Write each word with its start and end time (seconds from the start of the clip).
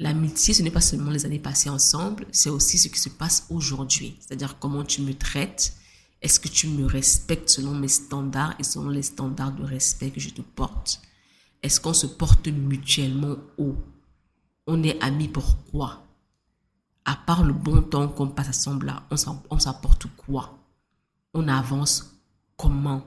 L'amitié, 0.00 0.54
ce 0.54 0.62
n'est 0.62 0.70
pas 0.70 0.80
seulement 0.80 1.10
les 1.10 1.26
années 1.26 1.38
passées 1.38 1.68
ensemble, 1.68 2.26
c'est 2.32 2.48
aussi 2.48 2.78
ce 2.78 2.88
qui 2.88 2.98
se 2.98 3.10
passe 3.10 3.46
aujourd'hui. 3.50 4.16
C'est-à-dire 4.18 4.58
comment 4.58 4.82
tu 4.82 5.02
me 5.02 5.12
traites. 5.12 5.76
Est-ce 6.22 6.40
que 6.40 6.48
tu 6.48 6.68
me 6.68 6.86
respectes 6.86 7.50
selon 7.50 7.74
mes 7.74 7.88
standards 7.88 8.54
et 8.58 8.62
selon 8.62 8.88
les 8.88 9.02
standards 9.02 9.52
de 9.52 9.62
respect 9.62 10.10
que 10.10 10.18
je 10.18 10.30
te 10.30 10.40
porte? 10.40 11.02
Est-ce 11.62 11.82
qu'on 11.82 11.92
se 11.92 12.06
porte 12.06 12.48
mutuellement 12.48 13.36
haut? 13.58 13.76
On 14.66 14.82
est 14.82 14.98
amis 15.02 15.28
pourquoi 15.28 16.02
À 17.04 17.14
part 17.14 17.44
le 17.44 17.52
bon 17.52 17.82
temps 17.82 18.08
qu'on 18.08 18.28
passe 18.28 18.48
ensemble 18.48 18.86
là, 18.86 19.02
on 19.50 19.58
s'apporte 19.58 20.06
quoi? 20.16 20.58
On 21.34 21.46
avance 21.46 22.16
comment? 22.56 23.04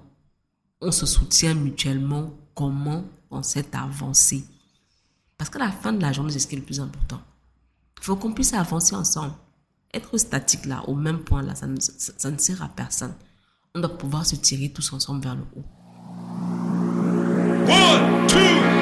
On 0.80 0.92
se 0.92 1.08
soutient 1.08 1.56
mutuellement 1.56 2.32
comment 2.54 3.04
on 3.32 3.42
s'est 3.42 3.76
avancé 3.76 4.46
parce 5.44 5.52
qu'à 5.52 5.60
la 5.60 5.72
fin 5.72 5.92
de 5.92 6.02
la 6.02 6.14
journée, 6.14 6.32
c'est 6.32 6.40
ce 6.40 6.48
qui 6.48 6.56
est 6.56 6.60
le 6.60 6.64
plus 6.64 6.80
important. 6.80 7.20
Il 8.00 8.04
faut 8.06 8.16
qu'on 8.16 8.32
puisse 8.32 8.54
avancer 8.54 8.96
ensemble. 8.96 9.34
Être 9.94 10.18
statique 10.18 10.66
là, 10.66 10.86
au 10.88 10.96
même 10.96 11.20
point 11.20 11.42
là, 11.42 11.54
ça 11.54 11.68
ne, 11.68 11.76
ça 11.82 12.32
ne 12.32 12.38
sert 12.38 12.64
à 12.64 12.70
personne. 12.70 13.14
On 13.76 13.82
doit 13.82 13.98
pouvoir 13.98 14.26
se 14.26 14.38
tirer 14.38 14.70
tous 14.70 14.94
ensemble 14.94 15.22
vers 15.22 15.36
le 15.36 15.42
haut. 15.58 15.66
One, 17.68 18.28
two, 18.28 18.73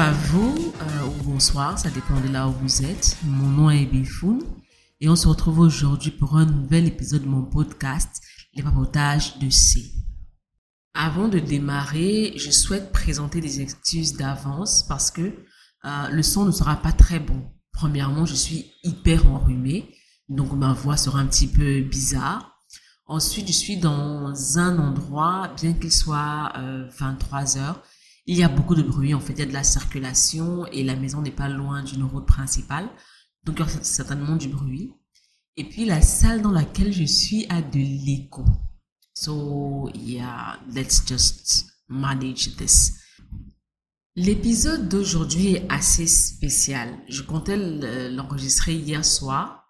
à 0.00 0.12
vous, 0.12 0.72
euh, 0.80 1.06
ou 1.08 1.24
bonsoir, 1.24 1.78
ça 1.78 1.90
dépend 1.90 2.18
de 2.22 2.28
là 2.28 2.48
où 2.48 2.52
vous 2.52 2.82
êtes. 2.82 3.18
Mon 3.22 3.48
nom 3.48 3.70
est 3.70 3.84
Bifoun 3.84 4.42
et 4.98 5.10
on 5.10 5.14
se 5.14 5.28
retrouve 5.28 5.58
aujourd'hui 5.58 6.10
pour 6.10 6.38
un 6.38 6.46
nouvel 6.46 6.86
épisode 6.86 7.24
de 7.24 7.28
mon 7.28 7.42
podcast, 7.42 8.22
Les 8.54 8.62
papotages 8.62 9.38
de 9.40 9.50
C. 9.50 9.92
Avant 10.94 11.28
de 11.28 11.38
démarrer, 11.38 12.32
je 12.36 12.50
souhaite 12.50 12.92
présenter 12.92 13.42
des 13.42 13.60
excuses 13.60 14.14
d'avance 14.14 14.84
parce 14.88 15.10
que 15.10 15.20
euh, 15.84 16.08
le 16.10 16.22
son 16.22 16.46
ne 16.46 16.50
sera 16.50 16.76
pas 16.76 16.92
très 16.92 17.20
bon. 17.20 17.50
Premièrement, 17.70 18.24
je 18.24 18.34
suis 18.34 18.72
hyper 18.82 19.30
enrhumée, 19.30 19.94
donc 20.30 20.50
ma 20.52 20.72
voix 20.72 20.96
sera 20.96 21.18
un 21.18 21.26
petit 21.26 21.48
peu 21.48 21.82
bizarre. 21.82 22.56
Ensuite, 23.04 23.48
je 23.48 23.52
suis 23.52 23.76
dans 23.76 24.32
un 24.56 24.78
endroit, 24.78 25.52
bien 25.60 25.74
qu'il 25.74 25.92
soit 25.92 26.54
23 26.98 27.58
euh, 27.58 27.60
heures, 27.60 27.82
il 28.26 28.36
y 28.36 28.42
a 28.42 28.48
beaucoup 28.48 28.74
de 28.74 28.82
bruit, 28.82 29.14
en 29.14 29.20
fait, 29.20 29.32
il 29.32 29.38
y 29.40 29.42
a 29.42 29.46
de 29.46 29.52
la 29.52 29.64
circulation 29.64 30.66
et 30.66 30.84
la 30.84 30.96
maison 30.96 31.22
n'est 31.22 31.30
pas 31.30 31.48
loin 31.48 31.82
d'une 31.82 32.04
route 32.04 32.26
principale. 32.26 32.88
Donc, 33.44 33.58
il 33.58 33.66
y 33.66 33.68
a 33.68 33.82
certainement 33.82 34.36
du 34.36 34.48
bruit. 34.48 34.92
Et 35.56 35.64
puis, 35.64 35.84
la 35.84 36.00
salle 36.00 36.42
dans 36.42 36.52
laquelle 36.52 36.92
je 36.92 37.04
suis 37.04 37.46
a 37.48 37.62
de 37.62 37.78
l'écho. 37.78 38.44
So, 39.14 39.90
yeah, 39.94 40.58
let's 40.72 41.02
just 41.06 41.66
manage 41.88 42.56
this. 42.56 42.94
L'épisode 44.16 44.88
d'aujourd'hui 44.88 45.54
est 45.54 45.66
assez 45.70 46.06
spécial. 46.06 46.98
Je 47.08 47.22
comptais 47.22 47.56
l'enregistrer 48.10 48.74
hier 48.74 49.04
soir, 49.04 49.68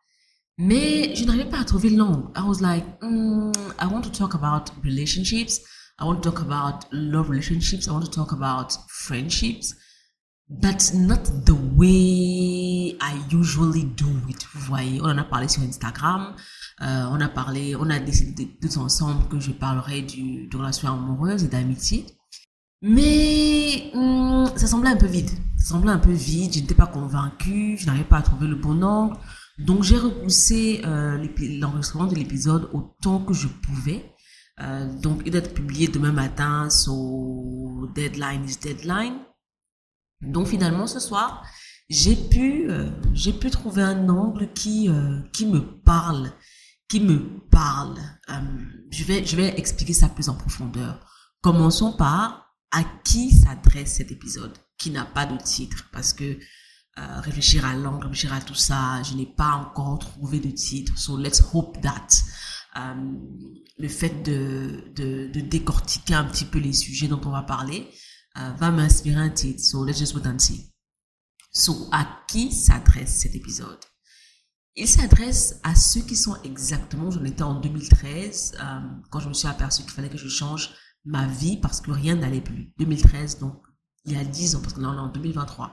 mais 0.58 1.14
je 1.14 1.24
n'arrivais 1.24 1.48
pas 1.48 1.60
à 1.60 1.64
trouver 1.64 1.90
langue. 1.90 2.30
I 2.36 2.42
was 2.42 2.60
like, 2.60 2.84
mm, 3.02 3.52
I 3.80 3.86
want 3.86 4.02
to 4.02 4.10
talk 4.10 4.34
about 4.34 4.72
relationships. 4.82 5.60
I 6.00 6.04
want 6.04 6.22
to 6.22 6.30
talk 6.30 6.40
about 6.40 6.86
love 6.92 7.28
relationships. 7.28 7.86
I 7.86 7.92
want 7.92 8.06
to 8.06 8.10
talk 8.10 8.32
about 8.32 8.74
friendships, 8.88 9.74
but 10.48 10.92
not 10.94 11.24
the 11.44 11.54
way 11.76 12.96
I 13.00 13.20
usually 13.28 13.84
do 13.84 14.06
it. 14.28 14.46
Vous 14.54 14.60
voyez, 14.60 15.00
on 15.02 15.10
en 15.10 15.18
a 15.18 15.24
parlé 15.24 15.48
sur 15.48 15.62
Instagram. 15.62 16.34
Euh, 16.80 17.04
on 17.10 17.20
a 17.20 17.28
parlé, 17.28 17.76
on 17.76 17.90
a 17.90 17.98
décidé 17.98 18.56
tous 18.62 18.78
ensemble 18.78 19.28
que 19.28 19.38
je 19.38 19.50
parlerai 19.50 20.00
du, 20.00 20.46
de 20.46 20.56
relations 20.56 20.88
amoureuses 20.88 21.44
et 21.44 21.48
d'amitié. 21.48 22.06
Mais 22.80 23.90
hum, 23.92 24.50
ça 24.56 24.66
semblait 24.66 24.88
un 24.88 24.96
peu 24.96 25.06
vide. 25.06 25.28
Ça 25.58 25.74
semblait 25.74 25.92
un 25.92 25.98
peu 25.98 26.12
vide. 26.12 26.54
Je 26.54 26.60
n'étais 26.60 26.74
pas 26.74 26.86
convaincue. 26.86 27.76
Je 27.76 27.84
n'arrivais 27.84 28.04
pas 28.04 28.18
à 28.18 28.22
trouver 28.22 28.46
le 28.46 28.56
bon 28.56 28.82
angle. 28.82 29.18
Donc 29.58 29.82
j'ai 29.82 29.98
repoussé 29.98 30.80
euh, 30.86 31.22
l'enregistrement 31.60 32.06
de 32.06 32.14
l'épisode 32.14 32.70
autant 32.72 33.20
que 33.20 33.34
je 33.34 33.48
pouvais. 33.48 34.14
Euh, 34.62 34.92
donc, 35.00 35.22
il 35.24 35.32
doit 35.32 35.40
être 35.40 35.54
publié 35.54 35.88
demain 35.88 36.12
matin, 36.12 36.68
so 36.70 37.88
deadline 37.94 38.44
is 38.44 38.56
deadline. 38.56 39.18
Donc, 40.20 40.48
finalement, 40.48 40.86
ce 40.86 41.00
soir, 41.00 41.44
j'ai 41.88 42.16
pu, 42.16 42.70
euh, 42.70 42.90
j'ai 43.14 43.32
pu 43.32 43.50
trouver 43.50 43.82
un 43.82 44.08
angle 44.08 44.52
qui, 44.52 44.88
euh, 44.88 45.20
qui 45.32 45.46
me 45.46 45.60
parle, 45.60 46.32
qui 46.88 47.00
me 47.00 47.40
parle. 47.50 47.98
je 48.90 49.04
vais, 49.04 49.24
je 49.24 49.36
vais 49.36 49.58
expliquer 49.58 49.94
ça 49.94 50.08
plus 50.08 50.28
en 50.28 50.34
profondeur. 50.34 51.00
Commençons 51.42 51.92
par 51.92 52.54
à 52.70 52.84
qui 53.04 53.32
s'adresse 53.32 53.94
cet 53.94 54.12
épisode, 54.12 54.56
qui 54.78 54.90
n'a 54.90 55.04
pas 55.04 55.26
de 55.26 55.36
titre, 55.42 55.88
parce 55.92 56.12
que 56.12 56.38
réfléchir 56.96 57.64
à 57.64 57.74
l'angle, 57.74 58.04
réfléchir 58.04 58.34
à 58.34 58.40
tout 58.42 58.54
ça, 58.54 59.02
je 59.04 59.14
n'ai 59.14 59.24
pas 59.24 59.52
encore 59.52 59.98
trouvé 59.98 60.38
de 60.38 60.50
titre. 60.50 60.92
So 60.98 61.16
let's 61.16 61.42
hope 61.52 61.80
that 61.80 62.08
le 62.76 63.88
fait 63.88 64.22
de, 64.22 64.92
de, 64.94 65.40
décortiquer 65.40 66.14
un 66.14 66.24
petit 66.24 66.44
peu 66.44 66.58
les 66.58 66.72
sujets 66.72 67.08
dont 67.08 67.20
on 67.24 67.30
va 67.30 67.42
parler 67.42 67.90
euh, 68.38 68.52
va 68.52 68.70
m'inspirer 68.70 69.20
un 69.20 69.30
titre. 69.30 69.60
So 69.62 69.84
let's 69.84 69.98
just 69.98 70.16
and 70.24 70.38
see. 70.38 70.72
So 71.52 71.88
à 71.90 72.06
qui 72.28 72.52
s'adresse 72.52 73.16
cet 73.16 73.34
épisode? 73.34 73.80
Il 74.76 74.86
s'adresse 74.86 75.58
à 75.64 75.74
ceux 75.74 76.02
qui 76.02 76.14
sont 76.14 76.40
exactement, 76.44 77.10
j'en 77.10 77.24
étais 77.24 77.42
en 77.42 77.60
2013, 77.60 78.54
euh, 78.54 78.80
quand 79.10 79.18
je 79.18 79.28
me 79.28 79.34
suis 79.34 79.48
aperçu 79.48 79.82
qu'il 79.82 79.90
fallait 79.90 80.08
que 80.08 80.16
je 80.16 80.28
change 80.28 80.70
ma 81.04 81.26
vie 81.26 81.56
parce 81.56 81.80
que 81.80 81.90
rien 81.90 82.14
n'allait 82.14 82.40
plus. 82.40 82.72
2013, 82.78 83.40
donc 83.40 83.60
il 84.04 84.12
y 84.12 84.16
a 84.16 84.24
10 84.24 84.56
ans, 84.56 84.60
parce 84.60 84.74
que 84.74 84.80
là 84.80 84.90
on 84.90 84.94
est 84.94 85.00
en 85.00 85.08
2023. 85.08 85.72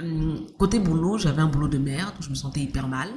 Hum, 0.00 0.46
côté 0.58 0.80
boulot, 0.80 1.16
j'avais 1.16 1.42
un 1.42 1.46
boulot 1.46 1.68
de 1.68 1.78
merde, 1.78 2.14
je 2.20 2.28
me 2.28 2.34
sentais 2.34 2.60
hyper 2.60 2.88
mal. 2.88 3.08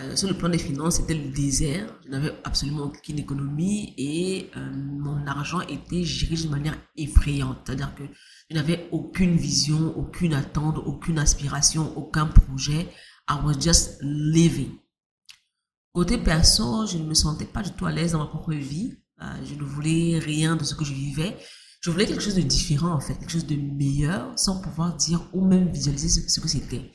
Euh, 0.00 0.16
sur 0.16 0.28
le 0.28 0.34
plan 0.34 0.48
des 0.48 0.58
finances, 0.58 0.96
c'était 0.96 1.14
le 1.14 1.30
désert. 1.30 1.86
Je 2.04 2.10
n'avais 2.10 2.32
absolument 2.42 2.84
aucune 2.84 3.18
économie 3.18 3.94
et 3.96 4.50
euh, 4.56 4.70
mon 4.72 5.24
argent 5.26 5.60
était 5.60 6.02
géré 6.02 6.34
d'une 6.34 6.50
manière 6.50 6.76
effrayante. 6.96 7.58
C'est-à-dire 7.64 7.94
que 7.94 8.02
je 8.50 8.56
n'avais 8.56 8.88
aucune 8.90 9.36
vision, 9.36 9.96
aucune 9.96 10.34
attente, 10.34 10.78
aucune 10.78 11.18
aspiration, 11.18 11.96
aucun 11.96 12.26
projet. 12.26 12.88
I 13.30 13.36
was 13.44 13.60
just 13.60 13.98
living. 14.02 14.72
Côté 15.92 16.18
perso, 16.18 16.86
je 16.86 16.98
ne 16.98 17.04
me 17.04 17.14
sentais 17.14 17.44
pas 17.44 17.62
du 17.62 17.70
tout 17.70 17.86
à 17.86 17.92
l'aise 17.92 18.12
dans 18.12 18.18
ma 18.18 18.26
propre 18.26 18.52
vie. 18.52 18.98
Euh, 19.22 19.26
je 19.44 19.54
ne 19.54 19.62
voulais 19.62 20.18
rien 20.18 20.56
de 20.56 20.64
ce 20.64 20.74
que 20.74 20.84
je 20.84 20.92
vivais. 20.92 21.36
Je 21.82 21.90
voulais 21.90 22.06
quelque 22.06 22.22
chose 22.22 22.34
de 22.34 22.40
différent, 22.40 22.92
en 22.92 23.00
fait, 23.00 23.14
quelque 23.14 23.30
chose 23.30 23.46
de 23.46 23.54
meilleur, 23.54 24.36
sans 24.36 24.60
pouvoir 24.60 24.96
dire 24.96 25.20
ou 25.32 25.44
même 25.44 25.68
visualiser 25.68 26.08
ce 26.08 26.40
que 26.40 26.48
c'était. 26.48 26.90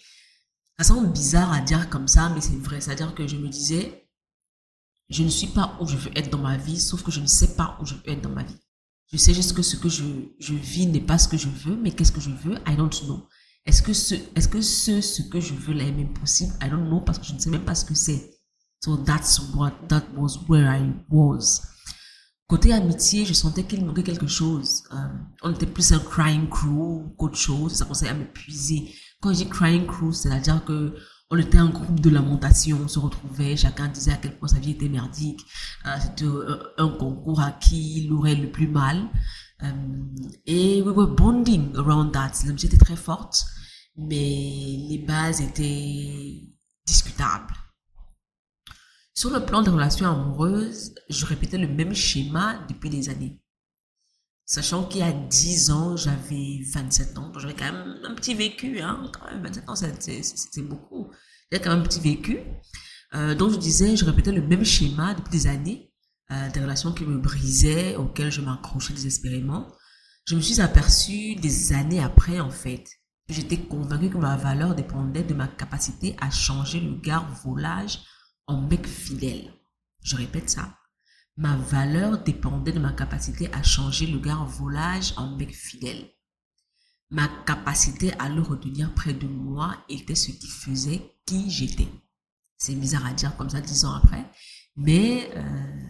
Ça 0.79 0.85
semble 0.85 1.12
bizarre 1.12 1.51
à 1.51 1.59
dire 1.59 1.90
comme 1.90 2.07
ça, 2.07 2.29
mais 2.29 2.40
c'est 2.40 2.56
vrai. 2.56 2.79
C'est-à-dire 2.79 3.13
que 3.13 3.28
je 3.28 3.35
me 3.35 3.50
disais, 3.50 4.09
je 5.09 5.23
ne 5.23 5.28
suis 5.28 5.47
pas 5.47 5.78
où 5.81 5.85
je 5.85 5.97
veux 5.97 6.17
être 6.17 6.29
dans 6.29 6.38
ma 6.38 6.56
vie, 6.56 6.79
sauf 6.79 7.03
que 7.03 7.12
je 7.12 7.19
ne 7.19 7.28
sais 7.28 7.57
pas 7.57 7.78
où 7.81 7.85
je 7.85 7.95
veux 7.95 8.09
être 8.09 8.22
dans 8.22 8.29
ma 8.29 8.44
vie. 8.44 8.56
Je 9.12 9.17
sais 9.17 9.34
juste 9.34 9.53
que 9.53 9.62
ce 9.62 9.75
que 9.75 9.90
je, 9.90 10.06
je 10.40 10.53
vis 10.53 10.88
n'est 10.88 11.01
pas 11.01 11.17
ce 11.17 11.28
que 11.28 11.35
je 11.35 11.50
veux, 11.50 11.75
mais 11.75 11.91
qu'est-ce 11.91 12.13
que 12.13 12.22
je 12.22 12.29
veux? 12.29 12.56
I 12.66 12.78
don't 12.78 12.90
know. 13.03 13.28
Est-ce 13.66 13.81
que 13.81 13.91
ce, 13.91 14.16
est-ce 14.35 14.47
que 14.47 14.62
ce, 14.62 15.01
ce 15.01 15.22
que 15.23 15.41
je 15.41 15.53
veux 15.53 15.73
là 15.73 15.84
est 15.84 15.91
même 15.91 16.13
possible? 16.13 16.53
I 16.63 16.69
don't 16.69 16.88
know 16.88 17.01
parce 17.01 17.19
que 17.19 17.25
je 17.25 17.34
ne 17.34 17.40
sais 17.40 17.50
même 17.50 17.66
pas 17.66 17.75
ce 17.75 17.84
que 17.84 17.94
c'est. 17.94 18.40
So 18.81 18.96
that's 18.96 19.38
what, 19.56 19.73
that 19.90 20.06
was 20.16 20.46
where 20.47 20.73
I 20.73 20.93
was. 21.09 21.61
Côté 22.47 22.72
amitié, 22.72 23.25
je 23.25 23.34
sentais 23.34 23.66
qu'il 23.66 23.85
manquait 23.85 24.03
quelque 24.03 24.28
chose. 24.28 24.84
Euh, 24.93 25.09
on 25.41 25.53
était 25.53 25.66
plus 25.66 25.91
un 25.91 25.99
crying 25.99 26.47
crew 26.47 27.14
qu'autre 27.17 27.37
chose. 27.37 27.73
Ça 27.73 27.84
commençait 27.84 28.08
à 28.08 28.14
m'épuiser. 28.14 28.93
Quand 29.22 29.34
j'ai 29.34 29.50
crying 29.50 29.86
crew, 29.86 30.14
c'est-à-dire 30.14 30.64
que 30.64 30.96
on 31.32 31.38
était 31.38 31.58
un 31.58 31.70
groupe 31.70 32.00
de 32.00 32.10
lamentation, 32.10 32.80
on 32.84 32.88
se 32.88 32.98
retrouvait, 32.98 33.56
chacun 33.56 33.88
disait 33.88 34.14
à 34.14 34.18
quel 34.18 34.38
point 34.38 34.48
sa 34.48 34.60
vie 34.60 34.72
était 34.72 34.90
merdique. 34.90 35.42
Euh, 35.86 35.96
C'était 36.02 36.26
euh, 36.26 36.74
un 36.78 36.90
concours 36.90 37.40
à 37.42 37.52
qui 37.52 38.08
l'aurait 38.10 38.36
le 38.36 38.50
plus 38.50 38.68
mal. 38.68 39.10
Euh, 39.62 39.72
et 40.46 40.82
we 40.82 40.96
were 40.96 41.14
bonding 41.14 41.76
around 41.76 42.14
that. 42.14 42.32
L'amitié 42.46 42.68
était 42.70 42.84
très 42.84 42.96
forte, 42.96 43.46
mais 43.98 44.16
les 44.90 45.04
bases 45.06 45.42
étaient 45.42 46.48
discutables. 46.88 47.54
Sur 49.14 49.32
le 49.32 49.46
plan 49.46 49.62
des 49.62 49.70
relations 49.70 50.08
amoureuses, 50.08 50.96
je 51.10 51.26
répétais 51.26 51.58
le 51.58 51.68
même 51.68 51.94
schéma 51.94 52.66
depuis 52.70 52.90
des 52.90 53.10
années. 53.10 53.38
Sachant 54.49 54.84
qu'il 54.85 55.01
y 55.01 55.03
a 55.03 55.11
10 55.11 55.69
ans, 55.69 55.96
j'avais 55.96 56.61
27 56.73 57.19
ans. 57.19 57.31
J'avais 57.37 57.53
quand 57.53 57.72
même 57.72 57.99
un 58.03 58.16
petit 58.16 58.34
vécu. 58.34 58.81
Hein, 58.81 59.11
quand 59.13 59.29
même, 59.29 59.43
27 59.43 59.69
ans, 59.69 59.75
c'est 59.75 60.61
beaucoup. 60.63 61.11
J'avais 61.51 61.63
quand 61.63 61.69
même 61.69 61.81
un 61.81 61.84
petit 61.84 61.99
vécu. 61.99 62.40
Euh, 63.13 63.35
donc 63.35 63.51
je 63.51 63.57
disais, 63.57 63.96
je 63.96 64.03
répétais 64.05 64.31
le 64.31 64.41
même 64.41 64.66
schéma 64.66 65.13
depuis 65.13 65.29
des 65.29 65.46
années, 65.46 65.93
euh, 66.31 66.49
des 66.49 66.61
relations 66.61 66.91
qui 66.93 67.05
me 67.05 67.19
brisaient, 67.19 67.96
auxquelles 67.96 68.31
je 68.31 68.41
m'accrochais 68.41 68.93
désespérément. 68.93 69.67
Je 70.25 70.35
me 70.35 70.41
suis 70.41 70.59
aperçue 70.61 71.35
des 71.35 71.72
années 71.73 72.01
après, 72.01 72.40
en 72.40 72.49
fait, 72.49 72.87
j'étais 73.28 73.57
convaincue 73.57 74.09
que 74.09 74.17
ma 74.17 74.35
valeur 74.35 74.73
dépendait 74.73 75.23
de 75.23 75.35
ma 75.35 75.47
capacité 75.47 76.16
à 76.22 76.31
changer 76.31 76.79
le 76.79 76.96
gars 76.96 77.23
volage 77.46 77.99
en 78.47 78.61
mec 78.61 78.87
fidèle. 78.87 79.53
Je 80.01 80.16
répète 80.16 80.49
ça. 80.49 80.73
Ma 81.40 81.56
valeur 81.56 82.22
dépendait 82.22 82.74
de 82.74 82.80
ma 82.80 82.91
capacité 82.91 83.50
à 83.53 83.64
changer 83.64 84.08
le 84.08 84.20
gars 84.20 84.46
volage 84.46 85.14
en 85.16 85.38
mec 85.38 85.56
fidèle. 85.56 86.09
Ma 87.12 87.30
capacité 87.46 88.12
à 88.20 88.28
le 88.28 88.41
retenir 88.41 88.94
près 88.94 89.14
de 89.14 89.26
moi 89.26 89.78
était 89.88 90.16
ce 90.16 90.32
qui 90.32 90.50
faisait 90.50 91.16
qui 91.26 91.50
j'étais. 91.50 91.88
C'est 92.58 92.76
bizarre 92.76 93.06
à 93.06 93.14
dire 93.14 93.38
comme 93.38 93.50
ça 93.50 93.62
dix 93.62 93.86
ans 93.86 93.94
après, 93.94 94.30
mais 94.76 95.32
euh, 95.38 95.88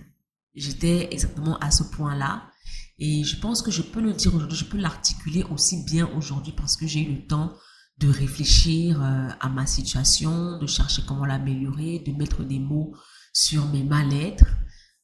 j'étais 0.53 1.11
exactement 1.11 1.57
à 1.57 1.71
ce 1.71 1.81
point-là. 1.81 2.51
Et 2.99 3.23
je 3.23 3.39
pense 3.39 3.63
que 3.63 3.71
je 3.71 3.81
peux 3.81 4.01
le 4.01 4.13
dire 4.13 4.35
aujourd'hui, 4.35 4.55
je 4.55 4.65
peux 4.65 4.77
l'articuler 4.77 5.41
aussi 5.49 5.83
bien 5.83 6.07
aujourd'hui 6.15 6.53
parce 6.55 6.77
que 6.77 6.85
j'ai 6.85 7.01
eu 7.01 7.15
le 7.15 7.25
temps 7.25 7.57
de 7.97 8.07
réfléchir 8.07 9.01
euh, 9.01 9.29
à 9.39 9.49
ma 9.49 9.65
situation, 9.65 10.59
de 10.59 10.67
chercher 10.67 11.01
comment 11.07 11.25
l'améliorer, 11.25 12.03
de 12.05 12.11
mettre 12.11 12.43
des 12.43 12.59
mots 12.59 12.93
sur 13.33 13.65
mes 13.65 13.83
mal-être. 13.83 14.45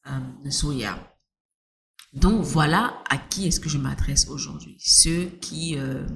Euh, 0.06 0.50
Soya. 0.50 1.16
Donc 2.16 2.42
voilà 2.42 3.02
à 3.10 3.18
qui 3.18 3.46
est-ce 3.46 3.60
que 3.60 3.68
je 3.68 3.78
m'adresse 3.78 4.28
aujourd'hui. 4.28 4.76
Ceux 4.80 5.26
qui, 5.26 5.76
euh, 5.76 6.06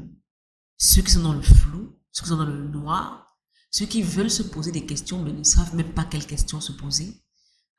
ceux 0.79 1.03
qui 1.03 1.11
sont 1.11 1.23
dans 1.23 1.35
le 1.35 1.43
flou, 1.43 1.99
ceux 2.11 2.23
qui 2.23 2.29
sont 2.31 2.37
dans 2.37 2.47
le 2.47 2.69
noir, 2.69 3.37
ceux 3.71 3.87
qui 3.87 4.03
veulent 4.03 4.31
se 4.31 4.43
poser 4.43 4.73
des 4.73 4.87
questions 4.87 5.23
mais 5.23 5.33
ne 5.33 5.45
savent 5.45 5.75
même 5.75 5.93
pas 5.93 6.05
quelles 6.05 6.27
questions 6.27 6.61
se 6.61 6.73
poser, 6.73 7.23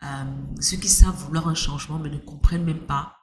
euh, 0.04 0.26
ceux 0.60 0.78
qui 0.78 0.88
savent 0.88 1.16
vouloir 1.16 1.48
un 1.48 1.56
changement 1.56 1.98
mais 1.98 2.10
ne 2.10 2.20
comprennent 2.20 2.64
même 2.64 2.86
pas 2.86 3.18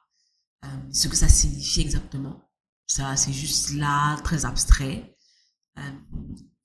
euh, 0.65 0.67
ce 0.91 1.07
que 1.07 1.15
ça 1.15 1.29
signifie 1.29 1.81
exactement. 1.81 2.43
Ça, 2.85 3.15
c'est 3.15 3.33
juste 3.33 3.73
là, 3.73 4.17
très 4.23 4.45
abstrait. 4.45 5.15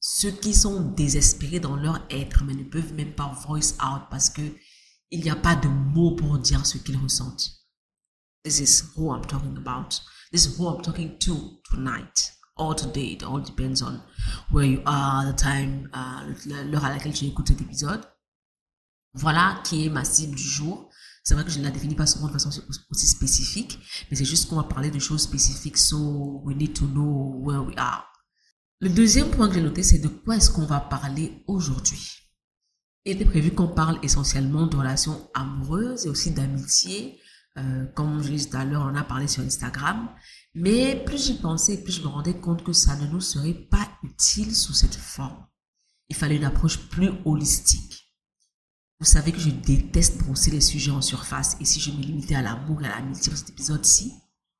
Ceux 0.00 0.30
qui 0.30 0.54
sont 0.54 0.80
désespérés 0.80 1.60
dans 1.60 1.76
leur 1.76 2.04
être 2.10 2.44
mais 2.44 2.54
ne 2.54 2.64
peuvent 2.64 2.94
même 2.94 3.14
pas 3.14 3.28
voice 3.46 3.74
out 3.74 4.02
parce 4.10 4.30
que 4.30 4.42
il 5.14 5.22
n'y 5.22 5.30
a 5.30 5.36
pas 5.36 5.54
de 5.54 5.68
mots 5.68 6.16
pour 6.16 6.38
dire 6.38 6.66
ce 6.66 6.76
qu'ils 6.76 6.98
ressentent. 6.98 7.52
This 8.42 8.58
is 8.58 8.82
who 8.96 9.14
I'm 9.14 9.24
talking 9.24 9.56
about. 9.56 10.00
This 10.32 10.44
is 10.44 10.58
who 10.58 10.68
I'm 10.68 10.82
talking 10.82 11.16
to 11.20 11.60
tonight 11.70 12.32
or 12.56 12.74
today. 12.74 13.12
It 13.12 13.22
all 13.22 13.40
depends 13.40 13.80
on 13.80 14.00
where 14.50 14.66
you 14.66 14.82
are, 14.86 15.24
the 15.24 15.36
time, 15.36 15.88
uh, 15.94 16.24
l'heure 16.64 16.84
à 16.84 16.90
laquelle 16.90 17.12
tu 17.12 17.26
écoutes 17.26 17.46
cet 17.46 17.60
épisode. 17.60 18.04
Voilà 19.14 19.60
qui 19.62 19.86
est 19.86 19.88
ma 19.88 20.04
cible 20.04 20.34
du 20.34 20.42
jour. 20.42 20.90
C'est 21.22 21.34
vrai 21.34 21.44
que 21.44 21.50
je 21.50 21.60
ne 21.60 21.64
la 21.64 21.70
définis 21.70 21.94
pas 21.94 22.06
souvent 22.06 22.26
de 22.26 22.32
façon 22.32 22.50
aussi 22.90 23.06
spécifique, 23.06 23.78
mais 24.10 24.16
c'est 24.16 24.24
juste 24.24 24.48
qu'on 24.48 24.56
va 24.56 24.64
parler 24.64 24.90
de 24.90 24.98
choses 24.98 25.22
spécifiques, 25.22 25.78
so 25.78 26.42
we 26.44 26.56
need 26.56 26.74
to 26.74 26.86
know 26.86 27.38
where 27.40 27.62
we 27.62 27.72
are. 27.78 28.04
Le 28.80 28.90
deuxième 28.90 29.30
point 29.30 29.48
que 29.48 29.54
j'ai 29.54 29.62
noté, 29.62 29.84
c'est 29.84 30.00
de 30.00 30.08
quoi 30.08 30.36
est-ce 30.36 30.50
qu'on 30.50 30.66
va 30.66 30.80
parler 30.80 31.44
aujourd'hui? 31.46 32.23
Il 33.04 33.12
était 33.12 33.24
prévu 33.26 33.50
qu'on 33.50 33.68
parle 33.68 33.98
essentiellement 34.02 34.66
de 34.66 34.76
relations 34.76 35.30
amoureuses 35.34 36.06
et 36.06 36.08
aussi 36.08 36.30
d'amitié, 36.30 37.20
euh, 37.58 37.84
comme 37.94 38.22
je 38.22 38.30
l'ai 38.30 38.36
dit 38.36 38.48
tout 38.48 38.56
à 38.56 38.64
l'heure, 38.64 38.90
on 38.90 38.96
a 38.96 39.04
parlé 39.04 39.28
sur 39.28 39.42
Instagram. 39.42 40.08
Mais 40.54 41.02
plus 41.04 41.26
j'y 41.26 41.34
pensais, 41.34 41.82
plus 41.82 41.92
je 41.92 42.02
me 42.02 42.06
rendais 42.06 42.38
compte 42.40 42.64
que 42.64 42.72
ça 42.72 42.96
ne 42.96 43.06
nous 43.06 43.20
serait 43.20 43.54
pas 43.54 43.88
utile 44.02 44.56
sous 44.56 44.72
cette 44.72 44.94
forme. 44.94 45.46
Il 46.08 46.16
fallait 46.16 46.36
une 46.36 46.44
approche 46.44 46.78
plus 46.88 47.10
holistique. 47.24 48.12
Vous 49.00 49.06
savez 49.06 49.32
que 49.32 49.40
je 49.40 49.50
déteste 49.50 50.18
brosser 50.22 50.50
les 50.50 50.60
sujets 50.60 50.90
en 50.90 51.02
surface 51.02 51.56
et 51.60 51.64
si 51.66 51.80
je 51.80 51.90
me 51.90 52.00
limitais 52.00 52.36
à 52.36 52.42
l'amour 52.42 52.82
et 52.82 52.86
à 52.86 52.96
l'amitié 53.00 53.30
dans 53.30 53.36
cet 53.36 53.50
épisode-ci, 53.50 54.14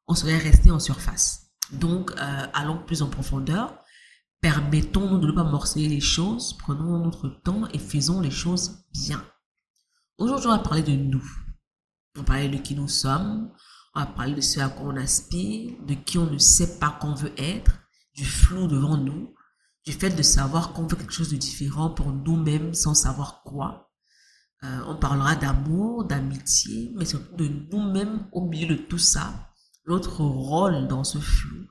on 0.07 0.15
serait 0.15 0.37
resté 0.37 0.71
en 0.71 0.81
surface. 0.81 1.47
Donc, 1.73 2.11
euh, 2.11 2.47
allons 2.53 2.85
plus 2.85 3.01
en 3.01 3.09
profondeur. 3.09 3.84
Permettons-nous 4.45 5.21
de 5.21 5.29
ne 5.29 5.33
pas 5.33 5.43
morceler 5.43 5.89
les 5.89 6.03
choses, 6.03 6.53
prenons 6.59 6.99
notre 6.99 7.31
temps 7.31 7.67
et 7.69 7.79
faisons 7.79 8.21
les 8.21 8.31
choses 8.31 8.85
bien. 8.93 9.25
Aujourd'hui, 10.19 10.49
on 10.49 10.57
va 10.57 10.59
parler 10.59 10.83
de 10.83 10.93
nous. 10.93 11.25
On 12.15 12.21
va 12.21 12.27
parler 12.27 12.51
de 12.51 12.59
qui 12.59 12.75
nous 12.75 12.87
sommes, 12.87 13.51
on 13.95 14.01
va 14.01 14.05
parler 14.05 14.35
de 14.35 14.43
ce 14.43 14.61
à 14.61 14.69
quoi 14.69 14.89
on 14.93 14.97
aspire, 14.99 15.73
de 15.87 15.95
qui 15.95 16.19
on 16.19 16.31
ne 16.31 16.37
sait 16.37 16.79
pas 16.79 16.91
qu'on 16.91 17.15
veut 17.15 17.33
être, 17.39 17.73
du 18.15 18.27
flou 18.27 18.67
devant 18.67 18.99
nous, 18.99 19.35
du 19.87 19.93
fait 19.93 20.11
de 20.11 20.23
savoir 20.23 20.75
qu'on 20.75 20.87
veut 20.87 20.97
quelque 20.97 21.15
chose 21.15 21.31
de 21.31 21.39
différent 21.39 21.89
pour 21.89 22.13
nous-mêmes 22.13 22.75
sans 22.75 22.93
savoir 22.93 23.45
quoi. 23.45 23.95
Euh, 24.63 24.81
on 24.89 24.97
parlera 24.97 25.37
d'amour, 25.37 26.05
d'amitié, 26.05 26.93
mais 26.97 27.07
surtout 27.07 27.37
de 27.37 27.49
nous-mêmes 27.73 28.29
au 28.31 28.47
milieu 28.47 28.77
de 28.77 28.83
tout 28.83 28.99
ça, 28.99 29.33
notre 29.87 30.21
rôle 30.21 30.87
dans 30.87 31.03
ce 31.03 31.17
flou, 31.17 31.65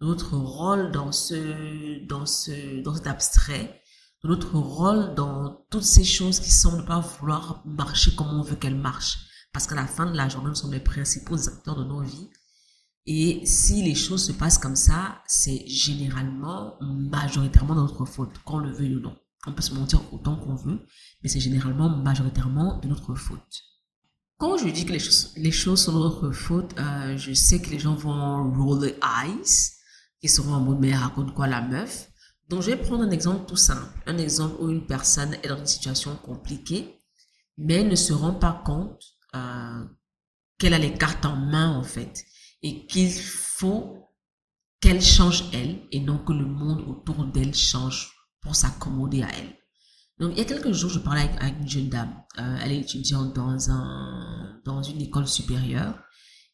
notre 0.00 0.36
rôle 0.36 0.90
dans 0.92 1.12
ce, 1.12 2.04
dans 2.06 2.26
ce, 2.26 2.82
dans 2.82 2.94
cet 2.94 3.06
abstrait, 3.06 3.82
notre 4.24 4.58
rôle 4.58 5.14
dans 5.14 5.64
toutes 5.70 5.84
ces 5.84 6.04
choses 6.04 6.40
qui 6.40 6.50
semblent 6.50 6.84
pas 6.84 7.00
vouloir 7.00 7.62
marcher 7.64 8.14
comme 8.14 8.28
on 8.28 8.42
veut 8.42 8.56
qu'elles 8.56 8.78
marchent. 8.78 9.18
Parce 9.52 9.66
qu'à 9.66 9.76
la 9.76 9.86
fin 9.86 10.06
de 10.06 10.16
la 10.16 10.28
journée, 10.28 10.48
nous 10.48 10.54
sommes 10.54 10.72
les 10.72 10.80
principaux 10.80 11.48
acteurs 11.48 11.76
de 11.76 11.84
nos 11.84 12.02
vies. 12.02 12.28
Et 13.06 13.46
si 13.46 13.82
les 13.82 13.94
choses 13.94 14.26
se 14.26 14.32
passent 14.32 14.58
comme 14.58 14.76
ça, 14.76 15.22
c'est 15.26 15.66
généralement, 15.66 16.74
majoritairement 16.80 17.74
de 17.74 17.80
notre 17.80 18.04
faute, 18.04 18.38
qu'on 18.44 18.58
le 18.58 18.70
veuille 18.70 18.96
ou 18.96 19.00
non. 19.00 19.16
On 19.46 19.52
peut 19.52 19.62
se 19.62 19.72
mentir 19.72 20.02
autant 20.12 20.36
qu'on 20.36 20.56
veut, 20.56 20.84
mais 21.22 21.28
c'est 21.28 21.40
généralement, 21.40 21.88
majoritairement 21.88 22.78
de 22.80 22.88
notre 22.88 23.14
faute. 23.14 23.62
Quand 24.36 24.58
je 24.58 24.68
dis 24.68 24.84
que 24.84 24.92
les 24.92 24.98
choses, 24.98 25.32
les 25.36 25.50
choses 25.50 25.80
sont 25.80 25.92
de 25.92 25.98
notre 25.98 26.32
faute, 26.32 26.74
euh, 26.78 27.16
je 27.16 27.32
sais 27.32 27.62
que 27.62 27.70
les 27.70 27.78
gens 27.78 27.94
vont 27.94 28.52
roll 28.52 28.80
the 28.80 28.94
eyes, 29.02 29.77
qui 30.20 30.28
seront 30.28 30.54
en 30.54 30.60
mode 30.60 30.80
mais 30.80 30.94
raconte 30.94 31.34
quoi 31.34 31.46
la 31.46 31.60
meuf? 31.60 32.08
Donc 32.48 32.62
je 32.62 32.70
vais 32.70 32.76
prendre 32.76 33.04
un 33.04 33.10
exemple 33.10 33.46
tout 33.46 33.56
simple, 33.56 33.92
un 34.06 34.16
exemple 34.18 34.56
où 34.60 34.70
une 34.70 34.86
personne 34.86 35.34
est 35.42 35.48
dans 35.48 35.58
une 35.58 35.66
situation 35.66 36.16
compliquée, 36.16 36.98
mais 37.58 37.84
ne 37.84 37.94
se 37.94 38.12
rend 38.12 38.34
pas 38.34 38.62
compte 38.64 39.02
euh, 39.34 39.84
qu'elle 40.58 40.74
a 40.74 40.78
les 40.78 40.94
cartes 40.94 41.26
en 41.26 41.36
main 41.36 41.76
en 41.76 41.82
fait 41.82 42.24
et 42.62 42.86
qu'il 42.86 43.12
faut 43.12 44.08
qu'elle 44.80 45.02
change 45.02 45.44
elle 45.52 45.80
et 45.92 46.00
non 46.00 46.18
que 46.18 46.32
le 46.32 46.46
monde 46.46 46.80
autour 46.88 47.24
d'elle 47.26 47.54
change 47.54 48.12
pour 48.40 48.56
s'accommoder 48.56 49.22
à 49.22 49.28
elle. 49.36 49.56
Donc 50.18 50.32
il 50.32 50.38
y 50.38 50.40
a 50.40 50.44
quelques 50.44 50.72
jours, 50.72 50.90
je 50.90 50.98
parlais 50.98 51.28
avec, 51.38 51.60
une 51.60 51.68
jeune 51.68 51.88
dame. 51.88 52.22
Euh, 52.38 52.56
elle 52.62 52.72
est 52.72 52.80
étudiante 52.80 53.34
dans 53.34 53.70
un 53.70 54.60
dans 54.64 54.82
une 54.82 55.00
école 55.02 55.28
supérieure 55.28 55.98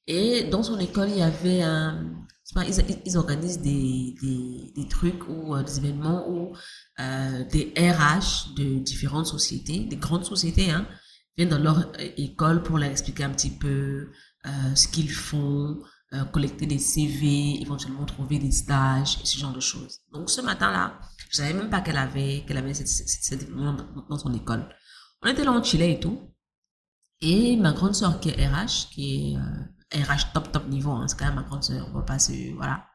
et 0.07 0.45
dans 0.45 0.63
son 0.63 0.79
école 0.79 1.11
il 1.11 1.19
y 1.19 1.23
avait 1.23 1.63
un 1.63 2.27
ils, 2.57 2.99
ils, 3.07 3.17
organisent 3.17 3.61
des, 3.61 4.15
des, 4.21 4.73
des 4.77 4.89
trucs 4.89 5.29
ou 5.29 5.55
euh, 5.55 5.63
des 5.63 5.79
événements 5.79 6.29
où 6.29 6.55
euh, 7.01 7.45
des 7.51 7.73
RH 7.77 8.55
de 8.55 8.79
différentes 8.81 9.27
sociétés, 9.27 9.81
des 9.85 9.97
grandes 9.97 10.25
sociétés, 10.25 10.71
hein, 10.71 10.87
viennent 11.37 11.49
dans 11.49 11.59
leur 11.59 11.79
euh, 11.79 12.09
école 12.17 12.63
pour 12.63 12.79
leur 12.79 12.91
expliquer 12.91 13.25
un 13.25 13.31
petit 13.31 13.51
peu 13.51 14.11
ce 14.75 14.87
qu'ils 14.89 15.11
font, 15.11 15.79
collecter 16.33 16.67
des 16.67 16.79
CV, 16.79 17.63
éventuellement 17.63 18.05
trouver 18.05 18.39
des 18.39 18.53
stages, 18.53 19.19
ce 19.25 19.39
genre 19.39 19.55
de 19.55 19.61
choses. 19.61 20.01
Donc 20.13 20.29
ce 20.29 20.43
matin-là, 20.43 21.01
je 21.31 21.39
savais 21.39 21.55
même 21.55 21.71
pas 21.71 21.81
qu'elle 21.81 21.97
avait 21.97 22.45
qu'elle 22.47 22.59
avait 22.59 22.75
cette, 22.75 22.89
cette, 22.89 23.49
dans 23.51 24.19
son 24.19 24.35
école. 24.35 24.69
On 25.23 25.29
était 25.31 25.45
là, 25.45 25.53
en 25.53 25.63
chillait 25.63 25.93
et 25.93 26.01
tout. 26.01 26.31
Et 27.23 27.57
ma 27.57 27.73
grande 27.73 27.95
soeur 27.95 28.21
qui 28.21 28.29
est 28.29 28.47
RH, 28.47 28.91
qui 28.93 29.33
est 29.33 29.37
RH 29.95 30.33
top 30.33 30.53
top 30.53 30.69
niveau, 30.69 30.93
hein, 30.93 31.07
c'est 31.09 31.19
quand 31.19 31.27
même 31.27 31.37
ma 31.37 31.43
grande 31.43 31.65
soeur, 31.65 31.89
on 31.91 31.99
va 31.99 32.03
pas 32.03 32.19
se, 32.19 32.55
voilà, 32.55 32.87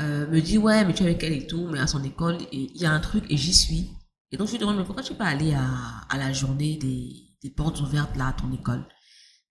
euh, 0.00 0.26
me 0.28 0.40
dit 0.40 0.58
ouais 0.58 0.84
mais 0.84 0.94
tu 0.94 1.02
es 1.02 1.06
avec 1.06 1.22
elle 1.24 1.32
et 1.32 1.46
tout, 1.46 1.66
mais 1.70 1.78
à 1.80 1.86
son 1.86 2.02
école 2.04 2.38
il 2.52 2.76
y 2.76 2.86
a 2.86 2.92
un 2.92 3.00
truc 3.00 3.24
et 3.30 3.36
j'y 3.36 3.54
suis. 3.54 3.90
Et 4.30 4.36
donc 4.36 4.48
je 4.48 4.52
lui 4.52 4.58
demande 4.58 4.76
mais 4.76 4.84
pourquoi 4.84 5.02
tu 5.02 5.12
peux 5.12 5.18
pas 5.18 5.26
aller 5.26 5.54
à, 5.54 6.16
la 6.16 6.32
journée 6.32 6.76
des 6.76 7.24
des 7.42 7.50
portes 7.50 7.80
ouvertes 7.80 8.16
là 8.16 8.28
à 8.28 8.32
ton 8.32 8.52
école? 8.52 8.84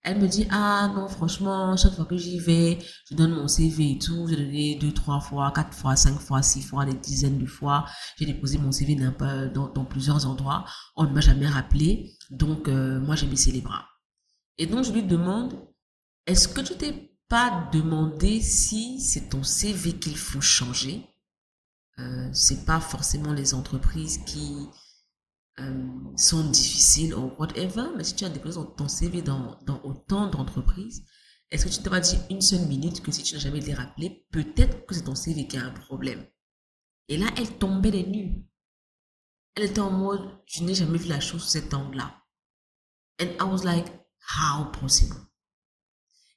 Elle 0.02 0.20
me 0.20 0.28
dit, 0.28 0.46
ah 0.50 0.90
non, 0.94 1.08
franchement, 1.08 1.76
chaque 1.76 1.92
fois 1.92 2.04
que 2.04 2.16
j'y 2.16 2.38
vais, 2.38 2.78
je 3.10 3.14
donne 3.14 3.32
mon 3.32 3.48
CV 3.48 3.92
et 3.92 3.98
tout. 3.98 4.26
J'ai 4.28 4.36
donné 4.36 4.76
deux, 4.76 4.92
trois 4.92 5.20
fois, 5.20 5.52
quatre 5.54 5.74
fois, 5.74 5.96
cinq 5.96 6.18
fois, 6.18 6.40
six 6.40 6.62
fois, 6.62 6.84
des 6.84 6.94
dizaines 6.94 7.38
de 7.38 7.46
fois. 7.46 7.84
J'ai 8.16 8.24
déposé 8.24 8.58
mon 8.58 8.72
CV 8.72 8.94
dans, 8.94 9.68
dans, 9.68 9.84
plusieurs 9.84 10.26
endroits. 10.26 10.64
On 10.96 11.04
ne 11.04 11.10
m'a 11.10 11.20
jamais 11.20 11.48
rappelé. 11.48 12.16
Donc, 12.30 12.68
euh, 12.68 13.00
moi, 13.00 13.16
j'ai 13.16 13.26
baissé 13.26 13.50
les 13.50 13.60
bras. 13.60 13.86
Et 14.56 14.66
donc, 14.66 14.84
je 14.84 14.92
lui 14.92 15.02
demande, 15.02 15.54
est-ce 16.28 16.46
que 16.46 16.60
tu 16.60 16.76
t'es 16.76 17.10
pas 17.28 17.70
demandé 17.72 18.42
si 18.42 19.00
c'est 19.00 19.30
ton 19.30 19.42
CV 19.42 19.98
qu'il 19.98 20.16
faut 20.16 20.42
changer? 20.42 21.06
Euh, 21.98 22.30
c'est 22.34 22.66
pas 22.66 22.80
forcément 22.80 23.32
les 23.32 23.54
entreprises 23.54 24.18
qui 24.26 24.68
euh, 25.58 25.88
sont 26.16 26.50
difficiles 26.50 27.14
ou 27.14 27.32
whatever, 27.38 27.88
mais 27.96 28.04
si 28.04 28.14
tu 28.14 28.26
as 28.26 28.28
déposé 28.28 28.60
ton 28.76 28.88
CV 28.88 29.22
dans, 29.22 29.58
autant 29.84 30.28
d'entreprises, 30.28 31.02
est-ce 31.50 31.64
que 31.64 31.70
tu 31.70 31.82
t'es 31.82 31.88
pas 31.88 32.00
dit 32.00 32.18
une 32.28 32.42
seule 32.42 32.66
minute 32.66 33.02
que 33.02 33.10
si 33.10 33.22
tu 33.22 33.34
n'as 33.34 33.40
jamais 33.40 33.60
été 33.60 33.72
rappelé, 33.72 34.26
peut-être 34.30 34.84
que 34.84 34.94
c'est 34.94 35.04
ton 35.04 35.14
CV 35.14 35.48
qui 35.48 35.56
a 35.56 35.64
un 35.64 35.72
problème? 35.72 36.26
Et 37.08 37.16
là, 37.16 37.28
elle 37.38 37.56
tombait 37.56 37.90
des 37.90 38.06
nues. 38.06 38.44
Elle 39.54 39.64
était 39.64 39.80
en 39.80 39.90
mode, 39.90 40.28
je 40.44 40.62
n'ai 40.62 40.74
jamais 40.74 40.98
vu 40.98 41.08
la 41.08 41.20
chose 41.20 41.42
sous 41.42 41.48
cet 41.48 41.72
angle-là. 41.72 42.22
And 43.18 43.30
I 43.40 43.44
was 43.44 43.64
like, 43.64 43.86
how 44.38 44.70
possible? 44.72 45.27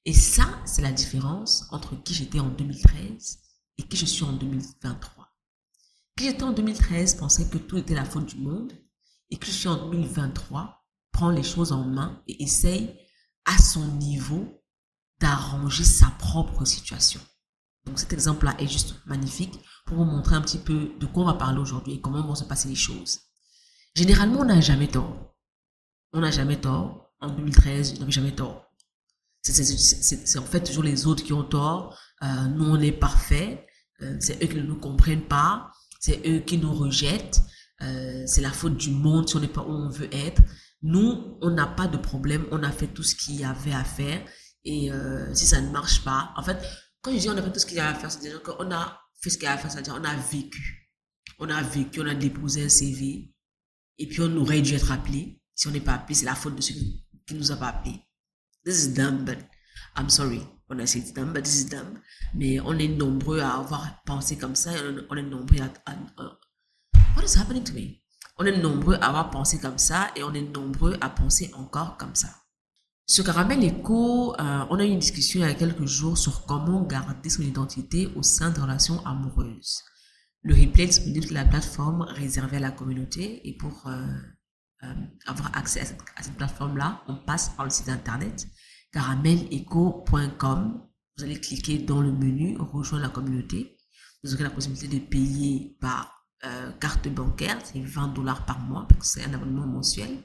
Et 0.05 0.13
ça, 0.13 0.47
c'est 0.65 0.81
la 0.81 0.91
différence 0.91 1.67
entre 1.71 1.95
qui 2.01 2.13
j'étais 2.13 2.39
en 2.39 2.49
2013 2.49 3.39
et 3.77 3.83
qui 3.83 3.97
je 3.97 4.05
suis 4.05 4.23
en 4.23 4.33
2023. 4.33 5.29
Qui 6.17 6.25
j'étais 6.25 6.43
en 6.43 6.53
2013 6.53 7.15
pensait 7.15 7.49
que 7.49 7.59
tout 7.59 7.77
était 7.77 7.93
la 7.93 8.05
faute 8.05 8.25
du 8.25 8.37
monde 8.37 8.73
et 9.29 9.37
qui 9.37 9.51
je 9.51 9.55
suis 9.55 9.67
en 9.67 9.89
2023 9.89 10.83
prend 11.11 11.29
les 11.29 11.43
choses 11.43 11.71
en 11.71 11.83
main 11.83 12.23
et 12.27 12.43
essaye 12.43 12.97
à 13.45 13.57
son 13.59 13.85
niveau 13.97 14.63
d'arranger 15.19 15.83
sa 15.83 16.07
propre 16.17 16.65
situation. 16.65 17.21
Donc 17.85 17.99
cet 17.99 18.13
exemple-là 18.13 18.55
est 18.59 18.67
juste 18.67 18.95
magnifique 19.05 19.59
pour 19.85 19.97
vous 19.97 20.05
montrer 20.05 20.35
un 20.35 20.41
petit 20.41 20.57
peu 20.57 20.93
de 20.99 21.05
quoi 21.05 21.23
on 21.23 21.27
va 21.27 21.33
parler 21.35 21.59
aujourd'hui 21.59 21.93
et 21.93 22.01
comment 22.01 22.25
vont 22.25 22.35
se 22.35 22.43
passer 22.43 22.69
les 22.69 22.75
choses. 22.75 23.19
Généralement, 23.95 24.41
on 24.41 24.45
n'a 24.45 24.61
jamais 24.61 24.87
tort. 24.87 25.35
On 26.13 26.21
n'a 26.21 26.31
jamais 26.31 26.59
tort. 26.59 27.13
En 27.19 27.29
2013, 27.29 27.95
on 27.95 27.99
n'avait 27.99 28.11
jamais 28.11 28.35
tort. 28.35 28.70
C'est 29.41 30.37
en 30.37 30.45
fait 30.45 30.61
toujours 30.61 30.83
les 30.83 31.07
autres 31.07 31.23
qui 31.23 31.33
ont 31.33 31.43
tort. 31.43 31.97
Euh, 32.23 32.47
nous, 32.47 32.65
on 32.65 32.79
est 32.79 32.91
parfait. 32.91 33.65
Euh, 34.01 34.17
c'est 34.19 34.41
eux 34.43 34.47
qui 34.47 34.55
ne 34.55 34.61
nous 34.61 34.79
comprennent 34.79 35.27
pas. 35.27 35.71
C'est 35.99 36.21
eux 36.27 36.39
qui 36.39 36.57
nous 36.57 36.73
rejettent. 36.73 37.41
Euh, 37.81 38.23
c'est 38.27 38.41
la 38.41 38.51
faute 38.51 38.77
du 38.77 38.91
monde 38.91 39.27
si 39.27 39.35
on 39.35 39.39
n'est 39.39 39.47
pas 39.47 39.61
où 39.61 39.71
on 39.71 39.89
veut 39.89 40.13
être. 40.13 40.41
Nous, 40.83 41.37
on 41.41 41.49
n'a 41.49 41.67
pas 41.67 41.87
de 41.87 41.97
problème. 41.97 42.45
On 42.51 42.63
a 42.63 42.71
fait 42.71 42.87
tout 42.87 43.03
ce 43.03 43.15
qu'il 43.15 43.35
y 43.35 43.43
avait 43.43 43.73
à 43.73 43.83
faire. 43.83 44.23
Et 44.63 44.91
euh, 44.91 45.33
si 45.33 45.45
ça 45.45 45.61
ne 45.61 45.71
marche 45.71 46.03
pas, 46.03 46.31
en 46.35 46.43
fait, 46.43 46.57
quand 47.01 47.11
je 47.11 47.17
dis 47.17 47.29
on 47.29 47.37
a 47.37 47.41
fait 47.41 47.51
tout 47.51 47.59
ce 47.59 47.65
qu'il 47.65 47.77
y 47.77 47.79
avait 47.79 47.95
à 47.95 47.99
faire, 47.99 48.11
c'est-à-dire 48.11 48.43
qu'on 48.43 48.71
a 48.71 48.99
fait 49.21 49.29
ce 49.31 49.37
qu'il 49.37 49.45
y 49.45 49.47
avait 49.47 49.57
à 49.57 49.61
faire, 49.61 49.71
c'est-à-dire 49.71 49.97
on 49.99 50.03
a 50.03 50.15
vécu. 50.15 50.91
On 51.39 51.49
a 51.49 51.61
vécu, 51.63 52.01
on 52.01 52.07
a 52.07 52.13
déposé 52.13 52.65
un 52.65 52.69
CV. 52.69 53.33
Et 53.97 54.07
puis 54.07 54.21
on 54.21 54.35
aurait 54.37 54.61
dû 54.61 54.73
être 54.73 54.91
appelé. 54.91 55.41
Si 55.55 55.67
on 55.67 55.71
n'est 55.71 55.81
pas 55.81 55.93
appelé, 55.93 56.15
c'est 56.15 56.25
la 56.25 56.35
faute 56.35 56.55
de 56.55 56.61
ceux 56.61 56.73
qui 56.73 57.33
ne 57.33 57.39
nous 57.39 57.51
a 57.51 57.55
pas 57.55 57.69
appelé. 57.69 57.99
This 58.63 58.85
is 58.85 58.93
dumb, 58.93 59.25
but 59.25 59.39
I'm 59.95 60.09
sorry. 60.09 60.41
On 60.69 60.79
a 60.79 60.83
essayé 60.83 61.11
dumb, 61.13 61.33
but 61.33 61.43
this 61.43 61.61
is 61.61 61.69
dumb. 61.69 61.99
Mais 62.35 62.59
on 62.59 62.77
est 62.77 62.87
nombreux 62.87 63.39
à 63.39 63.57
avoir 63.57 64.03
pensé 64.05 64.37
comme 64.37 64.55
ça. 64.55 64.71
on 65.09 65.17
est 65.17 65.23
nombreux 65.23 65.61
à, 65.61 65.95
What 67.15 67.23
is 67.25 67.37
happening 67.37 67.63
to 67.63 67.73
me? 67.73 68.01
On 68.37 68.45
est 68.45 68.57
nombreux 68.57 68.95
à 69.01 69.07
avoir 69.07 69.31
pensé 69.31 69.59
comme 69.59 69.77
ça 69.77 70.11
et 70.15 70.23
on 70.23 70.33
est 70.33 70.41
nombreux 70.41 70.95
à 71.01 71.09
penser 71.09 71.51
encore 71.55 71.97
comme 71.97 72.15
ça. 72.15 72.29
Sur 73.07 73.25
Caramel 73.25 73.63
Echo, 73.63 74.33
euh, 74.39 74.65
on 74.69 74.79
a 74.79 74.85
eu 74.85 74.89
une 74.89 74.99
discussion 74.99 75.41
il 75.41 75.47
y 75.47 75.49
a 75.49 75.53
quelques 75.53 75.85
jours 75.85 76.17
sur 76.17 76.45
comment 76.45 76.83
garder 76.83 77.29
son 77.29 77.41
identité 77.41 78.07
au 78.15 78.23
sein 78.23 78.51
de 78.51 78.61
relations 78.61 79.05
amoureuses. 79.05 79.83
Le 80.43 80.53
replay 80.55 80.83
est 80.83 80.87
disponible 80.87 81.25
sur 81.25 81.33
la 81.33 81.45
plateforme 81.45 82.03
réservée 82.03 82.57
à 82.57 82.61
la 82.61 82.71
communauté 82.71 83.47
et 83.47 83.57
pour 83.57 83.87
euh, 83.87 84.07
avoir 85.27 85.55
accès 85.55 85.81
à 85.81 85.85
cette, 85.85 86.35
plateforme-là, 86.35 87.03
on 87.07 87.15
passe 87.15 87.49
par 87.49 87.65
le 87.65 87.71
site 87.71 87.89
internet 87.89 88.47
caramelecho.com. 88.93 90.81
Vous 91.17 91.23
allez 91.23 91.39
cliquer 91.39 91.77
dans 91.77 92.01
le 92.01 92.11
menu 92.11 92.57
Rejoindre 92.59 93.03
la 93.03 93.09
communauté. 93.09 93.77
Vous 94.23 94.33
aurez 94.33 94.43
la 94.43 94.49
possibilité 94.49 94.99
de 94.99 95.05
payer 95.05 95.77
par 95.79 96.25
carte 96.79 97.07
bancaire, 97.07 97.59
c'est 97.63 97.79
20 97.79 98.09
dollars 98.09 98.45
par 98.45 98.59
mois, 98.59 98.87
parce 98.89 98.99
que 99.01 99.05
c'est 99.05 99.29
un 99.29 99.33
abonnement 99.33 99.67
mensuel 99.67 100.23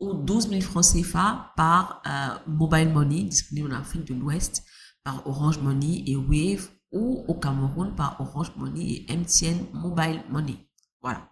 ou 0.00 0.14
12 0.14 0.48
000 0.48 0.60
francs 0.60 0.84
CFA 0.84 1.52
par 1.56 2.02
euh, 2.06 2.38
Mobile 2.46 2.90
Money, 2.90 3.24
disponible 3.24 3.72
en 3.72 3.76
Afrique 3.76 4.04
de 4.04 4.14
l'Ouest, 4.14 4.64
par 5.02 5.26
Orange 5.26 5.58
Money 5.58 6.04
et 6.06 6.16
Wave, 6.16 6.68
ou 6.92 7.24
au 7.26 7.34
Cameroun 7.34 7.94
par 7.94 8.20
Orange 8.20 8.52
Money 8.56 9.04
et 9.08 9.16
MTN 9.16 9.66
Mobile 9.72 10.22
Money. 10.30 10.56
Voilà. 11.02 11.28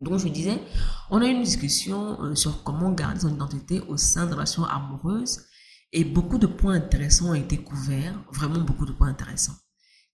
Donc, 0.00 0.18
je 0.18 0.28
disais, 0.28 0.60
on 1.10 1.22
a 1.22 1.26
eu 1.26 1.30
une 1.30 1.42
discussion 1.42 2.22
euh, 2.22 2.34
sur 2.34 2.62
comment 2.62 2.92
garder 2.92 3.20
son 3.20 3.34
identité 3.34 3.80
au 3.80 3.96
sein 3.96 4.26
de 4.26 4.34
relations 4.34 4.64
amoureuses 4.64 5.40
et 5.92 6.04
beaucoup 6.04 6.38
de 6.38 6.46
points 6.46 6.74
intéressants 6.74 7.30
ont 7.30 7.34
été 7.34 7.58
couverts, 7.58 8.22
vraiment 8.32 8.60
beaucoup 8.60 8.84
de 8.84 8.92
points 8.92 9.08
intéressants. 9.08 9.56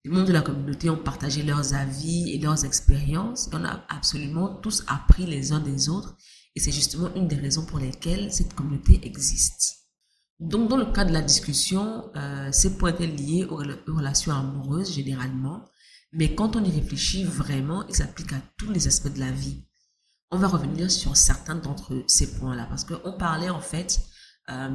Les 0.05 0.11
membres 0.11 0.27
de 0.27 0.33
la 0.33 0.43
communauté 0.43 0.91
ont 0.91 0.97
partagé 0.97 1.43
leurs 1.43 1.75
avis 1.75 2.31
et 2.33 2.39
leurs 2.39 2.65
expériences 2.65 3.49
et 3.49 3.51
on 3.55 3.65
a 3.65 3.85
absolument 3.89 4.55
tous 4.57 4.85
appris 4.89 5.27
les 5.27 5.53
uns 5.53 5.61
des 5.61 5.89
autres 5.89 6.17
et 6.55 6.61
c'est 6.61 6.73
justement 6.73 7.15
une 7.15 7.29
des 7.29 7.37
raisons 7.37 7.65
pour 7.65 7.79
lesquelles 7.79 8.33
cette 8.33 8.55
communauté 8.55 9.01
existe. 9.05 9.79
Donc, 10.41 10.69
dans 10.69 10.77
le 10.77 10.87
cas 10.87 11.05
de 11.05 11.12
la 11.12 11.23
discussion, 11.23 12.11
euh, 12.17 12.51
ces 12.51 12.77
points 12.77 12.91
étaient 12.91 13.07
liés 13.07 13.45
aux, 13.45 13.57
relations 13.57 14.33
amoureuses 14.33 14.93
généralement, 14.93 15.65
mais 16.12 16.35
quand 16.35 16.57
on 16.57 16.65
y 16.65 16.71
réfléchit 16.71 17.25
vraiment, 17.25 17.87
ils 17.89 17.95
s'appliquent 17.95 18.33
à 18.33 18.43
tous 18.57 18.71
les 18.71 18.89
aspects 18.89 19.12
de 19.12 19.21
la 19.21 19.31
vie. 19.31 19.65
On 20.35 20.39
va 20.39 20.49
revenir 20.49 20.91
sur 20.91 21.15
certains 21.15 21.57
d'entre 21.57 22.05
ces 22.07 22.39
points-là, 22.39 22.65
parce 22.65 22.85
qu'on 22.85 23.12
parlait 23.12 23.51
en 23.51 23.61
fait 23.61 24.01
euh, 24.49 24.71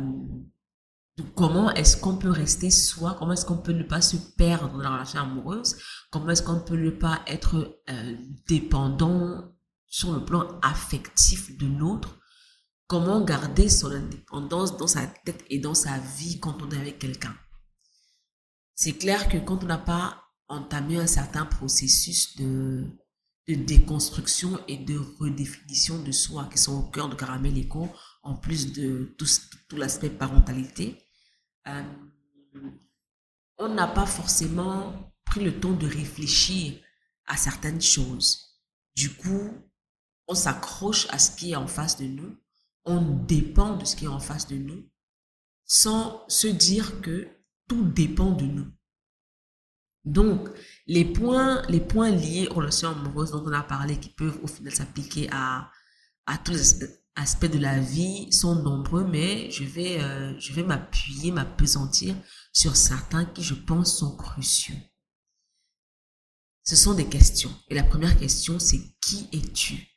de 1.18 1.24
comment 1.36 1.72
est-ce 1.72 1.98
qu'on 1.98 2.16
peut 2.16 2.30
rester 2.30 2.70
soi, 2.70 3.16
comment 3.18 3.34
est-ce 3.34 3.46
qu'on 3.48 3.58
peut 3.58 3.74
ne 3.74 3.82
pas 3.82 4.02
se 4.02 4.18
perdre 4.38 4.70
dans 4.70 4.84
la 4.84 4.92
relation 4.92 5.20
amoureuse, 5.20 5.76
comment 6.12 6.30
est-ce 6.30 6.44
qu'on 6.44 6.60
peut 6.60 6.78
ne 6.78 6.92
pas 6.92 7.24
être 7.26 7.82
euh, 7.90 8.16
dépendant 8.48 9.52
sur 9.88 10.14
le 10.14 10.24
plan 10.24 10.60
affectif 10.62 11.58
de 11.58 11.66
l'autre, 11.66 12.20
comment 12.86 13.22
garder 13.22 13.68
son 13.68 13.92
indépendance 13.92 14.78
dans 14.78 14.86
sa 14.86 15.08
tête 15.08 15.44
et 15.50 15.58
dans 15.58 15.74
sa 15.74 15.98
vie 15.98 16.40
quand 16.40 16.62
on 16.62 16.70
est 16.70 16.78
avec 16.78 17.00
quelqu'un. 17.00 17.36
C'est 18.76 18.94
clair 18.94 19.28
que 19.28 19.38
quand 19.38 19.64
on 19.64 19.68
n'a 19.68 19.80
pas 19.80 20.22
entamé 20.50 20.98
un 20.98 21.08
certain 21.08 21.46
processus 21.46 22.36
de, 22.38 22.86
de 23.48 23.56
déconstruction 23.56 24.60
et 24.68 24.78
de 24.78 24.98
redéfinition 24.98 26.02
de 26.02 26.12
soi 26.12 26.50
qui 26.52 26.58
sont 26.58 26.80
au 26.80 26.84
cœur 26.84 27.10
de 27.10 27.16
Caramel 27.16 27.58
Echo, 27.58 27.90
en 28.24 28.36
plus 28.36 28.74
de 28.74 29.16
tout, 29.18 29.28
tout 29.70 29.78
l'aspect 29.78 30.10
parentalité, 30.10 31.02
euh, 31.68 31.84
on 33.58 33.70
n'a 33.70 33.88
pas 33.88 34.06
forcément 34.06 35.14
pris 35.26 35.44
le 35.44 35.60
temps 35.60 35.74
de 35.74 35.88
réfléchir 35.88 36.80
à 37.26 37.38
certaines 37.38 37.82
choses. 37.82 38.62
Du 38.96 39.14
coup, 39.14 39.52
on 40.28 40.36
s'accroche 40.36 41.08
à 41.10 41.20
ce 41.20 41.36
qui 41.36 41.52
est 41.52 41.56
en 41.56 41.68
face 41.68 41.98
de 41.98 42.06
nous, 42.06 42.36
on 42.86 43.02
dépend 43.02 43.76
de 43.78 43.86
ce 43.86 43.96
qui 43.96 44.06
est 44.06 44.10
en 44.10 44.20
face 44.20 44.48
de 44.48 44.56
nous, 44.56 44.90
sans 45.66 46.24
se 46.28 46.48
dire 46.48 47.02
que 47.02 47.28
tout 47.68 47.84
dépend 47.84 48.32
de 48.32 48.46
nous. 48.46 48.72
Donc, 50.08 50.50
les 50.88 51.04
points, 51.04 51.62
les 51.68 51.82
points 51.82 52.12
liés 52.12 52.48
aux 52.50 52.56
relations 52.56 52.90
amoureuses 52.90 53.32
dont 53.32 53.44
on 53.46 53.52
a 53.52 53.62
parlé, 53.62 54.00
qui 54.00 54.10
peuvent 54.10 54.40
au 54.42 54.48
final 54.48 54.74
s'appliquer 54.74 55.28
à, 55.32 55.70
à 56.26 56.38
tous 56.38 56.54
les 56.54 56.88
aspects 57.16 57.52
de 57.52 57.60
la 57.60 57.80
vie, 57.80 58.32
sont 58.32 58.56
nombreux, 58.64 59.06
mais 59.06 59.52
je 59.52 59.66
vais, 59.66 60.02
euh, 60.02 60.34
je 60.40 60.54
vais 60.54 60.64
m'appuyer, 60.64 61.32
m'apesantir 61.32 62.16
sur 62.54 62.78
certains 62.78 63.26
qui, 63.26 63.44
je 63.44 63.54
pense, 63.54 63.98
sont 63.98 64.16
cruciaux. 64.16 64.78
Ce 66.64 66.78
sont 66.78 66.94
des 66.94 67.08
questions. 67.08 67.54
Et 67.68 67.76
la 67.76 67.84
première 67.84 68.18
question, 68.18 68.60
c'est 68.60 68.80
qui 69.02 69.28
es-tu? 69.34 69.88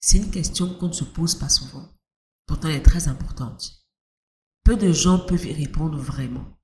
C'est 0.00 0.16
une 0.18 0.30
question 0.30 0.74
qu'on 0.74 0.88
ne 0.88 0.92
se 0.92 1.04
pose 1.04 1.34
pas 1.34 1.50
souvent. 1.50 1.88
Pourtant, 2.46 2.68
elle 2.68 2.76
est 2.76 2.82
très 2.82 3.08
importante. 3.08 3.70
Peu 4.64 4.76
de 4.76 4.92
gens 4.92 5.18
peuvent 5.18 5.46
y 5.46 5.52
répondre 5.52 5.98
vraiment. 5.98 6.58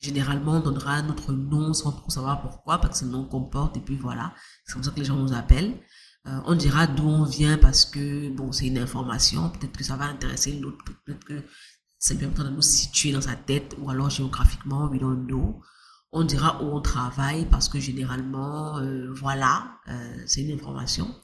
Généralement, 0.00 0.52
on 0.52 0.60
donnera 0.60 1.02
notre 1.02 1.32
nom 1.32 1.74
sans 1.74 1.92
trop 1.92 2.10
savoir 2.10 2.40
pourquoi, 2.40 2.78
parce 2.78 3.00
que 3.00 3.04
le 3.04 3.10
nom 3.12 3.24
qu'on 3.24 3.42
porte, 3.42 3.76
et 3.76 3.80
puis 3.80 3.96
voilà. 3.96 4.34
C'est 4.64 4.72
comme 4.72 4.82
ça 4.82 4.90
que 4.90 4.98
les 4.98 5.04
gens 5.04 5.16
nous 5.16 5.32
appellent. 5.32 5.78
Euh, 6.26 6.40
on 6.46 6.54
dira 6.54 6.86
d'où 6.86 7.06
on 7.06 7.24
vient 7.24 7.58
parce 7.58 7.84
que, 7.84 8.30
bon, 8.30 8.52
c'est 8.52 8.66
une 8.66 8.78
information. 8.78 9.50
Peut-être 9.50 9.76
que 9.76 9.84
ça 9.84 9.96
va 9.96 10.06
intéresser 10.06 10.52
l'autre. 10.58 10.78
Peut-être 11.04 11.24
que 11.24 11.42
c'est 11.98 12.16
bien 12.16 12.28
de 12.28 12.48
nous 12.48 12.62
situer 12.62 13.12
dans 13.12 13.20
sa 13.20 13.36
tête, 13.36 13.76
ou 13.78 13.90
alors 13.90 14.10
géographiquement, 14.10 14.88
we 14.88 14.98
don't 14.98 15.26
know. 15.26 15.60
On 16.12 16.24
dira 16.24 16.62
où 16.62 16.66
on 16.66 16.80
travaille 16.80 17.44
parce 17.46 17.68
que 17.68 17.78
généralement, 17.78 18.78
euh, 18.78 19.12
voilà, 19.12 19.78
euh, 19.88 20.22
c'est 20.26 20.42
une 20.42 20.52
information 20.52 21.14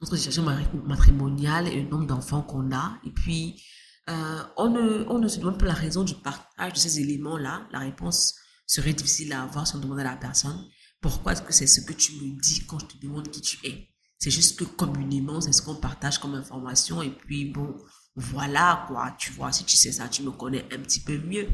notre 0.00 0.16
situation 0.16 0.44
matrimoniale 0.84 1.68
et 1.68 1.82
le 1.82 1.88
nombre 1.88 2.06
d'enfants 2.06 2.42
qu'on 2.42 2.72
a. 2.72 2.98
Et 3.04 3.10
puis, 3.10 3.62
euh, 4.08 4.42
on, 4.56 4.70
ne, 4.70 5.04
on 5.08 5.18
ne 5.18 5.28
se 5.28 5.38
demande 5.38 5.58
pas 5.58 5.66
la 5.66 5.74
raison 5.74 6.04
du 6.04 6.14
partage 6.14 6.72
de 6.72 6.78
ces 6.78 7.00
éléments-là. 7.00 7.68
La 7.72 7.80
réponse 7.80 8.34
serait 8.66 8.92
difficile 8.92 9.32
à 9.32 9.42
avoir 9.42 9.66
si 9.66 9.76
on 9.76 9.80
demande 9.80 10.00
à 10.00 10.04
la 10.04 10.16
personne 10.16 10.68
pourquoi 11.00 11.32
est-ce 11.32 11.42
que 11.42 11.52
c'est 11.52 11.66
ce 11.66 11.80
que 11.80 11.92
tu 11.92 12.12
me 12.14 12.40
dis 12.40 12.66
quand 12.66 12.78
je 12.78 12.86
te 12.86 12.98
demande 12.98 13.30
qui 13.30 13.40
tu 13.40 13.58
es? 13.66 13.88
C'est 14.18 14.30
juste 14.30 14.58
que 14.58 14.64
communément, 14.64 15.40
c'est 15.40 15.52
ce 15.52 15.62
qu'on 15.62 15.76
partage 15.76 16.18
comme 16.18 16.34
information. 16.34 17.02
Et 17.02 17.10
puis, 17.10 17.44
bon, 17.52 17.76
voilà 18.16 18.84
quoi, 18.88 19.14
tu 19.16 19.32
vois, 19.32 19.52
si 19.52 19.64
tu 19.64 19.76
sais 19.76 19.92
ça, 19.92 20.08
tu 20.08 20.22
me 20.22 20.32
connais 20.32 20.64
un 20.74 20.78
petit 20.80 21.00
peu 21.00 21.18
mieux. 21.18 21.48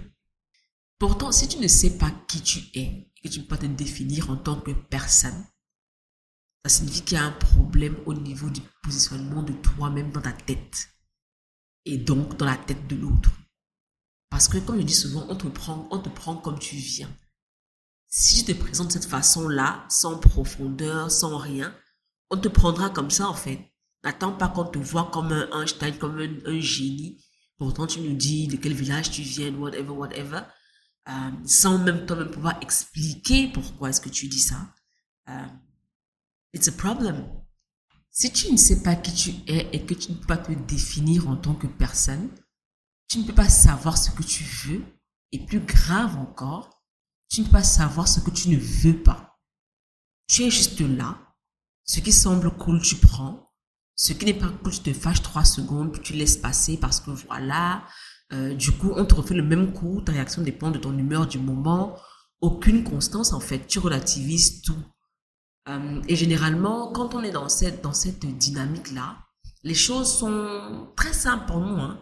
Pourtant, 0.98 1.30
si 1.30 1.46
tu 1.46 1.58
ne 1.58 1.68
sais 1.68 1.98
pas 1.98 2.10
qui 2.26 2.40
tu 2.40 2.60
es, 2.74 3.10
et 3.22 3.28
que 3.28 3.28
tu 3.28 3.40
ne 3.40 3.44
peux 3.44 3.56
pas 3.56 3.58
te 3.58 3.66
définir 3.66 4.30
en 4.30 4.36
tant 4.36 4.60
que 4.60 4.70
personne, 4.70 5.46
ça 6.64 6.70
signifie 6.70 7.02
qu'il 7.02 7.18
y 7.18 7.20
a 7.20 7.24
un 7.24 7.32
problème 7.32 7.96
au 8.06 8.14
niveau 8.14 8.48
du 8.48 8.62
positionnement 8.82 9.42
de 9.42 9.52
toi-même 9.52 10.10
dans 10.12 10.22
ta 10.22 10.32
tête. 10.32 10.88
Et 11.84 11.98
donc 11.98 12.36
dans 12.36 12.46
la 12.46 12.56
tête 12.56 12.86
de 12.86 12.96
l'autre. 12.96 13.30
Parce 14.30 14.48
que 14.48 14.58
comme 14.58 14.78
je 14.78 14.86
dis 14.86 14.94
souvent, 14.94 15.26
on 15.28 15.36
te 15.36 15.46
prend, 15.46 15.86
on 15.90 15.98
te 15.98 16.08
prend 16.08 16.36
comme 16.36 16.58
tu 16.58 16.76
viens. 16.76 17.10
Si 18.08 18.40
je 18.40 18.44
te 18.46 18.52
présente 18.52 18.88
de 18.88 18.92
cette 18.92 19.04
façon-là, 19.06 19.84
sans 19.88 20.18
profondeur, 20.18 21.10
sans 21.10 21.36
rien, 21.36 21.74
on 22.30 22.36
te 22.36 22.48
prendra 22.48 22.90
comme 22.90 23.10
ça, 23.10 23.28
en 23.28 23.34
fait. 23.34 23.72
N'attends 24.02 24.32
pas 24.32 24.48
qu'on 24.48 24.64
te 24.64 24.78
voit 24.78 25.10
comme 25.12 25.32
un 25.32 25.60
Einstein, 25.60 25.96
comme 25.98 26.18
un, 26.20 26.60
génie. 26.60 27.24
Pourtant, 27.56 27.86
tu 27.86 28.00
nous 28.00 28.14
dis 28.14 28.48
de 28.48 28.56
quel 28.56 28.72
village 28.72 29.10
tu 29.10 29.22
viens, 29.22 29.52
whatever, 29.54 29.90
whatever. 29.90 30.42
Euh, 31.08 31.30
sans 31.44 31.78
même 31.78 32.06
toi-même 32.06 32.30
pouvoir 32.30 32.58
expliquer 32.60 33.48
pourquoi 33.48 33.90
est-ce 33.90 34.00
que 34.00 34.08
tu 34.08 34.28
dis 34.28 34.40
ça. 34.40 34.74
Euh, 35.28 35.46
it's 36.52 36.68
a 36.68 36.72
problem. 36.72 37.43
Si 38.16 38.32
tu 38.32 38.52
ne 38.52 38.56
sais 38.56 38.80
pas 38.80 38.94
qui 38.94 39.12
tu 39.12 39.52
es 39.52 39.68
et 39.72 39.84
que 39.84 39.92
tu 39.92 40.12
ne 40.12 40.16
peux 40.16 40.26
pas 40.26 40.36
te 40.36 40.52
définir 40.52 41.28
en 41.28 41.36
tant 41.36 41.54
que 41.54 41.66
personne, 41.66 42.30
tu 43.08 43.18
ne 43.18 43.24
peux 43.24 43.34
pas 43.34 43.48
savoir 43.48 43.98
ce 43.98 44.12
que 44.12 44.22
tu 44.22 44.44
veux. 44.44 44.84
Et 45.32 45.44
plus 45.44 45.58
grave 45.58 46.16
encore, 46.16 46.84
tu 47.28 47.40
ne 47.40 47.46
peux 47.46 47.52
pas 47.52 47.64
savoir 47.64 48.06
ce 48.06 48.20
que 48.20 48.30
tu 48.30 48.50
ne 48.50 48.56
veux 48.56 49.02
pas. 49.02 49.40
Tu 50.28 50.44
es 50.44 50.50
juste 50.50 50.80
là. 50.80 51.18
Ce 51.82 51.98
qui 51.98 52.12
semble 52.12 52.52
cool, 52.52 52.80
tu 52.80 52.94
prends. 52.94 53.52
Ce 53.96 54.12
qui 54.12 54.26
n'est 54.26 54.34
pas 54.34 54.48
cool, 54.48 54.72
tu 54.72 54.78
te 54.78 54.92
fâches 54.92 55.22
trois 55.22 55.44
secondes, 55.44 55.92
puis 55.92 56.00
tu 56.00 56.12
laisses 56.12 56.36
passer 56.36 56.76
parce 56.76 57.00
que 57.00 57.10
voilà. 57.10 57.82
Euh, 58.32 58.54
du 58.54 58.70
coup, 58.70 58.92
on 58.94 59.04
te 59.04 59.16
refait 59.16 59.34
le 59.34 59.42
même 59.42 59.72
coup. 59.72 60.00
Ta 60.02 60.12
réaction 60.12 60.42
dépend 60.42 60.70
de 60.70 60.78
ton 60.78 60.96
humeur 60.96 61.26
du 61.26 61.40
moment. 61.40 61.98
Aucune 62.40 62.84
constance, 62.84 63.32
en 63.32 63.40
fait. 63.40 63.66
Tu 63.66 63.80
relativises 63.80 64.62
tout. 64.62 64.80
Euh, 65.68 66.02
et 66.08 66.16
généralement, 66.16 66.92
quand 66.92 67.14
on 67.14 67.22
est 67.22 67.30
dans 67.30 67.48
cette, 67.48 67.82
dans 67.82 67.92
cette 67.92 68.24
dynamique-là, 68.26 69.18
les 69.62 69.74
choses 69.74 70.12
sont 70.12 70.92
très 70.96 71.12
simples 71.12 71.46
pour 71.46 71.60
nous. 71.60 71.80
Hein. 71.80 72.00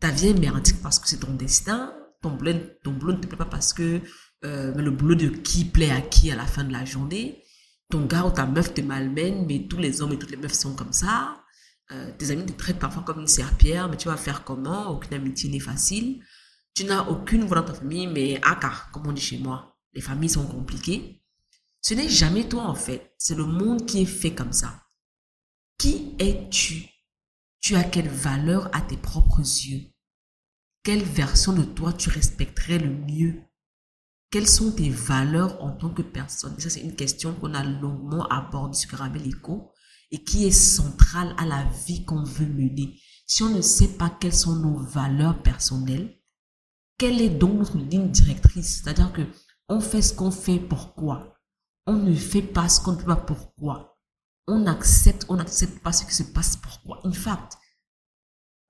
Ta 0.00 0.10
vie 0.10 0.28
est 0.28 0.38
merdique 0.38 0.80
parce 0.82 0.98
que 0.98 1.08
c'est 1.08 1.18
ton 1.18 1.34
destin. 1.34 1.94
Ton 2.22 2.30
boulot, 2.30 2.52
ton 2.82 2.92
boulot 2.92 3.12
ne 3.12 3.18
te 3.18 3.26
plaît 3.26 3.36
pas 3.36 3.44
parce 3.44 3.74
que 3.74 4.00
euh, 4.44 4.74
le 4.74 4.90
boulot 4.90 5.14
de 5.14 5.28
qui 5.28 5.64
plaît 5.66 5.90
à 5.90 6.00
qui 6.00 6.30
à 6.30 6.36
la 6.36 6.46
fin 6.46 6.64
de 6.64 6.72
la 6.72 6.84
journée. 6.84 7.42
Ton 7.90 8.06
gars 8.06 8.24
ou 8.24 8.30
ta 8.30 8.46
meuf 8.46 8.72
te 8.72 8.80
malmène, 8.80 9.46
mais 9.46 9.66
tous 9.68 9.76
les 9.76 10.00
hommes 10.00 10.12
et 10.12 10.18
toutes 10.18 10.30
les 10.30 10.38
meufs 10.38 10.54
sont 10.54 10.74
comme 10.74 10.92
ça. 10.92 11.42
Euh, 11.92 12.10
tes 12.16 12.30
amis 12.30 12.46
te 12.46 12.52
traitent 12.52 12.78
parfois 12.78 13.02
comme 13.02 13.20
une 13.20 13.26
serpillère, 13.26 13.88
mais 13.90 13.98
tu 13.98 14.08
vas 14.08 14.16
faire 14.16 14.42
comment? 14.42 14.88
Aucune 14.88 15.14
amitié 15.14 15.50
n'est 15.50 15.60
facile. 15.60 16.22
Tu 16.74 16.84
n'as 16.84 17.02
aucune 17.02 17.44
voix 17.44 17.58
dans 17.58 17.66
ta 17.66 17.74
famille, 17.74 18.06
mais 18.06 18.40
aka, 18.42 18.72
comme 18.92 19.06
on 19.06 19.12
dit 19.12 19.20
chez 19.20 19.38
moi, 19.38 19.76
les 19.92 20.00
familles 20.00 20.30
sont 20.30 20.46
compliquées. 20.46 21.22
Ce 21.84 21.92
n'est 21.92 22.08
jamais 22.08 22.48
toi 22.48 22.62
en 22.62 22.74
fait, 22.74 23.14
c'est 23.18 23.34
le 23.34 23.44
monde 23.44 23.84
qui 23.84 24.00
est 24.00 24.06
fait 24.06 24.34
comme 24.34 24.54
ça. 24.54 24.80
Qui 25.76 26.14
es-tu? 26.18 26.88
Tu 27.60 27.76
as 27.76 27.84
quelle 27.84 28.08
valeur 28.08 28.74
à 28.74 28.80
tes 28.80 28.96
propres 28.96 29.40
yeux? 29.40 29.92
Quelle 30.82 31.02
version 31.02 31.52
de 31.52 31.62
toi 31.62 31.92
tu 31.92 32.08
respecterais 32.08 32.78
le 32.78 32.88
mieux? 32.88 33.42
Quelles 34.30 34.48
sont 34.48 34.72
tes 34.72 34.88
valeurs 34.88 35.62
en 35.62 35.72
tant 35.72 35.90
que 35.90 36.00
personne? 36.00 36.58
Ça, 36.58 36.70
c'est 36.70 36.80
une 36.80 36.96
question 36.96 37.34
qu'on 37.34 37.52
a 37.52 37.62
longuement 37.62 38.26
abordée 38.28 38.78
sur 38.78 38.90
Caramel 38.90 39.30
et 40.10 40.24
qui 40.24 40.46
est 40.46 40.50
centrale 40.50 41.34
à 41.36 41.44
la 41.44 41.64
vie 41.86 42.06
qu'on 42.06 42.24
veut 42.24 42.46
mener. 42.46 42.98
Si 43.26 43.42
on 43.42 43.50
ne 43.50 43.60
sait 43.60 43.98
pas 43.98 44.08
quelles 44.08 44.32
sont 44.32 44.56
nos 44.56 44.78
valeurs 44.78 45.42
personnelles, 45.42 46.18
quelle 46.96 47.20
est 47.20 47.28
donc 47.28 47.58
notre 47.58 47.76
ligne 47.76 48.10
directrice? 48.10 48.80
C'est-à-dire 48.82 49.12
que 49.12 49.26
on 49.68 49.80
fait 49.80 50.00
ce 50.00 50.14
qu'on 50.14 50.30
fait 50.30 50.58
pourquoi 50.58 51.33
on 51.86 51.94
ne 51.94 52.14
fait 52.14 52.42
pas 52.42 52.68
ce 52.68 52.80
qu'on 52.80 52.92
ne 52.92 52.96
peut 52.96 53.04
pas 53.06 53.16
pourquoi? 53.16 53.98
On 54.46 54.66
accepte, 54.66 55.26
on 55.28 55.36
n'accepte 55.36 55.82
pas 55.82 55.92
ce 55.92 56.04
qui 56.04 56.14
se 56.14 56.22
passe. 56.22 56.56
Pourquoi? 56.56 57.00
In 57.04 57.12
fact, 57.12 57.56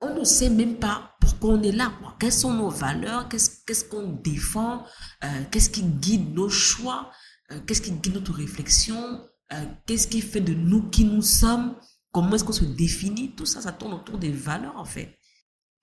on 0.00 0.14
ne 0.14 0.24
sait 0.24 0.50
même 0.50 0.76
pas 0.76 1.16
pourquoi 1.20 1.54
on 1.54 1.62
est 1.62 1.72
là. 1.72 1.92
Quelles 2.18 2.32
sont 2.32 2.52
nos 2.52 2.70
valeurs? 2.70 3.28
Qu'est-ce 3.28 3.84
qu'on 3.84 4.12
défend? 4.12 4.84
Euh, 5.24 5.44
Qu'est-ce 5.50 5.70
qui 5.70 5.82
guide 5.82 6.34
nos 6.34 6.48
choix? 6.48 7.10
Euh, 7.50 7.60
Qu'est-ce 7.66 7.82
qui 7.82 7.92
guide 7.92 8.14
notre 8.14 8.32
réflexion? 8.32 9.26
Euh, 9.52 9.66
Qu'est-ce 9.86 10.06
qui 10.08 10.20
fait 10.20 10.40
de 10.40 10.54
nous 10.54 10.88
qui 10.90 11.04
nous 11.04 11.22
sommes? 11.22 11.76
Comment 12.12 12.34
est-ce 12.36 12.44
qu'on 12.44 12.52
se 12.52 12.64
définit? 12.64 13.34
Tout 13.34 13.46
ça, 13.46 13.60
ça 13.60 13.72
tourne 13.72 13.94
autour 13.94 14.18
des 14.18 14.30
valeurs 14.32 14.76
en 14.76 14.84
fait. 14.84 15.18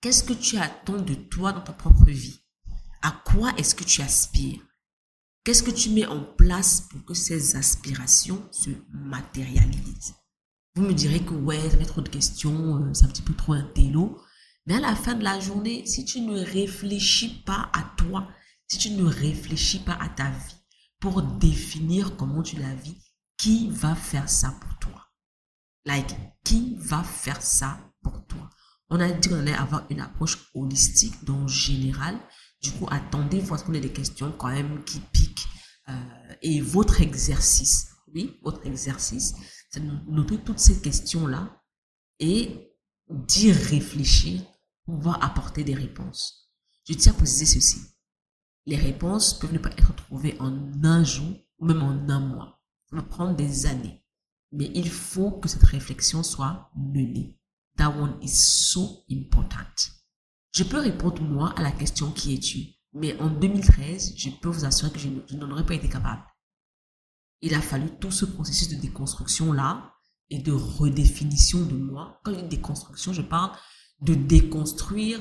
Qu'est-ce 0.00 0.24
que 0.24 0.32
tu 0.32 0.56
attends 0.56 1.00
de 1.00 1.14
toi 1.14 1.52
dans 1.52 1.60
ta 1.60 1.72
propre 1.72 2.06
vie? 2.06 2.40
À 3.02 3.10
quoi 3.24 3.52
est-ce 3.58 3.74
que 3.74 3.84
tu 3.84 4.00
aspires? 4.00 4.60
Qu'est-ce 5.44 5.64
que 5.64 5.72
tu 5.72 5.90
mets 5.90 6.06
en 6.06 6.22
place 6.22 6.82
pour 6.82 7.04
que 7.04 7.14
ces 7.14 7.56
aspirations 7.56 8.48
se 8.52 8.70
matérialisent? 8.92 10.14
Vous 10.76 10.82
me 10.82 10.92
direz 10.94 11.24
que 11.24 11.34
ouais, 11.34 11.68
ça 11.68 11.76
fait 11.76 11.84
trop 11.84 12.00
de 12.00 12.08
questions, 12.08 12.76
euh, 12.76 12.94
c'est 12.94 13.06
un 13.06 13.08
petit 13.08 13.22
peu 13.22 13.34
trop 13.34 13.54
un 13.54 13.64
télo. 13.74 14.22
Mais 14.66 14.76
à 14.76 14.80
la 14.80 14.94
fin 14.94 15.14
de 15.14 15.24
la 15.24 15.40
journée, 15.40 15.84
si 15.84 16.04
tu 16.04 16.20
ne 16.20 16.38
réfléchis 16.38 17.42
pas 17.44 17.72
à 17.72 17.82
toi, 17.96 18.28
si 18.68 18.78
tu 18.78 18.90
ne 18.90 19.04
réfléchis 19.04 19.80
pas 19.80 19.98
à 20.00 20.08
ta 20.08 20.30
vie 20.30 20.54
pour 21.00 21.22
définir 21.22 22.16
comment 22.16 22.44
tu 22.44 22.54
la 22.56 22.72
vis, 22.76 22.96
qui 23.36 23.68
va 23.68 23.96
faire 23.96 24.28
ça 24.28 24.54
pour 24.60 24.78
toi? 24.78 25.08
Like, 25.84 26.14
qui 26.44 26.76
va 26.78 27.02
faire 27.02 27.42
ça 27.42 27.80
pour 28.00 28.24
toi? 28.28 28.48
On 28.90 29.00
a 29.00 29.10
dit 29.10 29.28
qu'on 29.28 29.40
allait 29.40 29.54
avoir 29.54 29.86
une 29.90 30.00
approche 30.00 30.38
holistique, 30.54 31.24
donc 31.24 31.48
générale, 31.48 32.20
du 32.62 32.70
coup, 32.72 32.86
attendez 32.90 33.40
voir 33.40 33.62
qu'on 33.64 33.72
des 33.72 33.92
questions 33.92 34.32
quand 34.38 34.48
même 34.48 34.84
qui 34.84 35.00
piquent. 35.00 35.48
Euh, 35.88 36.34
et 36.42 36.60
votre 36.60 37.00
exercice, 37.00 37.88
oui, 38.14 38.38
votre 38.42 38.64
exercice, 38.66 39.34
c'est 39.70 39.80
de 39.80 39.90
noter 40.10 40.38
toutes 40.38 40.60
ces 40.60 40.80
questions-là 40.80 41.60
et 42.20 42.72
d'y 43.10 43.52
réfléchir 43.52 44.42
pour 44.84 44.96
pouvoir 44.96 45.22
apporter 45.24 45.64
des 45.64 45.74
réponses. 45.74 46.50
Je 46.88 46.94
tiens 46.94 47.12
à 47.12 47.16
préciser 47.16 47.46
ceci. 47.46 47.80
Les 48.66 48.76
réponses 48.76 49.38
peuvent 49.38 49.52
ne 49.52 49.58
pas 49.58 49.70
être 49.70 49.94
trouvées 49.96 50.36
en 50.38 50.84
un 50.84 51.02
jour 51.02 51.36
ou 51.58 51.66
même 51.66 51.82
en 51.82 52.08
un 52.08 52.20
mois. 52.20 52.60
Ça 52.88 52.96
va 52.96 53.02
prendre 53.02 53.34
des 53.34 53.66
années. 53.66 54.04
Mais 54.52 54.70
il 54.74 54.90
faut 54.90 55.32
que 55.32 55.48
cette 55.48 55.64
réflexion 55.64 56.22
soit 56.22 56.70
menée. 56.76 57.38
That 57.76 57.88
one 57.88 58.18
is 58.20 58.36
so 58.36 59.04
important. 59.10 60.01
Je 60.52 60.64
peux 60.64 60.80
répondre 60.80 61.22
moi 61.22 61.54
à 61.56 61.62
la 61.62 61.72
question 61.72 62.10
qui 62.10 62.34
es-tu 62.34 62.74
Mais 62.92 63.18
en 63.20 63.30
2013, 63.30 64.14
je 64.18 64.28
peux 64.28 64.50
vous 64.50 64.66
assurer 64.66 64.92
que 64.92 64.98
je, 64.98 65.08
n'en 65.34 65.50
aurais 65.50 65.64
pas 65.64 65.72
été 65.72 65.88
capable. 65.88 66.22
Il 67.40 67.54
a 67.54 67.62
fallu 67.62 67.88
tout 67.98 68.10
ce 68.10 68.26
processus 68.26 68.68
de 68.68 68.74
déconstruction-là 68.74 69.94
et 70.28 70.40
de 70.40 70.52
redéfinition 70.52 71.64
de 71.64 71.74
moi. 71.74 72.20
Quand 72.22 72.34
je 72.34 72.40
dis 72.40 72.56
déconstruction, 72.56 73.14
je 73.14 73.22
parle 73.22 73.52
de 74.02 74.12
déconstruire 74.12 75.20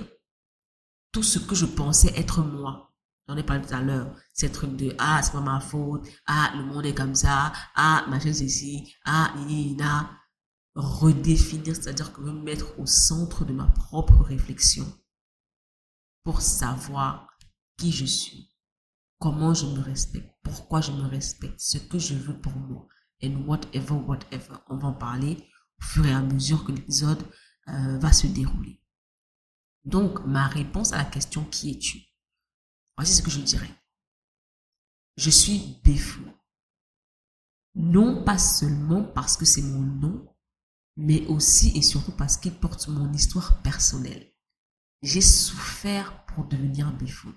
tout 1.14 1.24
ce 1.24 1.40
que 1.40 1.56
je 1.56 1.66
pensais 1.66 2.12
être 2.18 2.44
moi. 2.44 2.94
J'en 3.30 3.38
ai 3.38 3.44
parlé 3.44 3.66
tout 3.66 3.74
à 3.74 3.82
l'heure. 3.82 4.14
Ces 4.34 4.52
trucs 4.52 4.76
de 4.76 4.94
ah, 5.00 5.22
c'est 5.24 5.32
pas 5.32 5.40
ma 5.40 5.62
faute, 5.62 6.06
ah, 6.26 6.52
le 6.58 6.66
monde 6.66 6.86
est 6.86 6.94
comme 6.94 7.16
ça, 7.16 7.54
ah, 7.76 8.06
machin 8.10 8.32
ici, 8.32 8.94
ah, 9.06 9.34
ina. 9.48 10.12
Redéfinir, 10.76 11.76
c'est-à-dire 11.76 12.14
que 12.14 12.22
me 12.22 12.32
mettre 12.32 12.80
au 12.80 12.86
centre 12.86 13.44
de 13.44 13.52
ma 13.52 13.68
propre 13.68 14.24
réflexion 14.24 14.86
pour 16.24 16.42
savoir 16.42 17.28
qui 17.78 17.92
je 17.92 18.06
suis, 18.06 18.52
comment 19.20 19.54
je 19.54 19.66
me 19.66 19.80
respecte, 19.80 20.34
pourquoi 20.44 20.82
je 20.82 20.92
me 20.92 21.04
respecte, 21.08 21.60
ce 21.60 21.78
que 21.78 22.00
je 22.00 22.16
veux 22.16 22.40
pour 22.40 22.56
moi, 22.56 22.88
and 23.24 23.46
whatever, 23.48 23.96
whatever. 23.96 24.56
On 24.70 24.78
va 24.78 24.90
en 24.90 24.94
parler 24.94 25.38
au 25.80 25.84
fur 25.84 26.06
et 26.06 26.14
à 26.14 26.22
mesure 26.22 26.64
que 26.64 26.72
l'épisode 26.72 27.24
euh, 27.70 27.98
va 28.00 28.12
se 28.12 28.28
dérouler. 28.28 28.82
Donc, 29.84 30.26
ma 30.26 30.48
réponse 30.48 30.94
à 30.94 30.98
la 30.98 31.06
question 31.06 31.44
qui 31.46 31.72
es-tu? 31.72 32.02
Voici 32.98 33.14
ce 33.14 33.22
que 33.22 33.32
je 33.32 33.42
dirais. 33.42 33.72
Je 35.18 35.30
suis 35.30 35.82
défou. 35.84 36.24
Non 37.76 38.24
pas 38.24 38.38
seulement 38.38 39.04
parce 39.04 39.38
que 39.38 39.46
c'est 39.46 39.62
mon 39.62 39.82
nom, 39.82 40.36
mais 40.98 41.26
aussi 41.28 41.76
et 41.78 41.82
surtout 41.82 42.12
parce 42.12 42.38
qu'il 42.38 42.54
porte 42.54 42.88
mon 42.90 43.12
histoire 43.14 43.62
personnelle. 43.62 44.31
J'ai 45.04 45.22
souffert 45.22 46.26
pour 46.28 46.46
devenir 46.46 46.92
Bifou. 46.94 47.34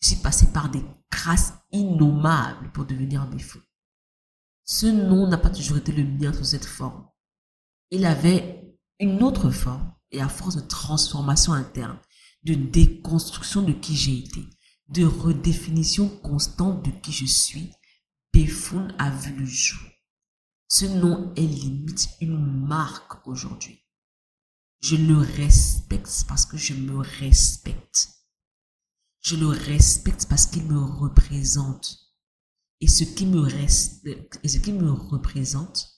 Je 0.00 0.08
suis 0.08 0.16
passé 0.16 0.46
par 0.52 0.70
des 0.70 0.82
grâces 1.10 1.52
innommables 1.70 2.72
pour 2.72 2.86
devenir 2.86 3.26
Bifou. 3.26 3.58
Ce 4.64 4.86
nom 4.86 5.26
n'a 5.28 5.36
pas 5.36 5.50
toujours 5.50 5.76
été 5.76 5.92
le 5.92 6.04
mien 6.04 6.32
sous 6.32 6.44
cette 6.44 6.64
forme. 6.64 7.06
Il 7.90 8.06
avait 8.06 8.74
une 9.00 9.22
autre 9.22 9.50
forme 9.50 9.92
et 10.10 10.22
à 10.22 10.28
force 10.28 10.56
de 10.56 10.66
transformation 10.66 11.52
interne, 11.52 11.98
de 12.44 12.54
déconstruction 12.54 13.62
de 13.62 13.72
qui 13.72 13.94
j'ai 13.94 14.18
été, 14.18 14.42
de 14.88 15.04
redéfinition 15.04 16.08
constante 16.08 16.82
de 16.84 16.90
qui 16.90 17.12
je 17.12 17.26
suis, 17.26 17.70
Béfoun 18.32 18.94
a 18.98 19.10
vu 19.10 19.34
le 19.34 19.44
jour. 19.44 19.82
Ce 20.68 20.86
nom 20.86 21.34
est 21.36 21.42
limite 21.42 22.08
une 22.22 22.38
marque 22.66 23.26
aujourd'hui. 23.26 23.81
Je 24.82 24.96
le 24.96 25.16
respecte 25.16 26.24
parce 26.26 26.44
que 26.44 26.56
je 26.56 26.74
me 26.74 26.98
respecte. 26.98 28.08
Je 29.20 29.36
le 29.36 29.46
respecte 29.46 30.26
parce 30.28 30.46
qu'il 30.46 30.64
me 30.64 30.76
représente. 30.76 31.98
Et 32.80 32.88
ce 32.88 33.04
qui 33.04 33.26
me, 33.26 34.90
représente 34.90 35.88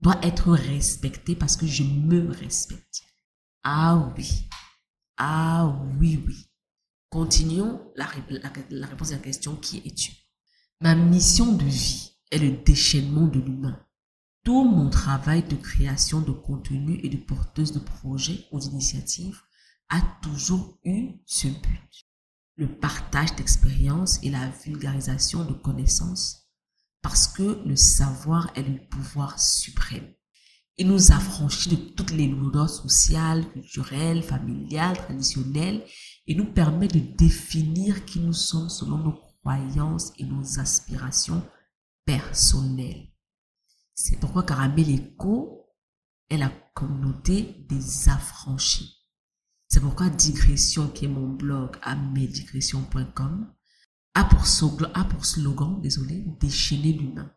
doit 0.00 0.18
être 0.22 0.50
respecté 0.50 1.36
parce 1.36 1.58
que 1.58 1.66
je 1.66 1.82
me 1.82 2.30
respecte. 2.30 3.02
Ah 3.62 4.10
oui. 4.16 4.48
Ah 5.18 5.78
oui, 5.98 6.22
oui. 6.26 6.46
Continuons 7.10 7.92
la, 7.96 8.08
la 8.70 8.86
réponse 8.86 9.10
à 9.10 9.16
la 9.16 9.18
question 9.18 9.56
qui 9.56 9.82
es-tu? 9.84 10.12
Ma 10.80 10.94
mission 10.94 11.52
de 11.52 11.64
vie 11.64 12.16
est 12.30 12.38
le 12.38 12.52
déchaînement 12.64 13.26
de 13.26 13.40
l'humain 13.40 13.85
tout 14.46 14.62
mon 14.62 14.88
travail 14.90 15.42
de 15.42 15.56
création 15.56 16.20
de 16.20 16.30
contenu 16.30 17.00
et 17.02 17.08
de 17.08 17.16
porteuse 17.16 17.72
de 17.72 17.80
projets 17.80 18.46
ou 18.52 18.60
d'initiatives 18.60 19.40
a 19.88 20.00
toujours 20.22 20.78
eu 20.84 21.16
ce 21.26 21.48
but. 21.48 22.06
Le 22.54 22.68
partage 22.68 23.34
d'expériences 23.34 24.20
et 24.22 24.30
la 24.30 24.48
vulgarisation 24.64 25.44
de 25.44 25.52
connaissances 25.52 26.46
parce 27.02 27.26
que 27.26 27.60
le 27.66 27.74
savoir 27.74 28.52
est 28.54 28.62
le 28.62 28.78
pouvoir 28.88 29.40
suprême. 29.40 30.14
Il 30.78 30.86
nous 30.86 31.10
affranchit 31.10 31.70
de 31.70 31.74
toutes 31.74 32.12
les 32.12 32.28
lourdeurs 32.28 32.70
sociales, 32.70 33.50
culturelles, 33.50 34.22
familiales, 34.22 34.96
traditionnelles 34.96 35.84
et 36.28 36.36
nous 36.36 36.52
permet 36.52 36.86
de 36.86 37.00
définir 37.00 38.04
qui 38.04 38.20
nous 38.20 38.32
sommes 38.32 38.68
selon 38.68 38.98
nos 38.98 39.20
croyances 39.42 40.12
et 40.18 40.24
nos 40.24 40.60
aspirations 40.60 41.42
personnelles. 42.04 43.08
C'est 43.98 44.20
pourquoi 44.20 44.42
Caramel 44.42 44.90
Echo 44.90 45.72
est 46.28 46.36
la 46.36 46.50
communauté 46.74 47.64
des 47.66 48.10
affranchis. 48.10 49.06
C'est 49.68 49.80
pourquoi 49.80 50.10
Digression, 50.10 50.90
qui 50.90 51.06
est 51.06 51.08
mon 51.08 51.28
blog 51.28 51.78
à 51.80 51.96
medigression.com, 51.96 53.54
a 54.14 54.24
pour 54.24 54.46
slogan, 54.46 54.90
a 54.92 55.04
pour 55.04 55.24
slogan, 55.24 55.80
désolé, 55.80 56.26
déchaîner 56.38 56.92
l'humain. 56.92 57.34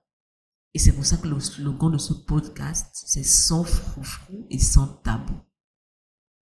Et 0.73 0.79
c'est 0.79 0.91
pour 0.91 1.05
ça 1.05 1.15
que 1.15 1.29
le 1.29 1.39
slogan 1.39 1.93
de 1.93 1.97
ce 1.97 2.11
podcast, 2.13 2.89
c'est 2.93 3.23
sans 3.23 3.63
froufrou 3.63 4.45
et 4.49 4.59
sans 4.59 4.87
tabou. 4.87 5.39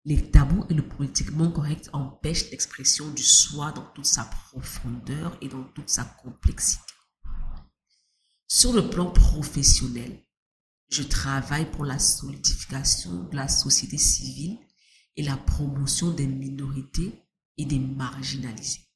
Les 0.06 0.32
tabous 0.32 0.66
et 0.70 0.76
le 0.76 0.88
politiquement 0.88 1.52
correct 1.52 1.90
empêchent 1.92 2.52
l'expression 2.52 3.12
du 3.12 3.24
soi 3.24 3.74
dans 3.74 3.86
toute 3.94 4.06
sa 4.06 4.24
profondeur 4.24 5.38
et 5.42 5.50
dans 5.50 5.64
toute 5.76 5.90
sa 5.90 6.06
complexité. 6.06 6.95
Sur 8.58 8.72
le 8.72 8.90
plan 8.90 9.12
professionnel, 9.12 10.24
je 10.88 11.04
travaille 11.04 11.70
pour 11.72 11.84
la 11.84 12.00
solidification 12.00 13.26
de 13.26 13.36
la 13.36 13.50
société 13.50 13.98
civile 13.98 14.58
et 15.18 15.24
la 15.24 15.36
promotion 15.36 16.12
des 16.12 16.26
minorités 16.26 17.22
et 17.58 17.66
des 17.66 17.80
marginalisés. 17.80 18.88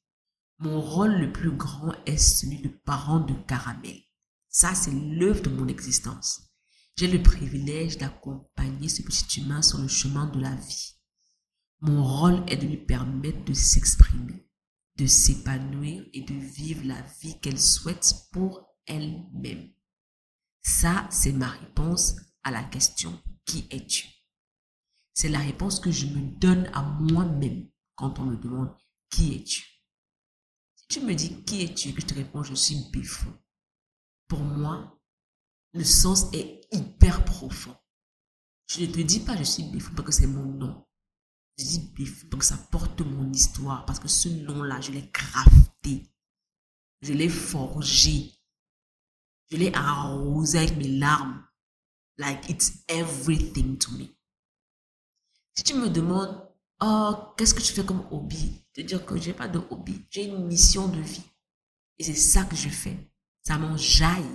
Mon 0.60 0.80
rôle 0.80 1.12
le 1.12 1.30
plus 1.30 1.50
grand 1.50 1.92
est 2.06 2.16
celui 2.16 2.62
de 2.62 2.70
parent 2.70 3.20
de 3.20 3.34
caramel. 3.46 4.00
Ça, 4.48 4.74
c'est 4.74 4.92
l'œuvre 4.92 5.42
de 5.42 5.50
mon 5.50 5.68
existence. 5.68 6.40
J'ai 6.96 7.08
le 7.08 7.22
privilège 7.22 7.98
d'accompagner 7.98 8.88
ce 8.88 9.02
petit 9.02 9.42
humain 9.42 9.60
sur 9.60 9.76
le 9.76 9.88
chemin 9.88 10.24
de 10.28 10.40
la 10.40 10.54
vie. 10.54 10.94
Mon 11.80 12.02
rôle 12.02 12.42
est 12.48 12.56
de 12.56 12.66
lui 12.66 12.78
permettre 12.78 13.44
de 13.44 13.52
s'exprimer, 13.52 14.48
de 14.96 15.04
s'épanouir 15.04 16.02
et 16.14 16.22
de 16.22 16.32
vivre 16.32 16.86
la 16.86 17.02
vie 17.20 17.38
qu'elle 17.40 17.60
souhaite 17.60 18.14
pour 18.32 18.69
elle-même. 18.90 19.72
Ça, 20.62 21.08
c'est 21.10 21.32
ma 21.32 21.48
réponse 21.48 22.16
à 22.42 22.50
la 22.50 22.62
question 22.64 23.22
qui 23.46 23.66
es-tu? 23.70 24.06
C'est 25.14 25.28
la 25.28 25.38
réponse 25.38 25.80
que 25.80 25.90
je 25.90 26.06
me 26.06 26.20
donne 26.38 26.66
à 26.74 26.82
moi-même 26.82 27.68
quand 27.94 28.18
on 28.18 28.24
me 28.24 28.36
demande 28.36 28.74
qui 29.10 29.34
es-tu? 29.34 29.62
Si 30.76 30.86
tu 30.88 31.00
me 31.00 31.14
dis 31.14 31.42
qui 31.44 31.62
es-tu? 31.62 31.92
Que 31.94 32.02
je 32.02 32.06
te 32.06 32.14
réponds 32.14 32.42
je 32.42 32.54
suis 32.54 32.90
Bifou, 32.92 33.30
pour 34.28 34.40
moi, 34.40 35.00
le 35.72 35.84
sens 35.84 36.32
est 36.32 36.66
hyper 36.72 37.24
profond. 37.24 37.76
Je 38.68 38.82
ne 38.82 38.86
te 38.86 39.00
dis 39.00 39.20
pas 39.20 39.36
je 39.36 39.44
suis 39.44 39.64
Bifou 39.64 39.94
parce 39.94 40.06
que 40.06 40.12
c'est 40.12 40.26
mon 40.26 40.44
nom. 40.44 40.86
Je 41.58 41.64
dis 41.64 41.80
Bifou 41.94 42.28
parce 42.28 42.48
que 42.48 42.56
ça 42.56 42.62
porte 42.70 43.00
mon 43.00 43.32
histoire, 43.32 43.84
parce 43.86 43.98
que 43.98 44.08
ce 44.08 44.28
nom-là, 44.28 44.80
je 44.80 44.92
l'ai 44.92 45.10
crafté. 45.10 46.12
Je 47.02 47.12
l'ai 47.12 47.28
forgé. 47.28 48.39
Je 49.50 49.56
l'ai 49.56 49.74
arrosé 49.74 50.58
avec 50.58 50.76
mes 50.76 50.88
larmes. 50.88 51.44
Like 52.18 52.48
it's 52.48 52.84
everything 52.88 53.78
to 53.78 53.90
me. 53.92 54.06
Si 55.54 55.64
tu 55.64 55.74
me 55.74 55.88
demandes, 55.88 56.48
oh, 56.80 57.34
qu'est-ce 57.36 57.54
que 57.54 57.62
tu 57.62 57.72
fais 57.72 57.84
comme 57.84 58.06
hobby? 58.10 58.64
Te 58.72 58.82
dire 58.82 59.04
que 59.04 59.16
j'ai 59.16 59.32
pas 59.32 59.48
de 59.48 59.58
hobby. 59.70 60.04
J'ai 60.10 60.26
une 60.26 60.46
mission 60.46 60.88
de 60.88 61.00
vie. 61.00 61.24
Et 61.98 62.04
c'est 62.04 62.14
ça 62.14 62.44
que 62.44 62.56
je 62.56 62.68
fais. 62.68 63.10
Ça 63.42 63.58
m'enjaille. 63.58 64.34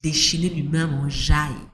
Déchaîner 0.00 0.50
l'humain 0.50 0.86
m'enjaille. 0.86 1.68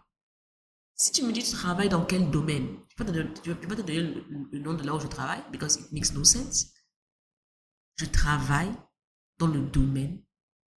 Si 0.95 1.13
tu 1.13 1.25
me 1.25 1.33
dis, 1.33 1.43
tu 1.43 1.51
travailles 1.51 1.89
dans 1.89 2.05
quel 2.05 2.31
domaine? 2.31 2.79
Je 2.97 3.03
ne 3.03 3.55
vais 3.55 3.67
pas 3.67 3.77
te 3.77 3.83
donner 3.83 4.15
le 4.53 4.59
nom 4.61 4.75
de 4.75 4.85
là 4.85 4.95
où 4.95 5.01
je 5.01 5.09
travaille, 5.09 5.43
because 5.51 5.77
it 5.77 5.93
makes 5.93 6.13
no 6.13 6.23
sense. 6.23 6.73
Je 7.97 8.05
travaille 8.07 8.73
dans 9.39 9.49
le 9.49 9.61
domaine 9.61 10.23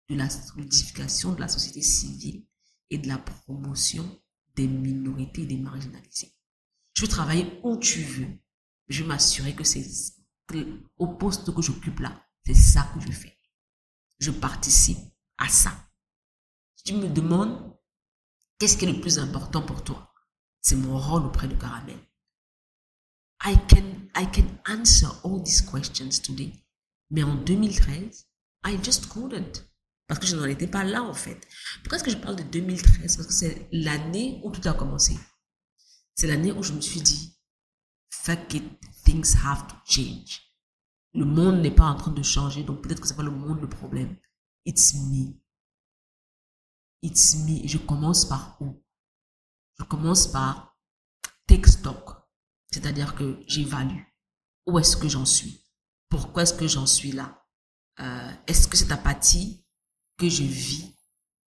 de 0.09 0.15
la 0.15 0.29
solidification 0.29 1.33
de 1.33 1.39
la 1.39 1.47
société 1.47 1.81
civile 1.81 2.45
et 2.89 2.97
de 2.97 3.07
la 3.07 3.17
promotion 3.17 4.21
des 4.55 4.67
minorités 4.67 5.41
et 5.43 5.47
des 5.47 5.57
marginalisés. 5.57 6.33
Je 6.93 7.01
veux 7.01 7.07
travailler 7.07 7.59
où 7.63 7.77
tu 7.77 8.01
veux. 8.01 8.39
Je 8.87 9.01
veux 9.01 9.07
m'assurer 9.07 9.55
que 9.55 9.63
c'est 9.63 9.85
au 10.97 11.07
poste 11.07 11.53
que 11.53 11.61
j'occupe 11.61 11.99
là, 11.99 12.23
c'est 12.45 12.53
ça 12.53 12.83
que 12.93 13.01
je 13.01 13.11
fais. 13.11 13.37
Je 14.19 14.31
participe 14.31 14.99
à 15.37 15.49
ça. 15.49 15.89
Si 16.75 16.83
tu 16.85 16.93
me 16.93 17.09
demandes 17.09 17.75
qu'est-ce 18.59 18.77
qui 18.77 18.85
est 18.85 18.91
le 18.91 19.01
plus 19.01 19.19
important 19.19 19.61
pour 19.61 19.83
toi, 19.83 20.13
c'est 20.61 20.75
mon 20.75 20.97
rôle 20.97 21.25
auprès 21.25 21.47
de 21.47 21.55
Caramel. 21.55 21.99
I 23.43 23.55
can, 23.67 24.07
I 24.15 24.25
can 24.31 24.47
answer 24.65 25.09
all 25.23 25.43
these 25.43 25.61
questions 25.61 26.21
today. 26.21 26.53
Mais 27.09 27.23
en 27.23 27.35
2013, 27.35 28.27
I 28.65 28.77
just 28.83 29.09
couldn't. 29.09 29.67
Parce 30.07 30.19
que 30.19 30.27
je 30.27 30.35
n'en 30.35 30.45
étais 30.45 30.67
pas 30.67 30.83
là, 30.83 31.03
en 31.03 31.13
fait. 31.13 31.47
Pourquoi 31.81 31.97
est-ce 31.97 32.03
que 32.03 32.11
je 32.11 32.17
parle 32.17 32.35
de 32.35 32.43
2013 32.43 33.17
Parce 33.17 33.27
que 33.27 33.33
c'est 33.33 33.67
l'année 33.71 34.39
où 34.43 34.51
tout 34.51 34.67
a 34.67 34.73
commencé. 34.73 35.17
C'est 36.15 36.27
l'année 36.27 36.51
où 36.51 36.61
je 36.61 36.73
me 36.73 36.81
suis 36.81 37.01
dit, 37.01 37.37
fuck 38.09 38.53
it, 38.53 38.63
things 39.03 39.35
have 39.43 39.67
to 39.67 39.75
change. 39.85 40.41
Le 41.13 41.25
monde 41.25 41.61
n'est 41.61 41.73
pas 41.73 41.85
en 41.85 41.95
train 41.95 42.11
de 42.11 42.23
changer, 42.23 42.63
donc 42.63 42.81
peut-être 42.81 43.01
que 43.01 43.07
c'est 43.07 43.15
pas 43.15 43.23
le 43.23 43.31
monde 43.31 43.61
le 43.61 43.69
problème. 43.69 44.15
It's 44.65 44.93
me. 44.95 45.33
It's 47.01 47.35
me. 47.45 47.67
je 47.67 47.77
commence 47.77 48.25
par 48.25 48.57
où? 48.61 48.83
Je 49.79 49.83
commence 49.85 50.27
par 50.27 50.77
take 51.47 51.67
stock. 51.69 52.11
C'est-à-dire 52.71 53.15
que 53.15 53.39
j'évalue. 53.47 54.01
Où 54.67 54.79
est-ce 54.79 54.97
que 54.97 55.07
j'en 55.07 55.25
suis 55.25 55.63
Pourquoi 56.09 56.43
est-ce 56.43 56.53
que 56.53 56.67
j'en 56.67 56.85
suis 56.85 57.11
là? 57.11 57.45
Euh, 57.99 58.31
Est-ce 58.47 58.67
que 58.67 58.75
cette 58.75 58.91
apathie 58.91 59.64
que 60.17 60.29
je 60.29 60.43
vis 60.43 60.95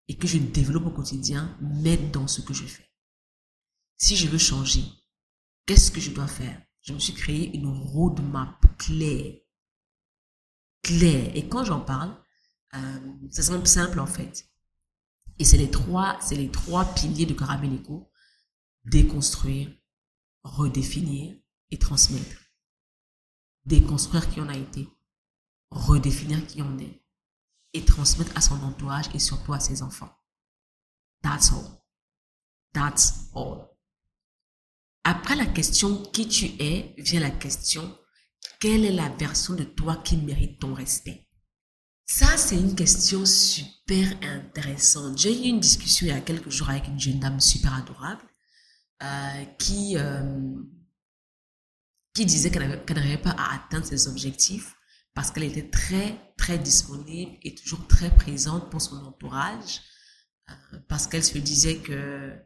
et 0.09 0.16
que 0.16 0.26
je 0.26 0.38
développe 0.38 0.87
au 0.87 0.90
quotidien 0.90 1.57
m'aide 1.61 2.11
dans 2.11 2.29
ce 2.29 2.40
que 2.40 2.55
je 2.55 2.64
fais. 2.64 2.90
Si 3.96 4.16
je 4.16 4.29
veux 4.29 4.38
changer, 4.38 4.85
qu'est-ce 5.66 5.90
que 5.90 6.00
je 6.00 6.11
dois 6.11 6.26
faire? 6.26 6.62
Je 6.83 6.92
me 6.92 6.98
suis 6.98 7.14
créé 7.14 7.55
une 7.57 7.66
roadmap 7.66 8.64
claire. 8.79 9.35
Claire. 10.83 11.35
Et 11.35 11.48
quand 11.48 11.64
j'en 11.64 11.81
parle, 11.81 12.16
euh, 12.74 13.00
ça 13.31 13.42
semble 13.42 13.66
simple 13.66 13.98
en 13.98 14.07
fait. 14.07 14.48
Et 15.38 15.44
c'est 15.44 15.57
les 15.57 15.70
trois, 15.70 16.18
c'est 16.20 16.37
les 16.37 16.50
trois 16.50 16.85
piliers 16.85 17.26
de 17.26 17.35
Caramélico. 17.35 18.11
Déconstruire, 18.85 19.68
redéfinir 20.44 21.37
et 21.70 21.79
transmettre. 21.79 22.40
Déconstruire 23.64 24.31
qui 24.31 24.40
on 24.40 24.48
a 24.48 24.57
été, 24.57 24.88
redéfinir 25.70 26.46
qui 26.46 26.62
on 26.62 26.79
est 26.79 27.02
et 27.72 27.85
transmettre 27.85 28.37
à 28.37 28.40
son 28.40 28.62
entourage 28.62 29.07
et 29.14 29.18
surtout 29.18 29.52
à 29.52 29.61
ses 29.61 29.83
enfants. 29.83 30.12
That's 31.22 31.52
all. 31.52 31.83
That's 32.72 33.31
all. 33.35 33.68
Après 35.05 35.37
la 35.37 35.46
question 35.46 36.02
qui 36.02 36.29
tu 36.29 36.46
es, 36.59 36.94
vient 36.98 37.20
la 37.20 37.31
question 37.31 37.96
quelle 38.59 38.85
est 38.85 38.92
la 38.92 39.09
version 39.11 39.55
de 39.55 39.64
toi 39.64 39.96
qui 39.96 40.16
mérite 40.16 40.61
ton 40.61 40.74
respect? 40.74 41.26
Ça, 42.07 42.37
c'est 42.37 42.57
une 42.57 42.74
question 42.74 43.26
super 43.26 44.16
intéressante. 44.22 45.18
J'ai 45.18 45.33
eu 45.33 45.48
une 45.48 45.61
discussion 45.61 46.07
il 46.07 46.11
y 46.11 46.12
a 46.12 46.20
quelques 46.20 46.50
jours 46.50 46.70
avec 46.70 46.87
une 46.87 46.98
jeune 46.98 47.18
dame 47.18 47.40
super 47.40 47.74
adorable 47.74 48.22
euh, 49.02 49.44
qui, 49.59 49.96
euh, 49.96 50.55
qui 52.14 52.24
disait 52.24 52.50
qu'elle 52.50 52.83
n'arrivait 52.88 53.18
pas 53.18 53.35
à 53.37 53.57
atteindre 53.57 53.85
ses 53.85 54.09
objectifs 54.09 54.74
parce 55.16 55.31
qu'elle 55.31 55.44
était 55.44 55.70
très, 55.70 56.35
très 56.37 56.59
disponible 56.59 57.38
et 57.42 57.55
toujours 57.55 57.88
très 57.88 58.14
présente 58.14 58.70
pour 58.70 58.83
son 58.83 58.96
entourage, 58.96 59.81
euh, 60.50 60.79
parce 60.88 61.07
qu'elle 61.07 61.24
se 61.24 61.38
disait 61.38 61.79
que 61.79 62.37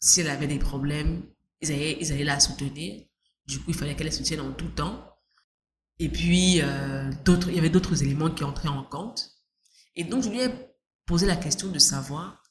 si 0.00 0.20
elle 0.20 0.28
avait 0.28 0.48
des 0.48 0.58
problèmes, 0.58 1.22
ils 1.60 1.70
allaient, 1.70 1.96
ils 2.00 2.12
allaient 2.12 2.24
la 2.24 2.40
soutenir. 2.40 3.04
Du 3.46 3.60
coup, 3.60 3.66
il 3.68 3.76
fallait 3.76 3.94
qu'elle 3.94 4.08
les 4.08 4.12
soutienne 4.12 4.40
en 4.40 4.52
tout 4.52 4.70
temps. 4.70 5.08
Et 6.00 6.08
puis, 6.08 6.60
euh, 6.62 7.12
il 7.46 7.54
y 7.54 7.58
avait 7.60 7.70
d'autres 7.70 8.02
éléments 8.02 8.32
qui 8.32 8.42
entraient 8.42 8.68
en 8.68 8.82
compte. 8.82 9.30
Et 9.94 10.02
donc, 10.02 10.24
je 10.24 10.30
lui 10.30 10.40
ai 10.40 10.48
posé 11.06 11.26
la 11.26 11.36
question 11.36 11.70
de 11.70 11.78
savoir 11.78 12.42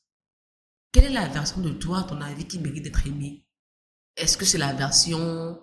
quelle 0.94 1.04
est 1.04 1.10
la 1.10 1.28
version 1.28 1.60
de 1.60 1.72
toi, 1.72 2.00
à 2.00 2.04
ton 2.04 2.22
avis, 2.22 2.48
qui 2.48 2.60
mérite 2.60 2.84
d'être 2.84 3.06
aimée? 3.06 3.46
Est-ce 4.16 4.38
que 4.38 4.46
c'est 4.46 4.58
la 4.58 4.72
version 4.72 5.62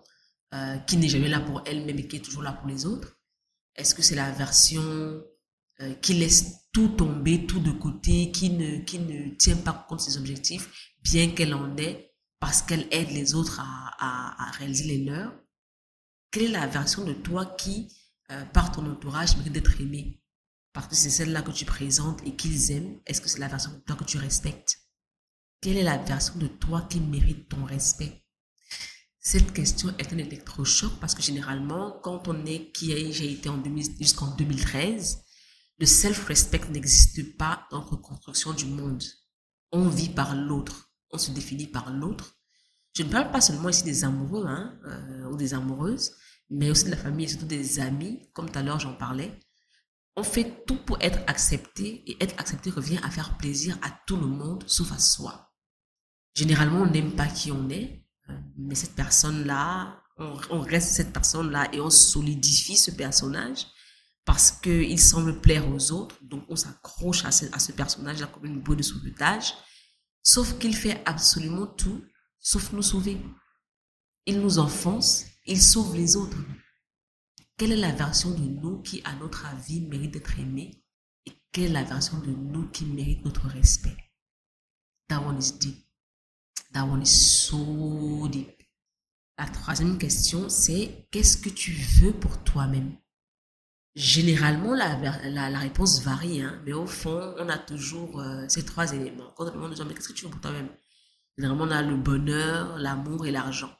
euh, 0.52 0.78
qui 0.80 0.98
n'est 0.98 1.08
jamais 1.08 1.28
là 1.28 1.40
pour 1.40 1.62
elle-même 1.64 1.98
et 1.98 2.06
qui 2.06 2.16
est 2.16 2.24
toujours 2.24 2.42
là 2.42 2.52
pour 2.52 2.68
les 2.68 2.84
autres? 2.84 3.17
Est-ce 3.78 3.94
que 3.94 4.02
c'est 4.02 4.16
la 4.16 4.30
version 4.32 4.82
euh, 5.80 5.94
qui 6.02 6.14
laisse 6.14 6.68
tout 6.72 6.88
tomber, 6.88 7.46
tout 7.46 7.60
de 7.60 7.70
côté, 7.70 8.32
qui 8.32 8.50
ne, 8.50 9.34
tient 9.36 9.56
pas 9.56 9.86
compte 9.88 10.00
de 10.00 10.04
ses 10.04 10.18
objectifs, 10.18 10.92
bien 11.02 11.30
qu'elle 11.30 11.54
en 11.54 11.76
ait, 11.76 12.12
parce 12.40 12.60
qu'elle 12.60 12.86
aide 12.90 13.10
les 13.10 13.34
autres 13.34 13.60
à, 13.60 14.50
réaliser 14.58 14.84
les 14.84 15.04
leurs? 15.04 15.32
Quelle 16.30 16.44
est 16.44 16.48
la 16.48 16.66
version 16.66 17.04
de 17.04 17.12
toi 17.12 17.46
qui, 17.46 17.96
euh, 18.32 18.44
par 18.46 18.72
ton 18.72 18.84
entourage, 18.90 19.36
mérite 19.36 19.52
d'être 19.52 19.80
aimée? 19.80 20.20
Parce 20.72 20.88
que 20.88 20.96
c'est 20.96 21.10
celle-là 21.10 21.42
que 21.42 21.52
tu 21.52 21.64
présentes 21.64 22.20
et 22.26 22.34
qu'ils 22.36 22.72
aiment. 22.72 23.00
Est-ce 23.06 23.20
que 23.20 23.28
c'est 23.28 23.38
la 23.38 23.48
version 23.48 23.72
de 23.72 23.78
toi 23.78 23.96
que 23.96 24.04
tu 24.04 24.18
respectes? 24.18 24.76
Quelle 25.60 25.76
est 25.76 25.82
la 25.82 25.98
version 25.98 26.36
de 26.38 26.48
toi 26.48 26.86
qui 26.90 27.00
mérite 27.00 27.48
ton 27.48 27.64
respect? 27.64 28.24
Cette 29.20 29.52
question 29.52 29.94
est 29.98 30.12
un 30.12 30.18
électrochoc 30.18 30.92
parce 31.00 31.14
que 31.14 31.22
généralement, 31.22 31.98
quand 32.02 32.28
on 32.28 32.46
est 32.46 32.70
qui 32.72 33.12
j'ai 33.12 33.32
été 33.32 33.48
en 33.48 33.62
jusqu'en 34.00 34.34
2013, 34.36 35.24
le 35.78 35.86
self-respect 35.86 36.68
n'existe 36.70 37.36
pas 37.36 37.66
dans 37.70 37.80
notre 37.80 37.96
construction 37.96 38.52
du 38.52 38.66
monde. 38.66 39.02
On 39.72 39.88
vit 39.88 40.08
par 40.08 40.34
l'autre, 40.34 40.90
on 41.12 41.18
se 41.18 41.30
définit 41.30 41.66
par 41.66 41.92
l'autre. 41.92 42.36
Je 42.96 43.02
ne 43.02 43.10
parle 43.10 43.30
pas 43.30 43.40
seulement 43.40 43.68
ici 43.68 43.84
des 43.84 44.04
amoureux 44.04 44.46
hein, 44.46 44.78
euh, 44.86 45.30
ou 45.30 45.36
des 45.36 45.54
amoureuses, 45.54 46.12
mais 46.50 46.70
aussi 46.70 46.86
de 46.86 46.90
la 46.90 46.96
famille 46.96 47.26
et 47.26 47.28
surtout 47.28 47.46
des 47.46 47.80
amis, 47.80 48.28
comme 48.32 48.50
tout 48.50 48.58
à 48.58 48.62
l'heure 48.62 48.80
j'en 48.80 48.94
parlais. 48.94 49.38
On 50.16 50.22
fait 50.24 50.64
tout 50.66 50.82
pour 50.84 50.98
être 51.00 51.20
accepté 51.26 52.02
et 52.10 52.22
être 52.22 52.34
accepté 52.40 52.70
revient 52.70 52.98
à 53.04 53.10
faire 53.10 53.36
plaisir 53.36 53.78
à 53.82 53.90
tout 54.06 54.16
le 54.16 54.26
monde 54.26 54.64
sauf 54.66 54.90
à 54.90 54.98
soi. 54.98 55.52
Généralement, 56.34 56.82
on 56.82 56.90
n'aime 56.90 57.14
pas 57.14 57.26
qui 57.26 57.52
on 57.52 57.68
est, 57.68 57.97
mais 58.56 58.74
cette 58.74 58.94
personne-là, 58.94 60.02
on, 60.18 60.60
reste 60.60 60.92
cette 60.92 61.12
personne-là 61.12 61.72
et 61.72 61.80
on 61.80 61.90
solidifie 61.90 62.76
ce 62.76 62.90
personnage 62.90 63.66
parce 64.24 64.50
qu'il 64.50 65.00
semble 65.00 65.40
plaire 65.40 65.68
aux 65.68 65.92
autres. 65.92 66.16
Donc, 66.22 66.44
on 66.48 66.56
s'accroche 66.56 67.24
à 67.24 67.30
ce, 67.30 67.72
personnage-là 67.72 68.26
comme 68.26 68.44
une 68.44 68.60
bouée 68.60 68.76
de 68.76 68.82
sauvetage. 68.82 69.54
Sauf 70.22 70.58
qu'il 70.58 70.74
fait 70.74 71.02
absolument 71.06 71.66
tout, 71.66 72.04
sauf 72.38 72.72
nous 72.72 72.82
sauver. 72.82 73.20
Il 74.26 74.40
nous 74.40 74.58
enfonce, 74.58 75.24
il 75.46 75.60
sauve 75.60 75.96
les 75.96 76.16
autres. 76.16 76.36
Quelle 77.56 77.72
est 77.72 77.76
la 77.76 77.92
version 77.92 78.30
de 78.30 78.44
nous 78.44 78.82
qui, 78.82 79.00
à 79.04 79.14
notre 79.14 79.46
avis, 79.46 79.80
mérite 79.80 80.12
d'être 80.12 80.38
aimée 80.38 80.84
et 81.26 81.32
quelle 81.52 81.70
est 81.70 81.72
la 81.72 81.84
version 81.84 82.18
de 82.18 82.30
nous 82.30 82.68
qui 82.68 82.84
mérite 82.84 83.24
notre 83.24 83.48
respect? 83.48 83.96
That 85.08 85.20
one 85.20 85.38
is 85.38 85.52
deep. 85.58 85.87
That 86.72 86.84
one 86.84 87.02
is 87.02 87.06
so 87.06 88.28
deep. 88.28 88.62
La 89.38 89.46
troisième 89.46 89.98
question, 89.98 90.48
c'est 90.48 91.08
qu'est-ce 91.10 91.38
que 91.38 91.48
tu 91.48 91.72
veux 91.72 92.12
pour 92.12 92.42
toi-même? 92.42 92.96
Généralement, 93.94 94.74
la, 94.74 94.96
la, 95.28 95.58
réponse 95.58 96.02
varie, 96.02 96.42
hein, 96.42 96.60
mais 96.64 96.72
au 96.72 96.86
fond, 96.86 97.34
on 97.38 97.48
a 97.48 97.58
toujours 97.58 98.20
euh, 98.20 98.44
ces 98.48 98.64
trois 98.64 98.92
éléments. 98.92 99.32
Quand 99.36 99.46
on 99.48 99.54
demande 99.54 99.72
aux 99.72 99.76
gens, 99.76 99.84
mais 99.84 99.94
qu'est-ce 99.94 100.08
que 100.08 100.12
tu 100.12 100.24
veux 100.24 100.30
pour 100.30 100.40
toi-même? 100.40 100.68
Généralement, 101.36 101.64
on 101.64 101.70
a 101.70 101.82
le 101.82 101.96
bonheur, 101.96 102.78
l'amour 102.78 103.26
et 103.26 103.30
l'argent. 103.30 103.70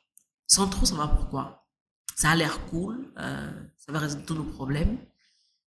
Sans 0.46 0.68
trop 0.68 0.86
savoir 0.86 1.14
pourquoi. 1.16 1.68
Ça 2.16 2.30
a 2.30 2.36
l'air 2.36 2.64
cool, 2.66 3.12
euh, 3.18 3.52
ça 3.76 3.92
va 3.92 3.98
résoudre 3.98 4.24
tous 4.24 4.34
nos 4.34 4.44
problèmes. 4.44 4.98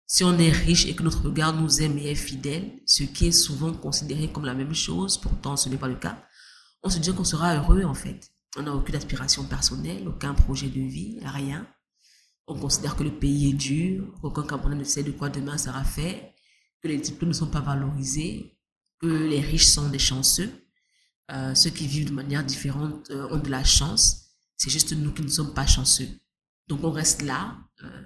Si 0.05 0.23
on 0.25 0.37
est 0.37 0.51
riche 0.51 0.85
et 0.85 0.95
que 0.95 1.03
notre 1.03 1.23
regard 1.23 1.53
nous 1.53 1.81
aime 1.81 1.97
et 1.97 2.11
est 2.11 2.15
fidèle, 2.15 2.81
ce 2.85 3.03
qui 3.03 3.27
est 3.27 3.31
souvent 3.31 3.71
considéré 3.73 4.29
comme 4.29 4.43
la 4.43 4.53
même 4.53 4.73
chose, 4.73 5.17
pourtant 5.17 5.55
ce 5.55 5.69
n'est 5.69 5.77
pas 5.77 5.87
le 5.87 5.95
cas, 5.95 6.21
on 6.83 6.89
se 6.89 6.99
dit 6.99 7.13
qu'on 7.13 7.23
sera 7.23 7.55
heureux 7.55 7.83
en 7.83 7.93
fait. 7.93 8.31
On 8.57 8.63
n'a 8.63 8.73
aucune 8.73 8.95
aspiration 8.95 9.45
personnelle, 9.45 10.07
aucun 10.07 10.33
projet 10.33 10.67
de 10.67 10.81
vie, 10.81 11.19
rien. 11.21 11.65
On 12.47 12.59
considère 12.59 12.95
que 12.95 13.03
le 13.03 13.11
pays 13.11 13.51
est 13.51 13.53
dur, 13.53 14.13
qu'aucun 14.21 14.43
Camerounais 14.43 14.75
ne 14.75 14.83
sait 14.83 15.03
de 15.03 15.11
quoi 15.11 15.29
demain 15.29 15.57
sera 15.57 15.83
fait, 15.83 16.33
que 16.81 16.87
les 16.87 16.97
diplômes 16.97 17.29
ne 17.29 17.35
sont 17.35 17.47
pas 17.47 17.61
valorisés, 17.61 18.57
que 18.99 19.07
les 19.07 19.39
riches 19.39 19.67
sont 19.67 19.89
des 19.89 19.99
chanceux. 19.99 20.51
Euh, 21.31 21.55
ceux 21.55 21.69
qui 21.69 21.87
vivent 21.87 22.09
de 22.09 22.13
manière 22.13 22.43
différente 22.43 23.09
euh, 23.11 23.29
ont 23.29 23.37
de 23.37 23.49
la 23.49 23.63
chance. 23.63 24.31
C'est 24.57 24.69
juste 24.69 24.91
nous 24.91 25.13
qui 25.13 25.21
ne 25.21 25.29
sommes 25.29 25.53
pas 25.53 25.65
chanceux. 25.65 26.09
Donc 26.67 26.83
on 26.83 26.91
reste 26.91 27.21
là, 27.21 27.57
euh, 27.83 28.01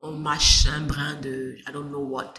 on 0.00 0.12
mâche 0.12 0.66
un 0.66 0.82
brin 0.82 1.14
de 1.20 1.56
I 1.66 1.72
don't 1.72 1.88
know 1.88 2.04
what, 2.04 2.34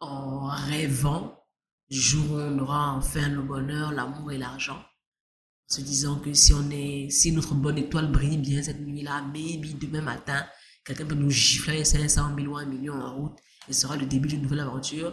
en 0.00 0.48
rêvant 0.48 1.45
du 1.88 1.98
jour 1.98 2.32
où 2.32 2.40
on 2.40 2.58
aura 2.58 2.92
enfin 2.92 3.28
le 3.28 3.42
bonheur, 3.42 3.92
l'amour 3.92 4.32
et 4.32 4.38
l'argent. 4.38 4.78
En 4.78 5.74
se 5.74 5.80
disant 5.80 6.20
que 6.20 6.32
si 6.32 7.32
notre 7.32 7.54
bonne 7.54 7.78
étoile 7.78 8.10
brille 8.10 8.38
bien 8.38 8.62
cette 8.62 8.80
nuit-là, 8.80 9.22
maybe 9.32 9.78
demain 9.78 10.00
matin, 10.00 10.46
quelqu'un 10.84 11.06
peut 11.06 11.14
nous 11.14 11.30
gifler 11.30 11.84
500 11.84 12.36
000 12.36 12.52
ou 12.52 12.56
1 12.56 12.66
million 12.66 12.94
en 12.94 13.16
route 13.16 13.38
et 13.68 13.72
sera 13.72 13.96
le 13.96 14.06
début 14.06 14.28
d'une 14.28 14.42
nouvelle 14.42 14.60
aventure. 14.60 15.12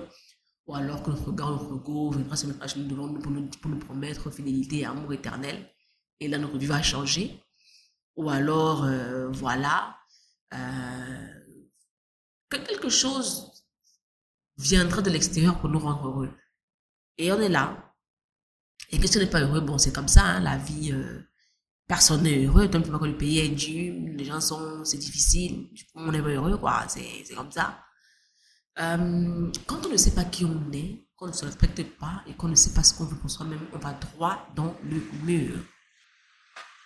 Ou 0.67 0.75
alors 0.75 1.03
que 1.03 1.09
notre 1.09 1.25
regard, 1.25 1.51
notre 1.51 1.75
go 1.75 2.11
viendra 2.11 2.37
se 2.37 2.45
mettre 2.45 2.63
à 2.63 2.67
genoux 2.67 2.87
devant 2.87 3.07
nous 3.07 3.19
pour, 3.19 3.31
nous 3.31 3.47
pour 3.47 3.69
nous 3.69 3.79
promettre 3.79 4.31
fidélité 4.31 4.79
et 4.79 4.85
amour 4.85 5.11
éternel. 5.11 5.69
Et 6.19 6.27
là, 6.27 6.37
notre 6.37 6.57
vie 6.57 6.67
va 6.67 6.81
changer. 6.81 7.43
Ou 8.15 8.29
alors, 8.29 8.83
euh, 8.83 9.29
voilà, 9.31 9.97
euh, 10.53 11.33
que 12.49 12.57
quelque 12.57 12.89
chose 12.89 13.51
viendra 14.57 15.01
de 15.01 15.09
l'extérieur 15.09 15.59
pour 15.59 15.69
nous 15.69 15.79
rendre 15.79 16.07
heureux. 16.07 16.29
Et 17.17 17.31
on 17.31 17.39
est 17.39 17.49
là. 17.49 17.93
Et 18.91 18.99
que 18.99 19.07
ce 19.07 19.19
n'est 19.19 19.29
pas 19.29 19.41
heureux, 19.41 19.61
bon, 19.61 19.77
c'est 19.77 19.93
comme 19.93 20.07
ça, 20.07 20.23
hein, 20.23 20.39
la 20.39 20.57
vie, 20.57 20.91
euh, 20.91 21.21
personne 21.87 22.23
n'est 22.23 22.45
heureux, 22.45 22.69
tant 22.69 22.81
que 22.81 23.05
le 23.05 23.17
pays 23.17 23.39
est 23.39 23.49
dur, 23.49 23.95
les 24.15 24.25
gens 24.25 24.41
sont, 24.41 24.83
c'est 24.85 24.97
difficile, 24.97 25.69
on 25.95 26.11
n'est 26.11 26.21
pas 26.21 26.29
heureux, 26.29 26.57
quoi, 26.57 26.85
c'est 26.87 27.33
comme 27.35 27.51
ça. 27.51 27.83
Euh, 28.79 29.51
quand 29.67 29.85
on 29.85 29.89
ne 29.89 29.97
sait 29.97 30.15
pas 30.15 30.25
qui 30.25 30.45
on 30.45 30.71
est, 30.71 31.07
qu'on 31.15 31.27
ne 31.27 31.31
se 31.33 31.45
respecte 31.45 31.83
pas 31.97 32.23
et 32.27 32.33
qu'on 32.33 32.47
ne 32.47 32.55
sait 32.55 32.73
pas 32.73 32.83
ce 32.83 32.93
qu'on 32.93 33.05
veut 33.05 33.17
pour 33.17 33.29
soi-même, 33.29 33.61
on 33.71 33.77
va 33.77 33.93
droit 33.93 34.47
dans 34.55 34.75
le 34.83 34.99
mur. 35.23 35.55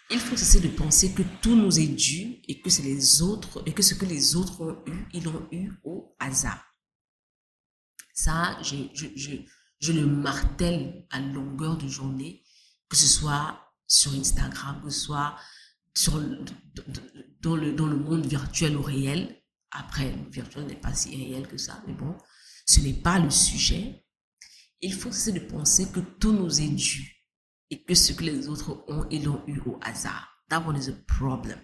Il 0.10 0.20
faut 0.20 0.38
cesser 0.38 0.62
de 0.62 0.70
penser 0.70 1.14
que 1.14 1.24
tout 1.42 1.56
nous 1.56 1.80
est 1.80 1.88
dû 1.88 2.42
et 2.48 2.62
que 2.62 2.70
c'est 2.70 2.84
les 2.84 3.22
autres 3.22 3.62
et 3.66 3.74
que 3.74 3.82
ce 3.82 3.94
que 3.94 4.06
les 4.06 4.36
autres 4.36 4.62
ont 4.62 4.84
eu, 4.86 5.06
ils 5.14 5.24
l'ont 5.24 5.48
eu 5.52 5.72
au 5.84 6.16
hasard. 6.20 6.64
Ça, 8.14 8.58
je, 8.62 8.76
le 9.82 10.06
martèle 10.06 11.06
à 11.12 11.20
longueur 11.20 11.78
de 11.78 11.88
journée, 11.88 12.44
que 12.90 12.96
ce 12.96 13.08
soit 13.08 13.74
sur 13.88 14.14
Instagram, 14.14 14.82
que 14.84 14.90
ce 14.90 15.02
soit 15.02 15.36
dans, 17.42 17.56
le, 17.56 17.74
dans 17.74 17.86
le 17.86 17.98
monde 17.98 18.26
virtuel 18.26 18.78
ou 18.78 18.82
réel. 18.82 19.42
Après, 19.72 20.12
le 20.12 20.30
virtuel 20.30 20.66
n'est 20.66 20.76
pas 20.76 20.94
si 20.94 21.16
réel 21.16 21.48
que 21.48 21.58
ça, 21.58 21.84
mais 21.88 21.94
bon, 21.94 22.16
ce 22.66 22.80
n'est 22.80 22.94
pas 22.94 23.20
le 23.20 23.30
sujet. 23.30 24.04
Il 24.82 24.94
faut 24.94 25.12
cesser 25.12 25.34
de 25.34 25.40
penser 25.40 25.92
que 25.92 26.00
tout 26.00 26.32
nous 26.32 26.62
est 26.62 26.70
dû 26.70 27.26
et 27.70 27.84
que 27.84 27.96
ce 27.96 28.14
que 28.14 28.24
les 28.24 28.48
autres 28.48 28.84
ont, 28.88 29.08
ils 29.10 29.24
l'ont 29.24 29.44
eu 29.48 29.60
au 29.62 29.80
hasard. 29.82 30.28
That 30.50 30.66
one 30.66 30.78
is 30.78 30.90
a 30.90 30.94
problem. 31.08 31.60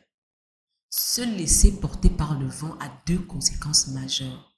Se 0.89 1.21
laisser 1.21 1.80
porter 1.80 2.10
par 2.10 2.39
le 2.39 2.47
vent 2.47 2.78
a 2.80 2.89
deux 3.08 3.19
conséquences 3.19 3.88
majeures. 3.88 4.54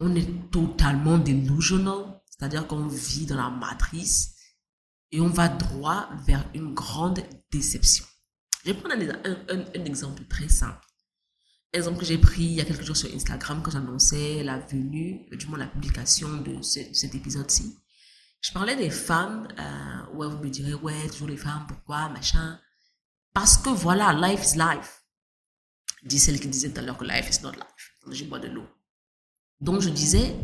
On 0.00 0.14
est 0.14 0.50
totalement 0.50 1.18
delusional 1.18 2.13
c'est-à-dire 2.36 2.66
qu'on 2.66 2.88
vit 2.88 3.26
dans 3.26 3.36
la 3.36 3.50
matrice 3.50 4.34
et 5.12 5.20
on 5.20 5.28
va 5.28 5.48
droit 5.48 6.08
vers 6.26 6.44
une 6.54 6.74
grande 6.74 7.20
déception. 7.50 8.04
Je 8.64 8.72
vais 8.72 8.78
prendre 8.78 8.94
un, 8.94 9.84
exemple 9.84 10.24
très 10.24 10.48
simple. 10.48 10.84
Exemple 11.72 11.98
que 11.98 12.04
j'ai 12.04 12.18
pris 12.18 12.42
il 12.42 12.52
y 12.52 12.60
a 12.60 12.64
quelques 12.64 12.82
jours 12.82 12.96
sur 12.96 13.12
Instagram 13.14 13.60
quand 13.62 13.70
j'annonçais 13.70 14.42
la 14.42 14.58
venue, 14.58 15.26
du 15.32 15.46
moins 15.46 15.58
la 15.58 15.66
publication 15.66 16.40
de, 16.40 16.62
cet 16.62 17.14
épisode-ci. 17.14 17.78
Je 18.40 18.52
parlais 18.52 18.76
des 18.76 18.90
femmes, 18.90 19.48
euh, 19.58 20.12
où 20.12 20.28
vous 20.28 20.38
me 20.38 20.50
direz, 20.50 20.74
ouais, 20.74 21.08
toujours 21.08 21.28
les 21.28 21.36
femmes, 21.36 21.64
pourquoi, 21.66 22.08
machin. 22.08 22.60
Parce 23.32 23.56
que 23.56 23.70
voilà, 23.70 24.12
life 24.12 24.44
is 24.44 24.58
life. 24.58 25.02
Dit 26.02 26.18
celle 26.18 26.38
qui 26.40 26.48
disait 26.48 26.70
tout 26.70 26.80
à 26.80 26.82
l'heure 26.82 26.98
que 26.98 27.04
life 27.04 27.30
is 27.30 27.42
not 27.42 27.52
life. 27.52 27.92
Je 28.10 28.24
bois 28.24 28.38
de 28.38 28.48
l'eau. 28.48 28.66
Donc 29.60 29.80
je 29.80 29.88
disais, 29.88 30.36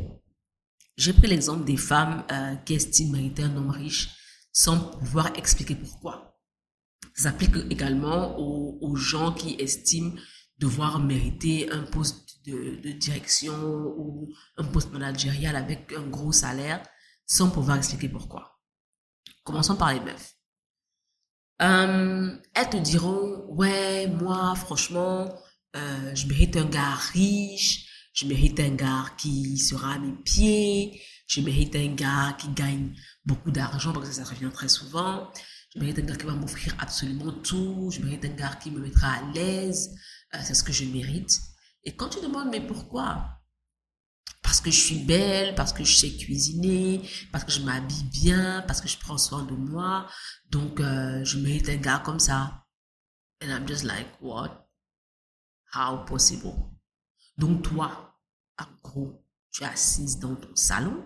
j'ai 1.01 1.15
pris 1.15 1.29
l'exemple 1.29 1.65
des 1.65 1.79
femmes 1.79 2.25
euh, 2.31 2.57
qui 2.57 2.75
estiment 2.75 3.13
mériter 3.13 3.43
un 3.45 3.57
homme 3.57 3.71
riche 3.71 4.11
sans 4.53 4.79
pouvoir 4.79 5.35
expliquer 5.35 5.75
pourquoi. 5.75 6.39
Ça 7.15 7.31
s'applique 7.31 7.57
également 7.71 8.39
aux, 8.39 8.97
gens 8.97 9.33
qui 9.33 9.55
estiment 9.59 10.13
devoir 10.59 10.99
mériter 10.99 11.71
un 11.73 11.85
poste 11.85 12.45
de, 12.45 12.93
direction 12.93 13.55
ou 13.97 14.29
un 14.59 14.65
poste 14.65 14.93
managérial 14.93 15.57
avec 15.57 15.93
un 15.95 16.07
gros 16.07 16.33
salaire 16.33 16.83
sans 17.27 17.49
pouvoir 17.49 17.79
expliquer 17.79 18.11
pourquoi. 18.11 18.61
Commençons 19.43 19.77
par 19.77 19.95
les 19.95 20.01
meufs. 20.01 20.35
Euh, 21.63 22.37
elles 22.55 22.71
te 22.71 22.77
diront, 22.77 23.47
ouais, 23.55 24.07
moi, 24.07 24.55
franchement, 24.55 25.35
euh, 25.77 26.15
je 26.15 26.27
mérite 26.27 26.57
un 26.57 26.67
gars 26.67 26.95
riche, 27.13 27.90
je 28.21 28.27
mérite 28.27 28.61
un 28.61 28.75
gars 28.75 29.07
qui 29.17 29.57
sera 29.57 29.95
à 29.95 29.99
mes 29.99 30.13
pieds. 30.13 31.01
Je 31.27 31.41
mérite 31.41 31.75
un 31.75 31.95
gars 31.95 32.37
qui 32.39 32.49
gagne 32.51 32.95
beaucoup 33.25 33.51
d'argent 33.51 33.95
parce 33.95 34.09
que 34.09 34.15
ça 34.15 34.25
revient 34.25 34.51
très 34.53 34.69
souvent. 34.69 35.31
Je 35.75 35.81
mérite 35.81 36.01
un 36.01 36.03
gars 36.03 36.17
qui 36.17 36.27
va 36.27 36.35
m'offrir 36.35 36.75
absolument 36.81 37.33
tout. 37.33 37.91
Je 37.91 38.03
mérite 38.03 38.27
un 38.27 38.35
gars 38.35 38.57
qui 38.57 38.71
me 38.71 38.81
mettra 38.81 39.13
à 39.13 39.23
l'aise. 39.33 39.89
Euh, 40.35 40.39
c'est 40.45 40.53
ce 40.53 40.63
que 40.63 40.73
je 40.73 40.85
mérite. 40.85 41.41
Et 41.85 41.97
quand 41.97 42.11
tu 42.11 42.21
demandes, 42.21 42.51
mais 42.51 42.61
pourquoi? 42.61 43.41
Parce 44.43 44.61
que 44.61 44.71
je 44.71 44.79
suis 44.79 44.99
belle, 44.99 45.55
parce 45.55 45.73
que 45.73 45.83
je 45.83 45.97
sais 45.97 46.15
cuisiner, 46.15 47.09
parce 47.33 47.45
que 47.45 47.53
je 47.53 47.61
m'habille 47.61 48.05
bien, 48.05 48.63
parce 48.67 48.83
que 48.83 48.89
je 48.89 48.99
prends 48.99 49.17
soin 49.17 49.45
de 49.45 49.55
moi. 49.55 50.07
Donc, 50.51 50.79
euh, 50.81 51.25
je 51.25 51.39
mérite 51.39 51.71
un 51.71 51.77
gars 51.77 52.03
comme 52.05 52.21
ça. 52.21 52.67
And 53.43 53.49
I'm 53.49 53.67
just 53.67 53.85
like, 53.85 54.09
what? 54.21 54.69
How 55.73 56.05
possible? 56.05 56.53
Donc, 57.39 57.63
toi, 57.63 58.10
en 58.61 58.89
gros, 58.89 59.25
tu 59.51 59.63
es 59.63 59.67
assise 59.67 60.19
dans 60.19 60.37
ton 60.37 60.55
salon. 60.55 61.05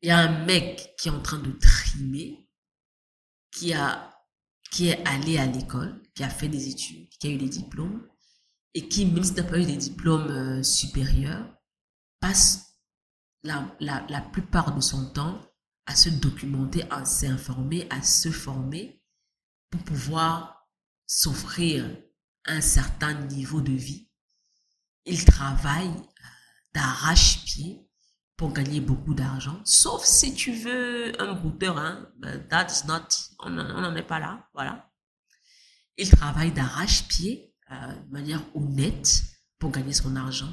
Il 0.00 0.08
y 0.08 0.10
a 0.10 0.18
un 0.18 0.44
mec 0.44 0.94
qui 0.98 1.08
est 1.08 1.12
en 1.12 1.22
train 1.22 1.38
de 1.38 1.52
trimer, 1.52 2.48
qui 3.50 3.72
a, 3.72 4.12
qui 4.70 4.88
est 4.88 5.06
allé 5.06 5.38
à 5.38 5.46
l'école, 5.46 6.02
qui 6.14 6.24
a 6.24 6.28
fait 6.28 6.48
des 6.48 6.68
études, 6.68 7.08
qui 7.08 7.26
a 7.28 7.30
eu 7.30 7.38
des 7.38 7.48
diplômes, 7.48 8.08
et 8.74 8.88
qui, 8.88 9.06
même 9.06 9.22
s'il 9.22 9.36
n'a 9.36 9.44
pas 9.44 9.58
eu 9.58 9.66
des 9.66 9.76
diplômes 9.76 10.30
euh, 10.30 10.62
supérieurs, 10.62 11.46
passe 12.20 12.78
la, 13.42 13.76
la, 13.80 14.06
la 14.08 14.20
plupart 14.20 14.74
de 14.74 14.80
son 14.80 15.12
temps 15.12 15.40
à 15.86 15.94
se 15.94 16.08
documenter, 16.08 16.84
à 16.90 17.04
s'informer, 17.04 17.86
à 17.90 18.02
se 18.02 18.30
former 18.30 19.02
pour 19.70 19.82
pouvoir 19.84 20.68
s'offrir 21.06 21.84
un 22.44 22.60
certain 22.60 23.14
niveau 23.26 23.60
de 23.60 23.72
vie. 23.72 24.08
Il 25.04 25.24
travaille 25.24 25.92
d'arrache-pied 26.74 27.86
pour 28.36 28.52
gagner 28.52 28.80
beaucoup 28.80 29.14
d'argent, 29.14 29.60
sauf 29.64 30.04
si 30.04 30.34
tu 30.34 30.52
veux 30.52 31.20
un 31.20 31.34
brouteur, 31.34 31.78
hein, 31.78 32.10
ben, 32.18 32.46
that's 32.48 32.84
not, 32.86 33.06
on 33.38 33.50
n'en 33.50 33.94
est 33.94 34.02
pas 34.02 34.18
là, 34.18 34.48
voilà. 34.54 34.90
Il 35.96 36.10
travaille 36.10 36.52
d'arrache-pied 36.52 37.54
euh, 37.70 37.94
de 37.94 38.10
manière 38.10 38.42
honnête 38.56 39.22
pour 39.58 39.70
gagner 39.70 39.92
son 39.92 40.16
argent. 40.16 40.52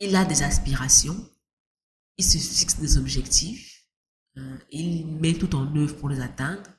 Il 0.00 0.16
a 0.16 0.24
des 0.24 0.42
aspirations, 0.42 1.30
il 2.16 2.24
se 2.24 2.38
fixe 2.38 2.78
des 2.78 2.96
objectifs, 2.96 3.84
euh, 4.36 4.58
il 4.70 5.06
met 5.06 5.34
tout 5.34 5.54
en 5.54 5.74
œuvre 5.76 5.96
pour 5.96 6.08
les 6.08 6.20
atteindre, 6.20 6.70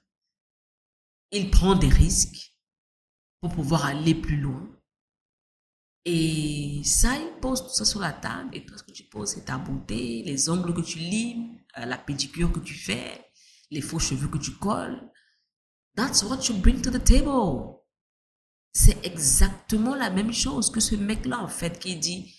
il 1.31 1.51
prend 1.51 1.75
des 1.75 1.89
risques 1.89 2.53
pour 3.39 3.53
pouvoir 3.53 3.85
aller 3.85 4.15
plus 4.15 4.37
loin. 4.37 4.67
Et 6.05 6.81
ça, 6.83 7.15
il 7.17 7.39
pose 7.41 7.63
tout 7.63 7.73
ça 7.73 7.85
sur 7.85 7.99
la 7.99 8.13
table. 8.13 8.55
Et 8.55 8.65
tout 8.65 8.77
ce 8.77 8.83
que 8.83 8.91
tu 8.91 9.03
poses, 9.03 9.29
c'est 9.29 9.45
ta 9.45 9.57
beauté, 9.57 10.23
les 10.25 10.49
ongles 10.49 10.73
que 10.73 10.81
tu 10.81 10.99
limes, 10.99 11.59
euh, 11.77 11.85
la 11.85 11.97
pédicure 11.97 12.51
que 12.51 12.59
tu 12.59 12.73
fais, 12.73 13.25
les 13.71 13.81
faux 13.81 13.99
cheveux 13.99 14.27
que 14.27 14.37
tu 14.37 14.51
colles. 14.51 15.11
That's 15.95 16.23
what 16.23 16.47
you 16.47 16.55
bring 16.55 16.81
to 16.81 16.89
the 16.91 17.03
table. 17.03 17.75
C'est 18.73 19.05
exactement 19.05 19.95
la 19.95 20.09
même 20.09 20.31
chose 20.31 20.71
que 20.71 20.79
ce 20.79 20.95
mec-là, 20.95 21.39
en 21.39 21.47
fait, 21.47 21.79
qui 21.79 21.95
dit, 21.97 22.35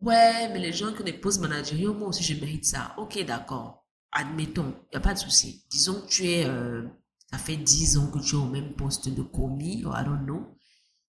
ouais, 0.00 0.48
mais 0.52 0.58
les 0.58 0.72
gens 0.72 0.92
qui 0.92 1.00
ont 1.00 1.04
des 1.04 1.12
postes 1.12 1.40
managériaux, 1.40 1.94
moi 1.94 2.08
aussi, 2.08 2.22
je 2.22 2.38
mérite 2.38 2.64
ça. 2.64 2.94
Ok, 2.98 3.22
d'accord. 3.24 3.86
Admettons, 4.12 4.74
il 4.84 4.90
n'y 4.92 4.96
a 4.96 5.00
pas 5.00 5.14
de 5.14 5.18
souci. 5.18 5.64
Disons 5.70 6.02
que 6.02 6.08
tu 6.08 6.26
es, 6.28 6.44
euh, 6.46 6.86
ça 7.30 7.38
fait 7.38 7.56
10 7.56 7.96
ans 7.98 8.10
que 8.10 8.18
tu 8.18 8.36
es 8.36 8.38
au 8.38 8.46
même 8.46 8.74
poste 8.74 9.08
de 9.08 9.22
commis, 9.22 9.84
or 9.84 9.98
I 9.98 10.04
don't 10.04 10.24
know. 10.24 10.56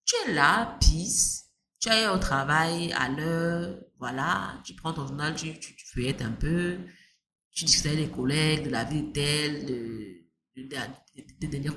Tu 0.06 0.15
es 0.25 0.34
là, 0.34 0.77
peace. 0.79 1.42
Tu 1.83 1.89
es 1.89 2.07
au 2.07 2.17
travail 2.17 2.93
à 2.93 3.09
l'heure, 3.09 3.77
voilà. 3.99 4.61
Tu 4.63 4.73
prends 4.73 4.93
ton 4.93 5.05
journal, 5.05 5.35
tu, 5.35 5.59
tu, 5.59 5.75
tu 5.75 5.85
feuillettes 5.93 6.21
un 6.21 6.31
peu. 6.31 6.77
Tu 7.51 7.65
discutes 7.65 7.87
avec 7.87 7.99
les 7.99 8.09
collègues 8.09 8.63
de 8.65 8.69
la 8.69 8.85
vie 8.85 9.11
telle, 9.11 9.65
de, 9.65 10.23
de, 10.55 10.63
de, 10.63 11.23
de 11.41 11.47
derniers 11.47 11.71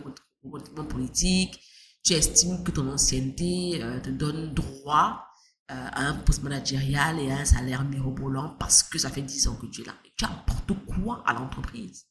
politiques 0.88 1.60
tu 2.06 2.12
estimes 2.12 2.62
que 2.62 2.70
ton 2.70 2.88
ancienneté 2.88 3.82
euh, 3.82 4.00
te 4.00 4.10
donne 4.10 4.54
droit 4.54 5.26
euh, 5.72 5.74
à 5.74 6.06
un 6.06 6.14
poste 6.14 6.44
managérial 6.44 7.18
et 7.18 7.32
à 7.32 7.38
un 7.38 7.44
salaire 7.44 7.84
mirobolant 7.84 8.54
parce 8.60 8.84
que 8.84 8.96
ça 8.96 9.10
fait 9.10 9.22
10 9.22 9.48
ans 9.48 9.56
que 9.56 9.66
tu 9.66 9.82
es 9.82 9.84
là. 9.84 9.94
tu 10.16 10.24
apportes 10.24 10.72
quoi 10.86 11.24
à 11.26 11.34
l'entreprise? 11.34 12.06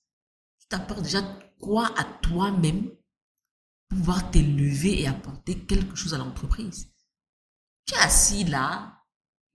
Tu 0.60 0.68
t'apportes 0.68 1.04
déjà 1.04 1.22
quoi 1.62 1.98
à 1.98 2.04
toi-même 2.04 2.90
pour 3.88 4.00
pouvoir 4.00 4.32
t'élever 4.32 5.02
et 5.02 5.08
apporter 5.08 5.60
quelque 5.60 5.96
chose 5.96 6.14
à 6.14 6.18
l'entreprise? 6.18 6.94
Tu 7.86 7.94
es 7.94 7.98
assis 7.98 8.44
là. 8.46 8.92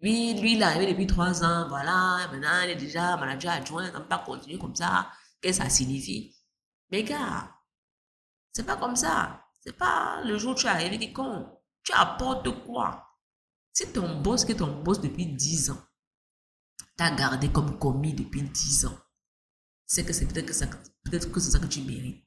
Oui, 0.02 0.34
lui, 0.40 0.54
il 0.54 0.62
est 0.62 0.64
arrivé 0.64 0.92
depuis 0.92 1.06
3 1.06 1.44
ans. 1.44 1.68
Voilà, 1.68 2.28
maintenant, 2.30 2.62
il 2.64 2.70
est 2.70 2.76
déjà 2.76 3.16
manager 3.16 3.52
adjoint. 3.52 3.90
On 3.94 4.00
ne 4.00 4.04
pas 4.04 4.18
continuer 4.18 4.58
comme 4.58 4.74
ça. 4.74 5.10
Qu'est-ce 5.40 5.58
que 5.58 5.64
ça 5.64 5.70
signifie? 5.70 6.34
Mais 6.90 7.02
gars, 7.04 7.54
c'est 8.52 8.64
pas 8.64 8.76
comme 8.76 8.96
ça. 8.96 9.44
C'est 9.60 9.76
pas 9.76 10.22
le 10.24 10.38
jour 10.38 10.52
où 10.52 10.54
tu 10.54 10.66
es 10.66 10.70
arrivé 10.70 10.98
qui 10.98 11.12
compte. 11.12 11.46
Tu 11.82 11.92
apportes 11.92 12.48
quoi? 12.64 13.06
Si 13.72 13.92
ton 13.92 14.20
boss, 14.20 14.44
qui 14.44 14.52
est 14.52 14.56
ton 14.56 14.82
boss 14.82 15.00
depuis 15.00 15.26
10 15.26 15.70
ans, 15.70 15.82
t'a 16.96 17.10
gardé 17.10 17.50
comme 17.52 17.78
commis 17.78 18.14
depuis 18.14 18.42
10 18.42 18.86
ans, 18.86 18.98
c'est 19.86 20.04
que 20.04 20.12
c'est 20.12 20.26
peut-être 20.26 20.46
que, 20.46 20.76
peut-être 21.04 21.30
que 21.30 21.40
c'est 21.40 21.50
ça 21.50 21.58
que 21.58 21.66
tu 21.66 21.82
mérites. 21.82 22.26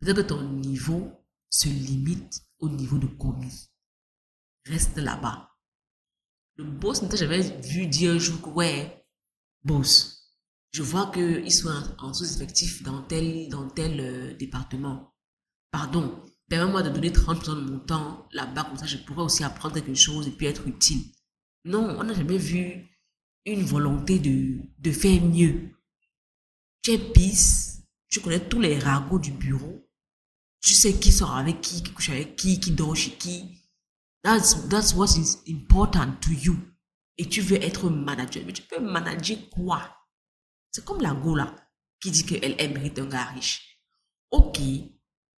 Peut-être 0.00 0.16
que 0.16 0.28
ton 0.28 0.42
niveau 0.42 1.10
se 1.48 1.68
limite 1.68 2.42
au 2.58 2.68
niveau 2.68 2.98
de 2.98 3.06
commis. 3.06 3.70
Reste 4.66 4.98
là-bas. 4.98 5.50
Le 6.56 6.64
boss 6.64 7.02
jamais 7.14 7.42
vu 7.60 7.86
dire 7.86 8.12
un 8.12 8.18
jour 8.18 8.40
que, 8.40 8.48
ouais, 8.50 9.06
boss, 9.64 10.34
je 10.72 10.82
vois 10.82 11.10
qu'ils 11.10 11.52
sont 11.52 11.70
en, 11.98 12.12
sous-effectif 12.12 12.82
dans 12.82 13.02
tel, 13.02 13.48
dans 13.48 13.68
tel 13.68 14.00
euh, 14.00 14.34
département 14.34 15.12
pardon, 15.76 16.24
permets-moi 16.48 16.82
de 16.82 16.88
donner 16.88 17.10
30% 17.10 17.54
de 17.54 17.70
mon 17.70 17.78
temps 17.80 18.26
là-bas, 18.32 18.64
comme 18.64 18.78
ça 18.78 18.86
je 18.86 18.96
pourrais 18.96 19.24
aussi 19.24 19.44
apprendre 19.44 19.74
quelque 19.74 19.94
chose 19.94 20.26
et 20.26 20.30
puis 20.30 20.46
être 20.46 20.66
utile. 20.66 21.02
Non, 21.66 21.96
on 21.98 22.04
n'a 22.04 22.14
jamais 22.14 22.38
vu 22.38 22.88
une 23.44 23.62
volonté 23.62 24.18
de, 24.18 24.58
de 24.78 24.90
faire 24.90 25.22
mieux. 25.22 25.70
Tu 26.80 26.92
es 26.92 26.98
pisse, 26.98 27.82
tu 28.08 28.20
connais 28.20 28.48
tous 28.48 28.60
les 28.60 28.78
ragots 28.78 29.18
du 29.18 29.32
bureau, 29.32 29.86
tu 30.62 30.72
sais 30.72 30.94
qui 30.94 31.12
sort 31.12 31.36
avec 31.36 31.60
qui, 31.60 31.82
qui 31.82 31.92
couche 31.92 32.08
avec 32.08 32.36
qui, 32.36 32.58
qui 32.58 32.70
dort 32.70 32.96
chez 32.96 33.10
qui. 33.10 33.62
That's, 34.26 34.68
that's 34.68 34.92
what 34.92 35.16
is 35.16 35.38
important 35.46 36.20
to 36.22 36.32
you. 36.32 36.56
Et 37.16 37.28
tu 37.28 37.40
veux 37.42 37.62
être 37.62 37.88
manager. 37.88 38.42
Mais 38.44 38.52
tu 38.52 38.62
peux 38.62 38.80
manager 38.80 39.36
quoi? 39.50 39.82
C'est 40.72 40.84
comme 40.84 41.00
la 41.00 41.14
gola 41.14 41.54
qui 42.00 42.10
dit 42.10 42.26
qu'elle 42.26 42.56
mérite 42.72 42.98
un 42.98 43.06
gars 43.06 43.26
riche. 43.26 43.80
Ok, 44.32 44.58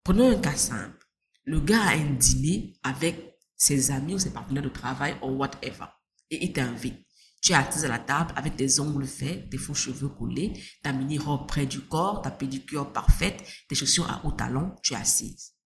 Prenons 0.08 0.30
un 0.30 0.40
cas 0.40 0.56
simple. 0.56 1.06
Le 1.44 1.60
gars 1.60 1.82
a 1.82 1.92
un 1.92 2.14
dîner 2.14 2.72
avec 2.82 3.36
ses 3.58 3.90
amis 3.90 4.14
ou 4.14 4.18
ses 4.18 4.32
partenaires 4.32 4.62
de 4.62 4.70
travail 4.70 5.18
ou 5.20 5.32
whatever. 5.32 5.84
Et 6.30 6.46
il 6.46 6.54
t'invite. 6.54 7.06
Tu 7.42 7.52
es 7.52 7.54
assise 7.54 7.84
à 7.84 7.88
la 7.88 7.98
table 7.98 8.32
avec 8.34 8.56
tes 8.56 8.80
ongles 8.80 9.06
faits, 9.06 9.50
tes 9.50 9.58
faux 9.58 9.74
cheveux 9.74 10.08
collés, 10.08 10.54
ta 10.82 10.94
mini-robe 10.94 11.46
près 11.46 11.66
du 11.66 11.82
corps, 11.82 12.22
ta 12.22 12.30
pédicure 12.30 12.90
parfaite, 12.90 13.44
tes 13.68 13.74
chaussures 13.74 14.10
à 14.10 14.24
haut 14.24 14.32
talon, 14.32 14.74
tu 14.82 14.94
es 14.94 14.96
assise. 14.96 15.57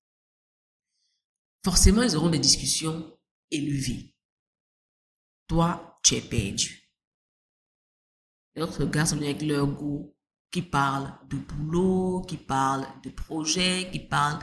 Forcément, 1.64 2.02
ils 2.02 2.16
auront 2.16 2.30
des 2.30 2.38
discussions 2.38 3.16
élevées. 3.50 4.14
Toi, 5.46 5.98
tu 6.02 6.16
es 6.16 6.20
perdu. 6.20 6.90
Les 8.54 8.62
autres 8.62 8.84
gars 8.84 9.06
sont 9.06 9.16
avec 9.16 9.42
leur 9.42 9.66
goût, 9.66 10.14
qui 10.50 10.62
parle 10.62 11.14
de 11.28 11.36
boulot, 11.36 12.22
qui 12.22 12.36
parle 12.36 12.86
de 13.02 13.10
projet, 13.10 13.88
qui 13.90 14.00
parle 14.00 14.38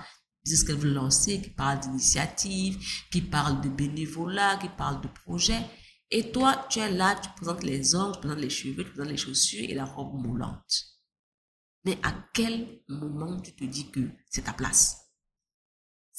de 0.45 0.55
ce 0.55 0.65
qu'elle 0.65 0.77
veut 0.77 0.93
lancer, 0.93 1.41
qui 1.41 1.49
parle 1.49 1.79
d'initiative, 1.79 2.79
qui 3.11 3.21
parle 3.21 3.61
de 3.61 3.69
bénévolat, 3.69 4.57
qui 4.57 4.69
parle 4.69 5.01
de 5.01 5.07
projet. 5.07 5.59
Et 6.09 6.31
toi, 6.31 6.65
tu 6.69 6.79
es 6.79 6.91
là, 6.91 7.15
tu 7.15 7.29
présentes 7.35 7.63
les 7.63 7.95
ongles, 7.95 8.13
tu 8.13 8.19
présentes 8.21 8.39
les 8.39 8.49
cheveux, 8.49 8.83
tu 8.83 8.91
présentes 8.91 9.11
les 9.11 9.17
chaussures 9.17 9.69
et 9.69 9.75
la 9.75 9.85
robe 9.85 10.13
moulante. 10.25 10.85
Mais 11.85 11.99
à 12.01 12.13
quel 12.33 12.81
moment 12.87 13.39
tu 13.41 13.55
te 13.55 13.63
dis 13.65 13.91
que 13.91 14.09
c'est 14.29 14.43
ta 14.43 14.53
place? 14.53 15.08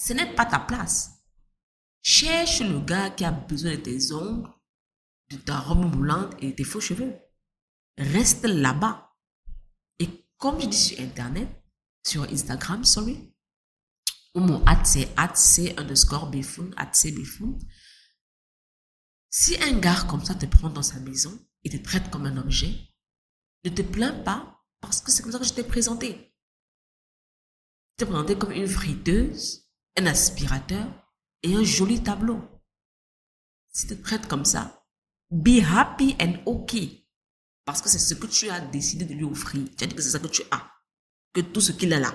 Ce 0.03 0.15
n'est 0.15 0.35
pas 0.35 0.47
ta 0.47 0.59
place. 0.61 1.11
Cherche 2.01 2.61
le 2.61 2.81
gars 2.81 3.11
qui 3.11 3.25
a 3.25 3.31
besoin 3.31 3.73
de 3.73 3.77
tes 3.77 4.13
ongles, 4.13 4.49
de 5.31 5.37
ta 5.37 5.59
robe 5.59 5.95
moulante 5.95 6.35
et 6.39 6.53
de 6.53 6.57
tes 6.57 6.65
faux 6.65 6.81
cheveux. 6.81 7.15
Reste 7.99 8.45
là-bas 8.45 9.11
comme 10.41 10.59
je 10.59 10.67
dis 10.67 10.77
sur 10.77 11.01
Internet, 11.01 11.49
sur 12.05 12.25
Instagram, 12.25 12.83
sorry, 12.83 13.33
où 14.35 14.41
mon 14.41 14.65
ad 14.65 14.87
c'est 14.87 15.15
c 15.35 15.75
underscore 15.77 16.33
c 16.93 17.13
bfun. 17.13 17.59
Si 19.29 19.63
un 19.63 19.79
gars 19.79 20.07
comme 20.09 20.25
ça 20.25 20.35
te 20.35 20.47
prend 20.47 20.71
dans 20.71 20.83
sa 20.83 20.99
maison 20.99 21.39
et 21.63 21.69
te 21.69 21.77
traite 21.77 22.11
comme 22.11 22.25
un 22.25 22.39
objet, 22.39 22.75
ne 23.65 23.71
te 23.71 23.83
plains 23.83 24.15
pas 24.25 24.65
parce 24.81 25.03
que 25.03 25.13
c'est 25.13 25.23
comme 25.23 25.33
ça 25.33 25.39
que 25.39 25.45
je 25.45 25.53
t'ai 25.53 25.63
présenté. 25.63 26.35
Je 27.93 28.05
t'ai 28.05 28.07
présenté 28.07 28.39
comme 28.39 28.53
une 28.53 28.67
friteuse, 28.67 29.70
un 29.99 30.07
aspirateur 30.07 30.87
et 31.43 31.55
un 31.55 31.65
joli 31.65 32.03
tableau. 32.03 32.41
Si 33.73 33.87
tu 33.87 33.97
te 33.97 34.03
traites 34.03 34.27
comme 34.27 34.45
ça, 34.45 34.85
be 35.31 35.61
happy 35.63 36.17
and 36.21 36.35
okay. 36.47 37.07
Parce 37.65 37.83
que 37.83 37.89
c'est 37.89 37.99
ce 37.99 38.15
que 38.15 38.27
tu 38.27 38.49
as 38.51 38.61
décidé 38.61 39.05
de 39.05 39.15
lui 39.15 39.25
offrir. 39.25 39.65
Tu 39.77 39.85
as 39.85 39.87
dit 39.87 39.95
que 39.95 40.03
c'est 40.03 40.11
ça 40.11 40.19
que 40.19 40.27
tu 40.27 40.43
as. 40.51 40.71
Que 41.33 41.41
tout 41.41 41.61
ce 41.61 41.73
qu'il 41.73 41.93
a 41.93 42.01
là, 42.01 42.13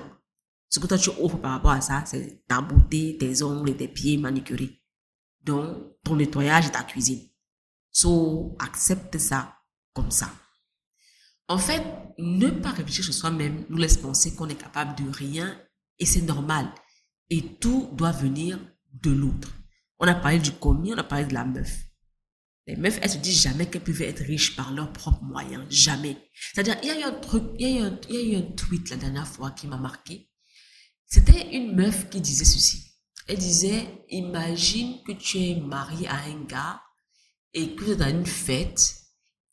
ce 0.70 0.80
que 0.80 0.88
toi 0.88 0.98
tu 0.98 1.10
offres 1.10 1.38
par 1.38 1.52
rapport 1.52 1.72
à 1.72 1.82
ça, 1.82 2.04
c'est 2.06 2.44
ta 2.48 2.62
beauté, 2.62 3.18
tes 3.18 3.42
ongles 3.44 3.70
et 3.70 3.78
tes 3.78 3.88
pieds 3.88 4.18
manicurés. 4.18 4.82
Donc, 5.42 6.02
ton 6.04 6.16
nettoyage 6.16 6.68
et 6.68 6.72
ta 6.72 6.84
cuisine. 6.84 7.30
So, 7.92 8.58
accepte 8.60 9.18
ça 9.18 9.58
comme 9.94 10.12
ça. 10.12 10.30
En 11.48 11.58
fait, 11.58 11.84
ne 12.18 12.50
pas 12.50 12.72
réfléchir 12.72 13.06
sur 13.06 13.14
soi-même 13.14 13.66
nous 13.70 13.78
laisse 13.78 13.98
penser 13.98 14.36
qu'on 14.36 14.50
est 14.50 14.56
capable 14.56 15.02
de 15.02 15.10
rien 15.10 15.58
et 16.00 16.06
c'est 16.06 16.24
normal. 16.24 16.68
Et 17.30 17.42
tout 17.60 17.90
doit 17.94 18.12
venir 18.12 18.60
de 18.94 19.12
l'autre. 19.12 19.54
On 20.00 20.08
a 20.08 20.16
parlé 20.16 20.40
du 20.40 20.52
commis, 20.52 20.94
on 20.94 20.98
a 20.98 21.04
parlé 21.04 21.26
de 21.26 21.34
la 21.34 21.46
meuf. 21.46 21.86
Les 22.68 22.76
meufs, 22.76 23.00
elles 23.02 23.12
se 23.12 23.18
disent 23.18 23.44
jamais 23.44 23.68
qu'elles 23.68 23.84
pouvaient 23.84 24.10
être 24.10 24.24
riches 24.24 24.56
par 24.56 24.74
leurs 24.74 24.92
propres 24.92 25.24
moyens. 25.24 25.66
Jamais. 25.70 26.18
C'est-à-dire, 26.54 26.78
il 26.82 26.88
y 26.88 26.92
a 26.92 27.00
eu 27.00 27.04
un 27.04 27.20
truc, 27.20 27.44
il 27.60 27.70
y 27.70 27.78
a 27.78 27.80
eu 27.80 27.84
un, 27.84 28.00
il 28.10 28.16
y 28.16 28.18
a 28.18 28.40
eu 28.40 28.42
un 28.42 28.52
tweet 28.54 28.90
la 28.90 28.98
dernière 28.98 29.28
fois 29.28 29.52
qui 29.52 29.68
m'a 29.68 29.78
marqué. 29.78 30.30
C'était 31.06 31.56
une 31.56 31.76
meuf 31.76 32.10
qui 32.10 32.22
disait 32.22 32.46
ceci. 32.46 32.92
Elle 33.28 33.38
disait, 33.38 34.06
imagine 34.10 35.04
que 35.04 35.12
tu 35.12 35.38
es 35.40 35.56
marié 35.60 36.08
à 36.08 36.16
un 36.16 36.44
gars 36.44 36.82
et 37.54 37.76
que 37.76 37.84
tu 37.84 37.92
es 37.92 37.96
dans 37.96 38.10
une 38.10 38.26
fête 38.26 38.96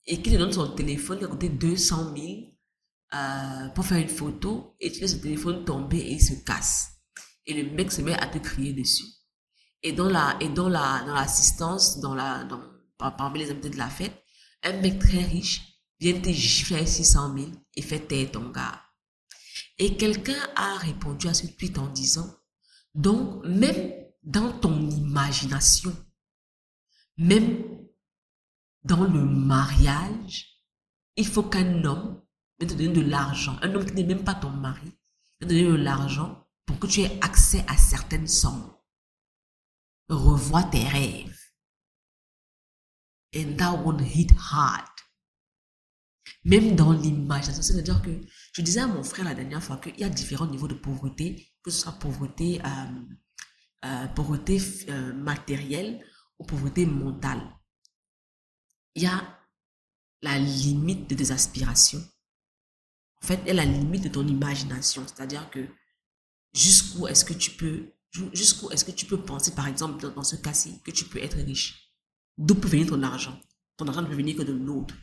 et 0.06 0.20
qu'il 0.20 0.32
te 0.32 0.38
donne 0.38 0.52
son 0.52 0.74
téléphone 0.74 1.18
qui 1.18 1.24
a 1.24 1.28
coûté 1.28 1.48
200 1.48 2.14
000 2.16 2.26
euh, 3.14 3.68
pour 3.68 3.84
faire 3.84 3.98
une 3.98 4.08
photo 4.08 4.74
et 4.80 4.90
tu 4.90 5.00
laisses 5.00 5.14
le 5.14 5.20
téléphone 5.20 5.64
tomber 5.64 5.98
et 5.98 6.12
il 6.12 6.22
se 6.22 6.34
casse. 6.44 6.91
Et 7.46 7.62
le 7.62 7.70
mec 7.72 7.90
se 7.90 8.02
met 8.02 8.14
à 8.14 8.26
te 8.26 8.38
crier 8.38 8.72
dessus. 8.72 9.04
Et 9.82 9.92
dans 9.92 10.08
la, 10.08 10.36
et 10.40 10.48
dans 10.48 10.68
la, 10.68 11.02
dans 11.06 11.14
l'assistance, 11.14 11.98
dans 12.00 12.14
la, 12.14 12.44
dans, 12.44 12.60
parmi 12.96 13.40
les 13.40 13.50
invités 13.50 13.70
de 13.70 13.78
la 13.78 13.88
fête, 13.88 14.14
un 14.62 14.80
mec 14.80 14.98
très 15.00 15.24
riche 15.24 15.62
vient 15.98 16.20
te 16.20 16.30
gifler 16.30 16.86
600 16.86 17.36
000 17.36 17.50
et 17.74 17.82
fait 17.82 18.00
taire 18.00 18.30
ton 18.30 18.50
gars. 18.50 18.80
Et 19.78 19.96
quelqu'un 19.96 20.38
a 20.54 20.76
répondu 20.78 21.28
à 21.28 21.34
ce 21.34 21.46
tweet 21.46 21.78
en 21.78 21.88
disant, 21.88 22.28
donc 22.94 23.44
même 23.44 23.92
dans 24.22 24.52
ton 24.58 24.88
imagination, 24.88 25.94
même 27.16 27.64
dans 28.84 29.04
le 29.04 29.24
mariage, 29.24 30.62
il 31.16 31.26
faut 31.26 31.42
qu'un 31.42 31.84
homme 31.84 32.22
vienne 32.58 32.70
te 32.70 32.74
donner 32.74 32.92
de 32.92 33.00
l'argent. 33.00 33.56
Un 33.62 33.74
homme 33.74 33.84
qui 33.84 33.94
n'est 33.94 34.04
même 34.04 34.24
pas 34.24 34.34
ton 34.34 34.50
mari, 34.50 34.82
vienne 34.82 34.94
te 35.40 35.46
donner 35.46 35.64
de 35.64 35.74
l'argent 35.74 36.41
pour 36.66 36.78
que 36.78 36.86
tu 36.86 37.00
aies 37.00 37.18
accès 37.22 37.64
à 37.68 37.76
certaines 37.76 38.26
sommes. 38.26 38.74
Revois 40.08 40.64
tes 40.64 40.84
rêves. 40.84 41.38
And 43.34 43.56
that 43.56 43.82
won't 43.82 44.00
hit 44.00 44.32
hard. 44.36 44.88
Même 46.44 46.76
dans 46.76 46.92
l'imagination. 46.92 47.62
C'est-à-dire 47.62 48.02
que 48.02 48.20
je 48.52 48.62
disais 48.62 48.80
à 48.80 48.86
mon 48.86 49.02
frère 49.02 49.24
la 49.24 49.34
dernière 49.34 49.62
fois 49.62 49.78
qu'il 49.78 49.98
y 49.98 50.04
a 50.04 50.08
différents 50.08 50.46
niveaux 50.46 50.68
de 50.68 50.74
pauvreté, 50.74 51.54
que 51.62 51.70
ce 51.70 51.80
soit 51.80 51.92
pauvreté, 51.92 52.60
euh, 52.64 52.68
euh, 53.84 54.06
pauvreté 54.08 54.60
euh, 54.88 55.12
matérielle 55.14 56.04
ou 56.38 56.44
pauvreté 56.44 56.84
mentale. 56.84 57.40
Il 58.94 59.04
y 59.04 59.06
a 59.06 59.38
la 60.20 60.38
limite 60.38 61.08
de 61.08 61.14
tes 61.14 61.30
aspirations. 61.30 62.02
En 63.22 63.26
fait, 63.26 63.40
il 63.42 63.48
y 63.48 63.50
a 63.50 63.54
la 63.54 63.64
limite 63.64 64.04
de 64.04 64.08
ton 64.08 64.26
imagination. 64.26 65.06
C'est-à-dire 65.06 65.48
que 65.50 65.68
jusqu'où 66.52 67.06
est-ce 67.06 67.24
que 67.24 67.32
tu 67.32 67.52
peux, 67.52 67.92
jusqu'où 68.32 68.70
est-ce 68.70 68.84
que 68.84 68.90
tu 68.90 69.06
peux 69.06 69.20
penser, 69.20 69.52
par 69.52 69.66
exemple, 69.66 70.12
dans, 70.14 70.22
ce 70.22 70.36
cas-ci, 70.36 70.80
que 70.84 70.90
tu 70.90 71.04
peux 71.04 71.18
être 71.22 71.38
riche? 71.38 71.92
D'où 72.38 72.54
peut 72.54 72.68
venir 72.68 72.86
ton 72.86 73.02
argent? 73.02 73.38
Ton 73.76 73.86
argent 73.88 74.02
ne 74.02 74.06
peut 74.06 74.14
venir 74.14 74.36
que 74.36 74.42
de 74.42 74.52
l'autre. 74.52 74.94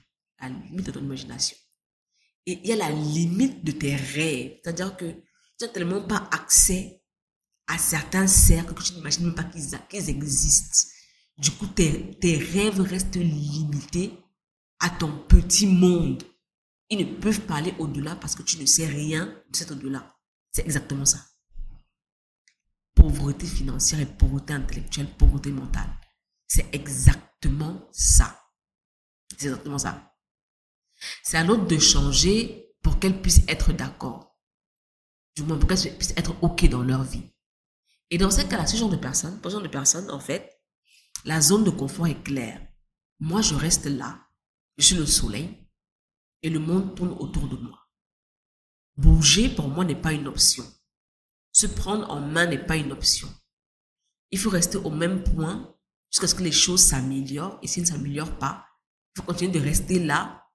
La 0.42 0.50
limite 0.50 0.86
de 0.86 0.92
ton 0.92 1.02
imagination. 1.02 1.58
Et 2.46 2.60
il 2.64 2.68
y 2.68 2.72
a 2.72 2.78
la 2.78 2.92
limite 2.92 3.64
de 3.64 3.72
tes 3.72 3.96
rêves. 3.96 4.60
C'est-à-dire 4.64 4.96
que 4.96 5.06
tu 5.06 5.66
n'as 5.66 5.68
tellement 5.68 6.02
pas 6.02 6.30
accès 6.32 7.04
à 7.68 7.78
certains 7.78 8.26
cercles 8.26 8.74
que 8.74 8.82
tu 8.82 8.94
n'imagines 8.94 9.26
même 9.26 9.36
pas 9.36 9.44
qu'ils 9.44 10.10
existent. 10.10 10.88
Du 11.38 11.52
coup, 11.52 11.68
tes, 11.68 12.18
tes 12.20 12.38
rêves 12.38 12.80
restent 12.80 13.16
limités 13.16 14.14
à 14.80 14.90
ton 14.90 15.12
petit 15.28 15.68
monde. 15.68 16.24
Ils 16.90 17.00
ne 17.00 17.20
peuvent 17.20 17.42
pas 17.42 17.56
aller 17.56 17.74
au-delà 17.78 18.16
parce 18.16 18.36
que 18.36 18.44
tu 18.44 18.58
ne 18.58 18.66
sais 18.66 18.88
rien 18.88 19.26
de 19.26 19.56
cet 19.56 19.72
au-delà. 19.72 20.16
C'est 20.52 20.66
exactement 20.66 21.06
ça. 21.06 21.20
Pauvreté 23.00 23.48
financière 23.48 24.02
et 24.02 24.06
pauvreté 24.06 24.54
intellectuelle, 24.54 25.08
pauvreté 25.18 25.52
mentale. 25.52 25.90
C'est 26.48 26.68
exactement 26.76 27.88
ça. 27.94 28.44
C'est 29.32 29.48
exactement 29.48 29.78
ça. 29.78 30.14
C'est 31.24 31.38
à 31.38 31.46
l'autre 31.46 31.66
de 31.66 31.80
changer 31.80 32.76
pour 32.82 33.00
qu'elle 33.00 33.22
puisse 33.22 33.42
être 33.48 33.72
d'accord. 33.72 34.38
Du 35.34 35.44
moins, 35.44 35.58
pour 35.58 35.70
qu'elle 35.70 35.98
puisse 35.98 36.14
être 36.18 36.36
OK 36.44 36.68
dans 36.68 36.84
leur 36.84 37.04
vie. 37.04 37.24
Et 38.10 38.18
dans 38.18 38.32
ce 38.32 38.42
cas-là, 38.42 38.68
ce 38.68 38.76
genre 38.76 38.90
de 38.90 38.98
personnes, 38.98 39.40
pour 39.40 39.50
ce 39.50 39.56
genre 39.56 39.64
de 39.64 39.70
personnes, 39.70 40.12
en 40.12 40.20
fait, 40.20 40.62
la 41.24 41.40
zone 41.40 41.64
de 41.64 41.70
confort 41.70 42.08
est 42.08 42.22
claire. 42.22 42.62
Moi, 43.20 43.42
je 43.42 43.56
reste 43.56 43.86
là. 43.86 44.28
Je 44.78 44.86
suis 44.86 44.96
le 44.96 45.06
soleil. 45.06 45.70
Et 46.42 46.50
le 46.50 46.60
monde 46.60 46.96
tourne 46.96 47.16
autour 47.20 47.48
de 47.48 47.56
moi. 47.56 47.80
Bouger, 48.98 49.50
pour 49.50 49.70
moi, 49.70 49.86
n'est 49.86 49.96
pas 49.96 50.12
une 50.12 50.28
option. 50.28 50.66
Se 51.52 51.68
prendre 51.68 52.10
en 52.10 52.22
main 52.22 52.46
n'est 52.46 52.66
pas 52.66 52.78
une 52.78 52.92
option. 52.92 53.28
Il 54.32 54.40
faut 54.40 54.50
rester 54.50 54.78
au 54.78 54.90
même 54.90 55.24
point 55.24 55.76
jusqu'à 56.12 56.28
ce 56.28 56.36
que 56.36 56.44
les 56.44 56.52
choses 56.52 56.82
s'améliorent. 56.82 57.60
Et 57.62 57.68
s'ils 57.68 57.84
ne 57.84 57.88
s'améliorent 57.88 58.38
pas, 58.38 58.66
il 59.16 59.20
faut 59.20 59.28
continuer 59.28 59.52
de 59.52 59.60
rester 59.60 60.00
là 60.00 60.46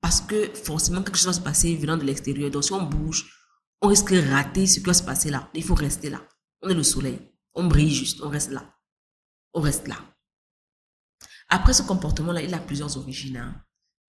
parce 0.00 0.20
que 0.20 0.52
forcément 0.54 1.02
quelque 1.02 1.16
chose 1.16 1.26
va 1.26 1.32
se 1.32 1.40
passer 1.40 1.76
venant 1.76 1.96
de 1.96 2.04
l'extérieur. 2.04 2.50
Donc 2.50 2.64
si 2.64 2.72
on 2.72 2.82
bouge, 2.82 3.30
on 3.80 3.88
risque 3.88 4.12
de 4.12 4.30
rater 4.30 4.66
ce 4.66 4.80
qui 4.80 4.86
va 4.86 4.94
se 4.94 5.02
passer 5.02 5.30
là. 5.30 5.50
Il 5.54 5.64
faut 5.64 5.74
rester 5.74 6.10
là. 6.10 6.26
On 6.62 6.68
est 6.68 6.74
le 6.74 6.82
soleil. 6.82 7.18
On 7.54 7.64
brille 7.66 7.94
juste. 7.94 8.20
On 8.22 8.28
reste 8.28 8.50
là. 8.50 8.74
On 9.52 9.60
reste 9.60 9.88
là. 9.88 9.96
Après 11.48 11.72
ce 11.72 11.82
comportement-là, 11.82 12.42
il 12.42 12.52
a 12.54 12.58
plusieurs 12.58 12.96
origines. 12.96 13.36
Hein. 13.36 13.64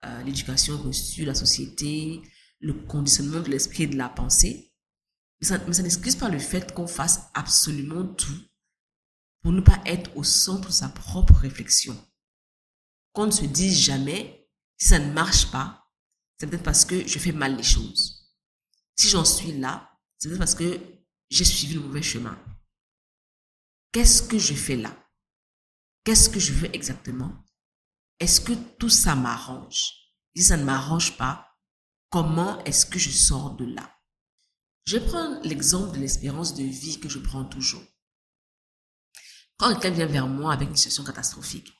Euh, 0.05 0.23
l'éducation 0.23 0.77
reçue, 0.77 1.25
la 1.25 1.35
société, 1.35 2.21
le 2.59 2.73
conditionnement 2.73 3.41
de 3.41 3.49
l'esprit 3.49 3.83
et 3.83 3.87
de 3.87 3.97
la 3.97 4.09
pensée. 4.09 4.73
Mais 5.41 5.47
ça, 5.47 5.57
n'excuse 5.57 6.15
pas 6.15 6.29
le 6.29 6.39
fait 6.39 6.73
qu'on 6.73 6.87
fasse 6.87 7.29
absolument 7.33 8.05
tout 8.05 8.39
pour 9.41 9.51
ne 9.51 9.61
pas 9.61 9.81
être 9.85 10.15
au 10.17 10.23
centre 10.23 10.69
de 10.69 10.73
sa 10.73 10.89
propre 10.89 11.35
réflexion. 11.35 11.95
Qu'on 13.13 13.27
ne 13.27 13.31
se 13.31 13.45
dise 13.45 13.77
jamais, 13.77 14.49
si 14.77 14.89
ça 14.89 14.99
ne 14.99 15.13
marche 15.13 15.51
pas, 15.51 15.91
c'est 16.39 16.47
peut-être 16.47 16.63
parce 16.63 16.85
que 16.85 17.07
je 17.07 17.19
fais 17.19 17.31
mal 17.31 17.55
les 17.55 17.63
choses. 17.63 18.33
Si 18.95 19.09
j'en 19.09 19.25
suis 19.25 19.57
là, 19.57 19.99
c'est 20.17 20.29
peut-être 20.29 20.39
parce 20.39 20.55
que 20.55 20.79
j'ai 21.29 21.45
suivi 21.45 21.75
le 21.75 21.81
mauvais 21.81 22.01
chemin. 22.01 22.37
Qu'est-ce 23.91 24.23
que 24.23 24.37
je 24.37 24.53
fais 24.53 24.75
là? 24.75 24.95
Qu'est-ce 26.03 26.29
que 26.29 26.39
je 26.39 26.53
veux 26.53 26.73
exactement? 26.75 27.33
Est-ce 28.19 28.41
que 28.41 28.53
tout 28.53 28.89
ça 28.89 29.15
m'arrange? 29.15 29.91
Si 30.35 30.43
ça 30.43 30.57
ne 30.57 30.63
m'arrange 30.63 31.17
pas, 31.17 31.57
comment 32.09 32.63
est-ce 32.65 32.85
que 32.85 32.99
je 32.99 33.09
sors 33.09 33.55
de 33.55 33.65
là? 33.65 33.94
Je 34.85 34.99
prendre 34.99 35.41
l'exemple 35.41 35.95
de 35.95 36.01
l'espérance 36.01 36.53
de 36.53 36.63
vie 36.63 36.99
que 36.99 37.09
je 37.09 37.17
prends 37.17 37.43
toujours. 37.43 37.81
Quand 39.57 39.73
quelqu'un 39.79 39.89
vient 39.89 40.05
vers 40.05 40.27
moi 40.27 40.53
avec 40.53 40.69
une 40.69 40.75
situation 40.75 41.03
catastrophique, 41.03 41.73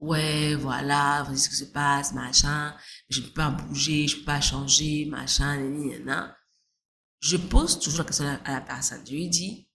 ouais, 0.00 0.56
voilà, 0.56 1.22
voici 1.26 1.44
ce 1.44 1.48
qui 1.48 1.56
se 1.56 1.64
passe, 1.64 2.12
machin, 2.12 2.76
je 3.08 3.20
ne 3.20 3.26
peux 3.26 3.32
pas 3.32 3.50
bouger, 3.50 4.06
je 4.06 4.16
ne 4.16 4.20
peux 4.20 4.26
pas 4.26 4.42
changer, 4.42 5.06
machin, 5.06 5.56
nan, 6.04 6.34
Je 7.20 7.38
pose 7.38 7.78
toujours 7.78 8.00
la 8.00 8.04
question 8.04 8.38
à 8.44 8.52
la 8.52 8.60
personne. 8.60 9.06
Je 9.06 9.12
lui 9.12 9.28
dis, 9.30 9.70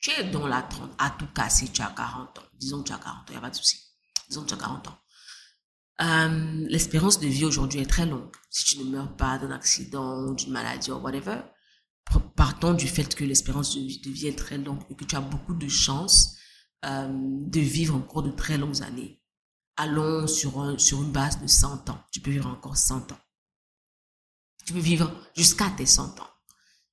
tu 0.00 0.10
es 0.10 0.24
dans 0.24 0.48
la 0.48 0.62
trente, 0.62 0.90
à 0.98 1.10
tout 1.10 1.28
casser, 1.32 1.68
tu 1.68 1.82
as 1.82 1.94
40 1.96 2.38
ans. 2.38 2.42
Disons 2.54 2.82
que 2.82 2.88
tu 2.88 2.92
as 2.94 2.98
40 2.98 3.16
ans, 3.16 3.24
il 3.28 3.32
n'y 3.32 3.38
a 3.38 3.40
pas 3.42 3.50
de 3.50 3.56
souci. 3.56 3.78
Disons 4.28 4.42
que 4.42 4.48
tu 4.48 4.54
as 4.54 4.58
40 4.58 4.88
ans. 4.88 4.98
Euh, 6.00 6.66
l'espérance 6.68 7.20
de 7.20 7.28
vie 7.28 7.44
aujourd'hui 7.44 7.78
est 7.80 7.86
très 7.86 8.06
longue. 8.06 8.34
Si 8.50 8.64
tu 8.64 8.78
ne 8.78 8.90
meurs 8.90 9.14
pas 9.14 9.38
d'un 9.38 9.52
accident, 9.52 10.32
d'une 10.32 10.50
maladie 10.50 10.90
ou 10.90 10.96
whatever, 10.96 11.40
partons 12.36 12.74
du 12.74 12.88
fait 12.88 13.14
que 13.14 13.24
l'espérance 13.24 13.74
de, 13.74 14.10
vie 14.10 14.26
est 14.26 14.38
très 14.38 14.58
longue 14.58 14.82
et 14.90 14.94
que 14.94 15.04
tu 15.04 15.16
as 15.16 15.20
beaucoup 15.20 15.54
de 15.54 15.68
chances 15.68 16.36
euh, 16.84 17.08
de 17.10 17.60
vivre 17.60 17.94
encore 17.96 18.22
de 18.22 18.30
très 18.30 18.58
longues 18.58 18.82
années. 18.82 19.20
Allons 19.76 20.26
sur, 20.26 20.80
sur 20.80 21.02
une 21.02 21.12
base 21.12 21.40
de 21.40 21.46
100 21.46 21.90
ans. 21.90 22.04
Tu 22.12 22.20
peux 22.20 22.30
vivre 22.30 22.48
encore 22.48 22.76
100 22.76 23.12
ans. 23.12 23.20
Tu 24.64 24.72
peux 24.72 24.78
vivre 24.80 25.12
jusqu'à 25.36 25.70
tes 25.70 25.86
100 25.86 26.20
ans. 26.20 26.30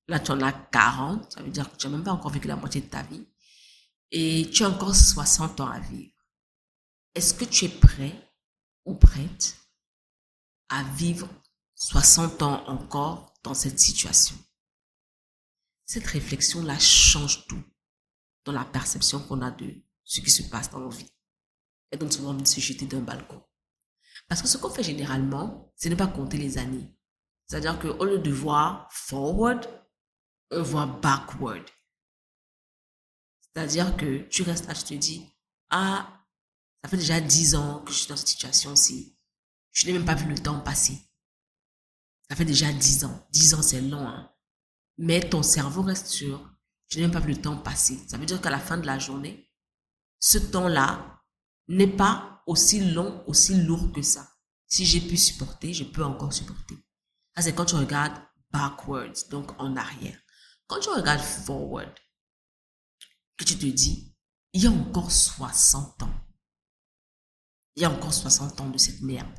Là, 0.08 0.18
tu 0.18 0.32
en 0.32 0.40
as 0.40 0.52
40, 0.52 1.32
ça 1.32 1.42
veut 1.42 1.50
dire 1.50 1.70
que 1.70 1.76
tu 1.76 1.86
n'as 1.86 1.92
même 1.92 2.04
pas 2.04 2.12
encore 2.12 2.32
vécu 2.32 2.48
la 2.48 2.56
moitié 2.56 2.80
de 2.80 2.86
ta 2.86 3.02
vie. 3.02 3.26
Et 4.10 4.50
tu 4.52 4.64
as 4.64 4.68
encore 4.68 4.94
60 4.94 5.60
ans 5.60 5.68
à 5.68 5.78
vivre. 5.80 6.12
Est-ce 7.14 7.34
que 7.34 7.44
tu 7.44 7.66
es 7.66 7.68
prêt 7.68 8.14
ou 8.84 8.94
prête 8.94 9.56
à 10.68 10.82
vivre 10.82 11.28
60 11.76 12.42
ans 12.42 12.68
encore 12.68 13.32
dans 13.42 13.54
cette 13.54 13.78
situation? 13.78 14.36
Cette 15.92 16.06
réflexion-là 16.06 16.78
change 16.78 17.46
tout 17.46 17.62
dans 18.46 18.52
la 18.52 18.64
perception 18.64 19.20
qu'on 19.20 19.42
a 19.42 19.50
de 19.50 19.74
ce 20.04 20.22
qui 20.22 20.30
se 20.30 20.42
passe 20.44 20.70
dans 20.70 20.80
nos 20.80 20.88
vies. 20.88 21.12
Et 21.90 21.98
donc, 21.98 22.14
souvent, 22.14 22.32
de 22.32 22.46
se 22.46 22.60
jeter 22.60 22.86
d'un 22.86 23.02
balcon. 23.02 23.44
Parce 24.26 24.40
que 24.40 24.48
ce 24.48 24.56
qu'on 24.56 24.70
fait 24.70 24.82
généralement, 24.82 25.70
c'est 25.76 25.90
ne 25.90 25.94
pas 25.94 26.06
compter 26.06 26.38
les 26.38 26.56
années. 26.56 26.90
C'est-à-dire 27.46 27.78
qu'au 27.78 28.06
lieu 28.06 28.20
de 28.20 28.30
voir 28.30 28.90
forward, 28.90 29.68
on 30.50 30.62
voit 30.62 30.86
backward. 30.86 31.68
C'est-à-dire 33.42 33.94
que 33.94 34.22
tu 34.30 34.44
restes 34.44 34.68
là, 34.68 34.74
tu 34.74 34.84
te 34.84 34.94
dis, 34.94 35.26
ah, 35.68 36.24
Ça 36.82 36.88
fait 36.88 36.96
déjà 36.96 37.20
10 37.20 37.54
ans 37.54 37.82
que 37.84 37.92
je 37.92 37.98
suis 37.98 38.08
dans 38.08 38.16
cette 38.16 38.28
situation-ci. 38.28 39.18
Je 39.72 39.84
n'ai 39.84 39.92
même 39.92 40.06
pas 40.06 40.14
vu 40.14 40.26
le 40.26 40.38
temps 40.38 40.58
passer. 40.60 40.98
Ça 42.30 42.36
fait 42.36 42.46
déjà 42.46 42.72
10 42.72 43.04
ans. 43.04 43.26
10 43.30 43.54
ans, 43.56 43.62
c'est 43.62 43.82
long. 43.82 44.08
Hein? 44.08 44.31
Mais 44.98 45.20
ton 45.20 45.42
cerveau 45.42 45.82
reste 45.82 46.08
sûr. 46.08 46.48
Je 46.88 46.98
n'ai 46.98 47.02
même 47.02 47.12
pas 47.12 47.20
vu 47.20 47.32
le 47.32 47.40
temps 47.40 47.56
passer. 47.56 47.98
Ça 48.08 48.18
veut 48.18 48.26
dire 48.26 48.40
qu'à 48.40 48.50
la 48.50 48.58
fin 48.58 48.76
de 48.76 48.86
la 48.86 48.98
journée, 48.98 49.50
ce 50.20 50.38
temps-là 50.38 51.22
n'est 51.68 51.86
pas 51.96 52.42
aussi 52.46 52.92
long, 52.92 53.24
aussi 53.26 53.54
lourd 53.62 53.92
que 53.92 54.02
ça. 54.02 54.28
Si 54.66 54.84
j'ai 54.84 55.00
pu 55.00 55.16
supporter, 55.16 55.72
je 55.72 55.84
peux 55.84 56.04
encore 56.04 56.32
supporter. 56.32 56.76
Ça, 57.34 57.42
c'est 57.42 57.54
quand 57.54 57.64
tu 57.64 57.74
regardes 57.76 58.20
backwards, 58.50 59.28
donc 59.30 59.58
en 59.60 59.76
arrière. 59.76 60.18
Quand 60.66 60.80
tu 60.80 60.90
regardes 60.90 61.20
forward, 61.20 61.92
que 63.36 63.44
tu 63.44 63.58
te 63.58 63.66
dis, 63.66 64.14
il 64.52 64.62
y 64.62 64.66
a 64.66 64.70
encore 64.70 65.10
60 65.10 66.02
ans. 66.02 66.14
Il 67.76 67.82
y 67.82 67.84
a 67.86 67.90
encore 67.90 68.12
60 68.12 68.60
ans 68.60 68.68
de 68.68 68.78
cette 68.78 69.00
merde. 69.00 69.34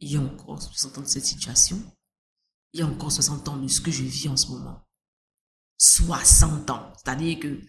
Il 0.00 0.12
y 0.12 0.16
a 0.16 0.20
encore 0.20 0.60
60 0.62 0.98
ans 0.98 1.02
de 1.02 1.06
cette 1.06 1.24
situation. 1.24 1.80
Il 2.72 2.80
y 2.80 2.82
a 2.82 2.86
encore 2.86 3.12
60 3.12 3.48
ans 3.48 3.56
de 3.56 3.68
ce 3.68 3.80
que 3.80 3.90
je 3.90 4.02
vis 4.02 4.28
en 4.28 4.36
ce 4.36 4.48
moment. 4.48 4.86
60 5.78 6.70
ans. 6.70 6.92
C'est-à-dire 6.96 7.38
que 7.38 7.60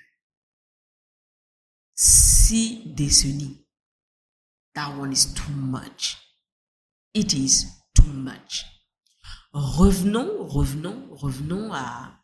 six 1.96 2.84
décennies. 2.86 3.66
That 4.74 4.98
one 4.98 5.12
is 5.12 5.34
too 5.34 5.52
much. 5.52 6.18
It 7.14 7.34
is 7.34 7.66
too 7.94 8.12
much. 8.14 8.66
Revenons, 9.52 10.48
revenons, 10.48 11.08
revenons 11.16 11.74
à, 11.74 12.22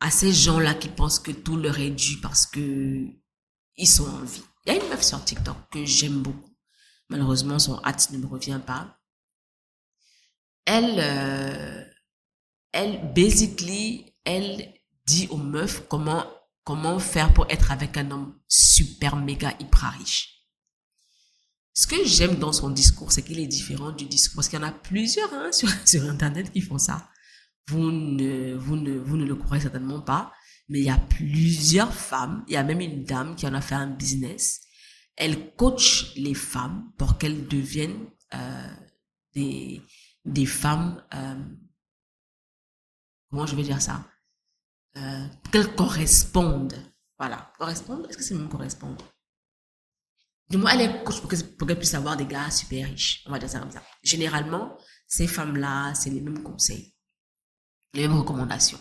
à 0.00 0.10
ces 0.10 0.32
gens-là 0.32 0.74
qui 0.74 0.88
pensent 0.88 1.18
que 1.18 1.32
tout 1.32 1.56
leur 1.56 1.78
est 1.78 1.90
dû 1.90 2.20
parce 2.20 2.46
que 2.46 3.06
ils 3.76 3.88
sont 3.88 4.08
en 4.08 4.22
vie. 4.22 4.42
Il 4.66 4.72
y 4.72 4.76
a 4.76 4.82
une 4.82 4.88
meuf 4.90 5.02
sur 5.02 5.24
TikTok 5.24 5.56
que 5.70 5.84
j'aime 5.84 6.20
beaucoup. 6.20 6.54
Malheureusement, 7.08 7.58
son 7.58 7.82
hâte 7.84 8.10
ne 8.10 8.18
me 8.18 8.26
revient 8.26 8.60
pas. 8.64 8.97
Elle, 10.70 10.96
euh, 10.98 11.82
elle, 12.72 13.14
basically, 13.14 14.12
elle 14.26 14.74
dit 15.06 15.26
aux 15.30 15.38
meufs 15.38 15.88
comment, 15.88 16.26
comment 16.62 16.98
faire 16.98 17.32
pour 17.32 17.46
être 17.48 17.72
avec 17.72 17.96
un 17.96 18.10
homme 18.10 18.38
super 18.48 19.16
méga 19.16 19.54
hyper 19.58 19.94
riche. 19.98 20.44
Ce 21.72 21.86
que 21.86 22.04
j'aime 22.04 22.34
dans 22.34 22.52
son 22.52 22.68
discours, 22.68 23.12
c'est 23.12 23.22
qu'il 23.22 23.38
est 23.38 23.46
différent 23.46 23.92
du 23.92 24.04
discours, 24.04 24.36
parce 24.36 24.48
qu'il 24.50 24.58
y 24.58 24.62
en 24.62 24.66
a 24.68 24.72
plusieurs 24.72 25.32
hein, 25.32 25.50
sur, 25.52 25.70
sur 25.86 26.04
Internet 26.04 26.52
qui 26.52 26.60
font 26.60 26.76
ça. 26.76 27.08
Vous 27.68 27.90
ne, 27.90 28.54
vous, 28.54 28.76
ne, 28.76 28.98
vous 28.98 29.16
ne 29.16 29.24
le 29.24 29.36
croyez 29.36 29.62
certainement 29.62 30.02
pas, 30.02 30.34
mais 30.68 30.80
il 30.80 30.84
y 30.84 30.90
a 30.90 30.98
plusieurs 30.98 31.94
femmes, 31.94 32.44
il 32.46 32.52
y 32.52 32.56
a 32.58 32.62
même 32.62 32.82
une 32.82 33.04
dame 33.04 33.36
qui 33.36 33.46
en 33.46 33.54
a 33.54 33.62
fait 33.62 33.74
un 33.74 33.86
business. 33.86 34.60
Elle 35.16 35.54
coach 35.54 36.12
les 36.16 36.34
femmes 36.34 36.92
pour 36.98 37.16
qu'elles 37.16 37.48
deviennent 37.48 38.10
euh, 38.34 38.74
des, 39.34 39.80
des 40.28 40.46
femmes, 40.46 41.02
euh, 41.14 41.42
comment 43.30 43.46
je 43.46 43.56
vais 43.56 43.62
dire 43.62 43.80
ça, 43.80 44.04
euh, 44.96 45.26
qu'elles 45.50 45.74
correspondent. 45.74 46.78
Voilà, 47.18 47.52
correspondent, 47.58 48.06
est-ce 48.08 48.18
que 48.18 48.22
c'est 48.22 48.34
même 48.34 48.48
correspondre? 48.48 49.04
Du 50.48 50.56
moins, 50.56 50.70
elle 50.72 50.82
est 50.82 51.04
coach 51.04 51.20
pour 51.20 51.66
qu'elle 51.66 51.78
puisse 51.78 51.94
avoir 51.94 52.16
des 52.16 52.24
gars 52.26 52.50
super 52.50 52.86
riches. 52.86 53.22
On 53.26 53.30
va 53.30 53.38
dire 53.38 53.50
ça 53.50 53.58
comme 53.58 53.70
ça. 53.70 53.82
Généralement, 54.02 54.78
ces 55.06 55.26
femmes-là, 55.26 55.94
c'est 55.94 56.10
les 56.10 56.20
mêmes 56.20 56.42
conseils, 56.42 56.94
les 57.92 58.08
mêmes 58.08 58.18
recommandations. 58.18 58.80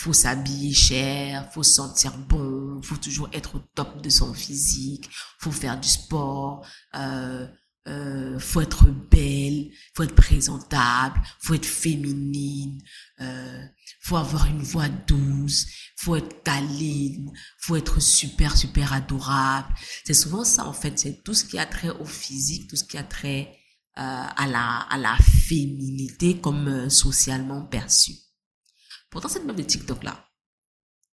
Faut 0.00 0.12
s'habiller 0.12 0.72
cher, 0.72 1.52
faut 1.52 1.64
se 1.64 1.74
sentir 1.74 2.16
bon, 2.16 2.80
faut 2.82 2.96
toujours 2.96 3.28
être 3.32 3.56
au 3.56 3.58
top 3.74 4.00
de 4.00 4.08
son 4.08 4.32
physique, 4.32 5.10
faut 5.40 5.50
faire 5.50 5.78
du 5.78 5.88
sport, 5.88 6.64
euh, 6.94 7.48
euh, 7.88 8.38
faut 8.38 8.60
être 8.60 8.86
belle, 9.10 9.70
faut 9.94 10.02
être 10.02 10.14
présentable, 10.14 11.20
faut 11.40 11.54
être 11.54 11.66
féminine, 11.66 12.82
euh, 13.20 13.64
faut 14.00 14.16
avoir 14.16 14.46
une 14.46 14.62
voix 14.62 14.88
douce, 14.88 15.66
faut 15.96 16.16
être 16.16 16.42
câline, 16.42 17.32
faut 17.58 17.76
être 17.76 18.00
super 18.00 18.56
super 18.56 18.92
adorable. 18.92 19.74
C'est 20.04 20.14
souvent 20.14 20.44
ça 20.44 20.66
en 20.66 20.72
fait, 20.72 20.98
c'est 20.98 21.22
tout 21.22 21.34
ce 21.34 21.44
qui 21.44 21.58
a 21.58 21.66
trait 21.66 21.90
au 21.90 22.04
physique, 22.04 22.68
tout 22.68 22.76
ce 22.76 22.84
qui 22.84 22.98
a 22.98 23.02
trait 23.02 23.58
euh, 23.96 24.00
à 24.00 24.46
la 24.46 24.80
à 24.90 24.98
la 24.98 25.16
féminité 25.16 26.40
comme 26.40 26.68
euh, 26.68 26.88
socialement 26.88 27.64
perçu. 27.66 28.12
Pourtant 29.10 29.28
cette 29.28 29.44
meuf 29.44 29.56
de 29.56 29.62
TikTok 29.62 30.04
là, 30.04 30.28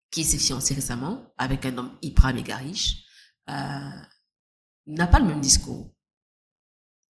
qui 0.09 0.24
s'est 0.24 0.39
fiancée 0.39 0.74
récemment 0.74 1.34
avec 1.38 1.65
un 1.65 1.78
homme 1.78 1.97
hyper 2.01 2.34
méga 2.34 2.57
riche, 2.57 3.03
euh, 3.49 4.01
n'a 4.88 5.07
pas 5.07 5.19
le 5.19 5.26
même 5.26 5.41
discours 5.41 5.93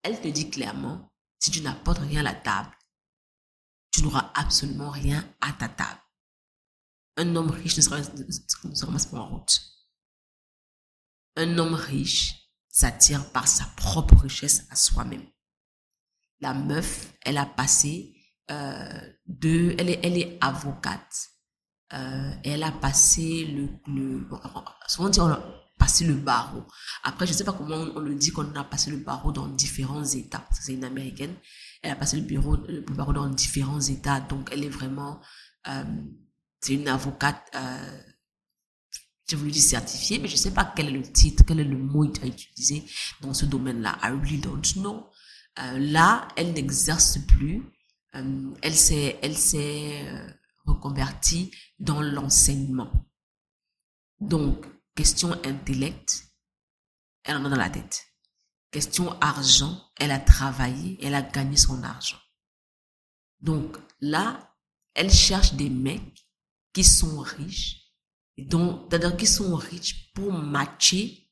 elle 0.07 0.21
te 0.21 0.29
dit 0.29 0.51
clairement, 0.51 1.13
si 1.39 1.51
tu 1.51 1.61
n'apportes 1.61 1.99
rien 1.99 2.21
à 2.21 2.23
la 2.23 2.35
table, 2.35 2.71
tu 3.91 4.03
n'auras 4.03 4.31
absolument 4.35 4.91
rien 4.91 5.29
à 5.41 5.53
ta 5.53 5.69
table. 5.69 6.01
Un 7.17 7.35
homme 7.35 7.51
riche 7.51 7.77
ne 7.77 7.83
sera, 7.83 8.01
pas 8.01 9.19
en 9.19 9.29
route. 9.29 9.61
Un 11.37 11.59
homme 11.59 11.75
riche 11.75 12.53
s'attire 12.69 13.33
par 13.33 13.49
sa 13.49 13.65
propre 13.77 14.17
richesse 14.17 14.67
à 14.71 14.77
soi-même. 14.77 15.27
La 16.41 16.55
meuf, 16.55 17.15
elle 17.23 17.39
a 17.39 17.47
passé 17.47 18.17
euh, 18.51 19.13
elle 19.43 19.91
est, 19.91 20.01
elle 20.05 20.19
est 20.19 20.39
avocate. 20.41 21.31
Euh, 21.93 22.33
elle 22.45 22.63
a 22.63 22.73
passé 22.73 23.45
le, 23.45 23.69
le 23.87 24.29
souvent 24.89 25.09
dit 25.09 25.21
passer 25.79 26.05
le 26.05 26.15
barreau. 26.15 26.65
Après, 27.03 27.27
je 27.27 27.33
ne 27.33 27.37
sais 27.37 27.45
pas 27.45 27.53
comment 27.53 27.77
on, 27.95 28.01
le 28.01 28.15
dit 28.15 28.31
qu'on 28.31 28.55
a 28.55 28.65
passé 28.65 28.91
le 28.91 28.99
barreau 28.99 29.33
dans 29.33 29.49
différents 29.49 30.05
États. 30.05 30.49
C'est 30.53 30.75
une 30.75 30.85
américaine. 30.85 31.35
Elle 31.83 31.93
a 31.93 31.97
passé 31.97 32.21
le, 32.21 32.81
barreau 32.95 33.13
dans 33.13 33.29
différents 33.29 33.81
États. 33.81 34.21
Donc, 34.21 34.49
elle 34.53 34.65
est 34.65 34.71
vraiment, 34.71 35.21
euh, 35.69 35.85
c'est 36.61 36.75
une 36.75 36.89
avocate, 36.89 37.51
euh, 37.55 38.01
je 39.29 39.37
voulu 39.37 39.51
dire 39.51 39.63
certifiée, 39.63 40.19
mais 40.19 40.29
je 40.29 40.35
ne 40.35 40.39
sais 40.39 40.53
pas 40.53 40.65
quel 40.65 40.89
est 40.89 40.99
le 40.99 41.03
titre, 41.03 41.45
quel 41.47 41.61
est 41.61 41.65
le 41.65 41.79
mot 41.79 42.05
à 42.23 42.27
utiliser 42.27 42.85
dans 43.21 43.35
ce 43.35 43.45
domaine-là. 43.45 43.99
I 44.03 44.11
really 44.11 44.39
don't 44.39 44.63
know. 44.77 45.11
Euh, 45.59 45.79
là, 45.79 46.29
elle 46.37 46.53
n'exerce 46.53 47.19
plus. 47.19 47.63
Euh, 48.15 48.51
elle 48.63 48.75
s'est, 48.75 49.19
elle 49.23 49.37
s'est 49.37 50.07
reconvertie 50.65 51.51
dans 51.79 52.01
l'enseignement. 52.01 52.91
Donc, 54.21 54.67
Question 54.97 55.33
intellect, 55.45 56.27
elle 57.23 57.37
en 57.37 57.45
a 57.45 57.51
dans 57.51 57.57
la 57.57 57.69
tête. 57.69 58.07
Question 58.71 59.13
argent, 59.21 59.93
elle 59.97 60.11
a 60.11 60.19
travaillé, 60.19 60.99
elle 61.05 61.15
a 61.15 61.21
gagné 61.21 61.59
son 61.59 61.83
argent. 61.83 62.19
Donc 63.41 63.77
là, 64.01 64.57
elle 64.95 65.13
cherche 65.13 65.53
des 65.53 65.69
mecs 65.69 66.27
qui 66.73 66.83
sont 66.83 67.21
riches, 67.21 67.93
c'est-à-dire 68.39 69.17
qui 69.19 69.27
sont 69.27 69.55
riches 69.55 70.13
pour 70.15 70.33
matcher 70.33 71.31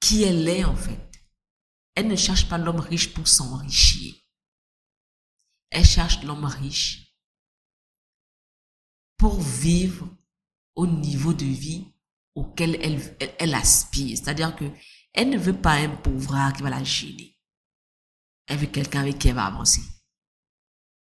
qui 0.00 0.22
elle 0.22 0.48
est 0.48 0.64
en 0.64 0.74
fait. 0.74 1.10
Elle 1.94 2.08
ne 2.08 2.16
cherche 2.16 2.48
pas 2.48 2.56
l'homme 2.56 2.80
riche 2.80 3.12
pour 3.12 3.28
s'enrichir. 3.28 4.14
Elle 5.68 5.84
cherche 5.84 6.22
l'homme 6.22 6.46
riche 6.46 7.14
pour 9.18 9.38
vivre 9.38 10.08
au 10.74 10.86
niveau 10.86 11.34
de 11.34 11.44
vie 11.44 11.92
auquel 12.34 12.76
elle, 12.80 13.00
elle, 13.38 13.54
aspire. 13.54 14.16
C'est-à-dire 14.16 14.54
que 14.56 14.64
elle 15.12 15.30
ne 15.30 15.38
veut 15.38 15.56
pas 15.56 15.74
un 15.74 15.88
pauvre 15.88 16.52
qui 16.56 16.62
va 16.62 16.70
la 16.70 16.84
gêner. 16.84 17.36
Elle 18.46 18.58
veut 18.58 18.66
quelqu'un 18.66 19.00
avec 19.00 19.18
qui 19.18 19.28
elle 19.28 19.34
va 19.34 19.46
avancer. 19.46 19.82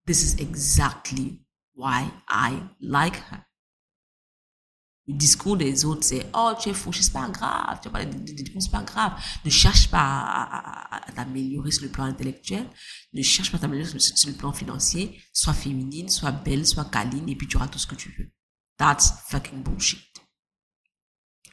This 0.07 0.23
is 0.23 0.41
exactly 0.41 1.41
why 1.75 2.11
I 2.29 2.63
like 2.81 3.17
her. 3.31 3.47
Le 5.09 5.15
discours 5.15 5.57
des 5.57 5.85
autres, 5.85 6.03
c'est 6.03 6.27
Oh, 6.35 6.53
tu 6.61 6.69
es 6.69 6.75
fou, 6.75 6.93
c'est 6.93 7.13
pas 7.13 7.29
grave, 7.29 7.79
tu 7.81 7.89
vas 7.89 8.01
c'est 8.59 8.71
pas 8.71 8.83
grave. 8.83 9.13
Ne 9.45 9.51
cherche 9.51 9.89
pas 9.89 10.01
à, 10.01 11.13
t'améliorer 11.15 11.71
sur 11.71 11.85
le 11.85 11.91
plan 11.91 12.05
intellectuel, 12.05 12.69
ne 13.13 13.23
cherche 13.23 13.53
pas 13.53 13.59
à 13.59 13.61
t'améliorer 13.61 13.89
sur, 13.89 14.01
sur, 14.01 14.29
le 14.29 14.37
plan 14.37 14.53
financier. 14.53 15.23
Sois 15.33 15.55
féminine, 15.55 16.09
sois 16.09 16.33
belle, 16.33 16.67
sois 16.67 16.87
câline, 16.87 17.29
et 17.29 17.37
puis 17.37 17.47
tu 17.47 17.57
auras 17.57 17.69
tout 17.69 17.79
ce 17.79 17.87
que 17.87 17.95
tu 17.95 18.13
veux. 18.19 18.33
That's 18.79 19.13
fucking 19.29 19.63
bullshit. 19.63 20.01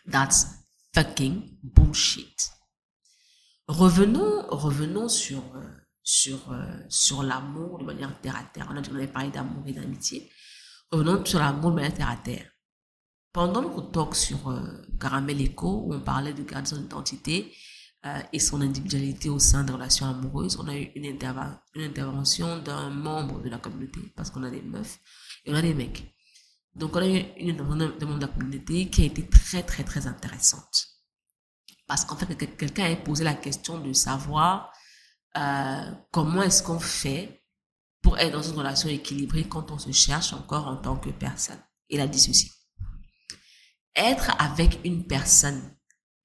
That's 0.05 0.47
fucking 0.93 1.57
bullshit. 1.63 2.51
Revenons, 3.67 4.45
revenons 4.49 5.07
sur, 5.07 5.41
euh, 5.55 5.61
sur, 6.03 6.51
euh, 6.51 6.77
sur 6.89 7.23
l'amour 7.23 7.79
de 7.79 7.85
manière 7.85 8.19
terre 8.19 8.35
à 8.35 8.43
terre. 8.43 8.67
On, 8.69 8.75
a, 8.75 9.07
parlé 9.07 9.31
d'amour 9.31 9.63
et 9.65 9.71
d'amitié. 9.71 10.29
Revenons 10.91 11.23
sur 11.25 11.39
l'amour 11.39 11.71
de 11.71 11.75
manière 11.75 11.93
terre 11.93 12.09
à 12.09 12.17
terre. 12.17 12.49
Pendant 13.31 13.61
notre 13.61 13.89
talk 13.91 14.15
sur 14.15 14.49
euh, 14.49 14.81
Caramel 14.99 15.41
Echo, 15.41 15.85
où 15.85 15.93
on 15.93 16.01
parlait 16.01 16.33
de 16.33 16.43
garder 16.43 16.69
son 16.69 16.83
identité 16.83 17.53
et 18.33 18.39
son 18.39 18.59
individualité 18.59 19.29
au 19.29 19.39
sein 19.39 19.63
de 19.63 19.71
relations 19.71 20.05
amoureuses, 20.05 20.57
on 20.59 20.67
a 20.67 20.75
eu 20.75 20.91
une 20.95 21.05
intervention 21.05 22.61
d'un 22.61 22.89
membre 22.89 23.41
de 23.41 23.47
la 23.47 23.59
communauté, 23.59 24.01
parce 24.13 24.29
qu'on 24.29 24.43
a 24.43 24.49
des 24.49 24.61
meufs 24.61 24.99
et 25.45 25.53
on 25.53 25.55
a 25.55 25.61
des 25.61 25.73
mecs. 25.73 26.12
Donc, 26.75 26.95
on 26.95 26.99
a 26.99 27.07
eu 27.07 27.23
une 27.37 27.55
demande 27.55 27.97
de 27.97 28.21
la 28.21 28.27
communauté 28.27 28.89
qui 28.89 29.03
a 29.03 29.05
été 29.05 29.27
très, 29.27 29.63
très, 29.63 29.83
très 29.83 30.07
intéressante. 30.07 30.87
Parce 31.87 32.05
qu'en 32.05 32.15
fait, 32.15 32.35
quelqu'un 32.57 32.91
a 32.91 32.95
posé 32.95 33.23
la 33.23 33.35
question 33.35 33.79
de 33.79 33.93
savoir 33.93 34.71
euh, 35.37 35.91
comment 36.11 36.41
est-ce 36.43 36.63
qu'on 36.63 36.79
fait 36.79 37.43
pour 38.01 38.19
être 38.19 38.33
dans 38.33 38.43
une 38.43 38.57
relation 38.57 38.89
équilibrée 38.89 39.47
quand 39.47 39.71
on 39.71 39.79
se 39.79 39.91
cherche 39.91 40.33
encore 40.33 40.67
en 40.67 40.77
tant 40.77 40.97
que 40.97 41.09
personne. 41.09 41.59
Il 41.89 42.01
a 42.01 42.07
dit 42.07 42.19
ceci. 42.19 42.51
Être 43.95 44.31
avec 44.39 44.79
une 44.83 45.07
personne 45.07 45.75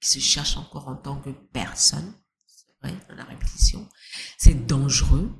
qui 0.00 0.08
se 0.08 0.18
cherche 0.18 0.56
encore 0.56 0.88
en 0.88 0.96
tant 0.96 1.20
que 1.20 1.30
personne, 1.30 2.14
c'est 2.46 2.66
vrai, 2.82 2.94
dans 3.08 3.14
la 3.14 3.24
répétition, 3.24 3.88
c'est 4.36 4.66
dangereux 4.66 5.32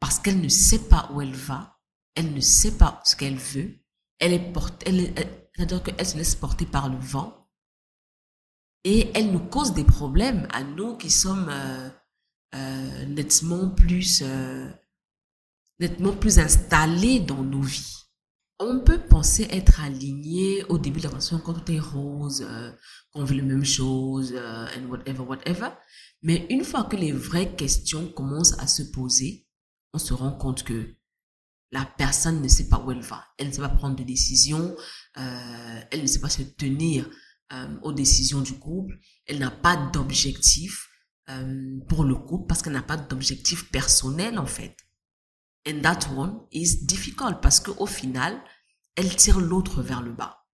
parce 0.00 0.18
qu'elle 0.18 0.40
ne 0.40 0.48
sait 0.48 0.88
pas 0.88 1.08
où 1.12 1.20
elle 1.20 1.34
va, 1.34 1.78
elle 2.14 2.32
ne 2.34 2.40
sait 2.40 2.76
pas 2.76 3.00
ce 3.04 3.16
qu'elle 3.16 3.36
veut, 3.36 3.78
elle 4.18 4.32
est 4.32 4.52
portée, 4.52 4.86
elle, 4.88 5.26
c'est-à-dire 5.54 5.82
qu'elle 5.82 6.06
se 6.06 6.16
laisse 6.16 6.34
porter 6.34 6.66
par 6.66 6.88
le 6.88 6.98
vent 6.98 7.46
et 8.84 9.10
elle 9.14 9.32
nous 9.32 9.40
cause 9.40 9.72
des 9.72 9.84
problèmes 9.84 10.46
à 10.52 10.62
nous 10.62 10.96
qui 10.96 11.10
sommes 11.10 11.48
euh, 11.50 11.88
euh, 12.54 13.06
nettement 13.06 13.70
plus 13.70 14.22
euh, 14.24 14.70
nettement 15.80 16.12
plus 16.12 16.38
installés 16.38 17.20
dans 17.20 17.42
nos 17.42 17.62
vies. 17.62 18.04
On 18.60 18.80
peut 18.80 19.00
penser 19.00 19.48
être 19.50 19.80
aligné 19.80 20.64
au 20.68 20.78
début 20.78 21.00
de 21.00 21.04
la 21.04 21.10
relation 21.10 21.38
quand 21.38 21.54
tout 21.54 21.72
est 21.72 21.80
rose, 21.80 22.46
qu'on 23.12 23.24
veut 23.24 23.34
les 23.34 23.42
mêmes 23.42 23.66
choses, 23.66 24.34
and 24.34 24.88
whatever, 24.88 25.24
whatever. 25.24 25.68
Mais 26.22 26.46
une 26.48 26.64
fois 26.64 26.84
que 26.84 26.96
les 26.96 27.12
vraies 27.12 27.54
questions 27.54 28.08
commencent 28.12 28.58
à 28.58 28.66
se 28.66 28.82
poser, 28.82 29.46
on 29.92 29.98
se 29.98 30.14
rend 30.14 30.32
compte 30.32 30.62
que 30.62 30.95
la 31.76 31.84
personne 31.84 32.40
ne 32.40 32.48
sait 32.48 32.70
pas 32.70 32.78
où 32.78 32.90
elle 32.90 33.02
va. 33.02 33.22
Elle 33.36 33.48
ne 33.48 33.52
sait 33.52 33.60
pas 33.60 33.68
prendre 33.68 33.96
de 33.96 34.02
décision. 34.02 34.74
Euh, 35.18 35.80
elle 35.90 36.00
ne 36.00 36.06
sait 36.06 36.20
pas 36.20 36.30
se 36.30 36.40
tenir 36.40 37.06
euh, 37.52 37.78
aux 37.82 37.92
décisions 37.92 38.40
du 38.40 38.58
couple. 38.58 38.98
Elle 39.26 39.40
n'a 39.40 39.50
pas 39.50 39.76
d'objectif 39.76 40.88
euh, 41.28 41.78
pour 41.86 42.04
le 42.04 42.14
couple 42.14 42.46
parce 42.46 42.62
qu'elle 42.62 42.72
n'a 42.72 42.82
pas 42.82 42.96
d'objectif 42.96 43.70
personnel 43.70 44.38
en 44.38 44.46
fait. 44.46 44.74
And 45.68 45.82
that 45.82 46.08
one 46.16 46.46
is 46.50 46.86
difficult 46.86 47.42
parce 47.42 47.60
qu'au 47.60 47.84
final, 47.84 48.42
elle 48.94 49.14
tire 49.14 49.38
l'autre 49.38 49.82
vers 49.82 50.00
le 50.00 50.14
bas. 50.14 50.46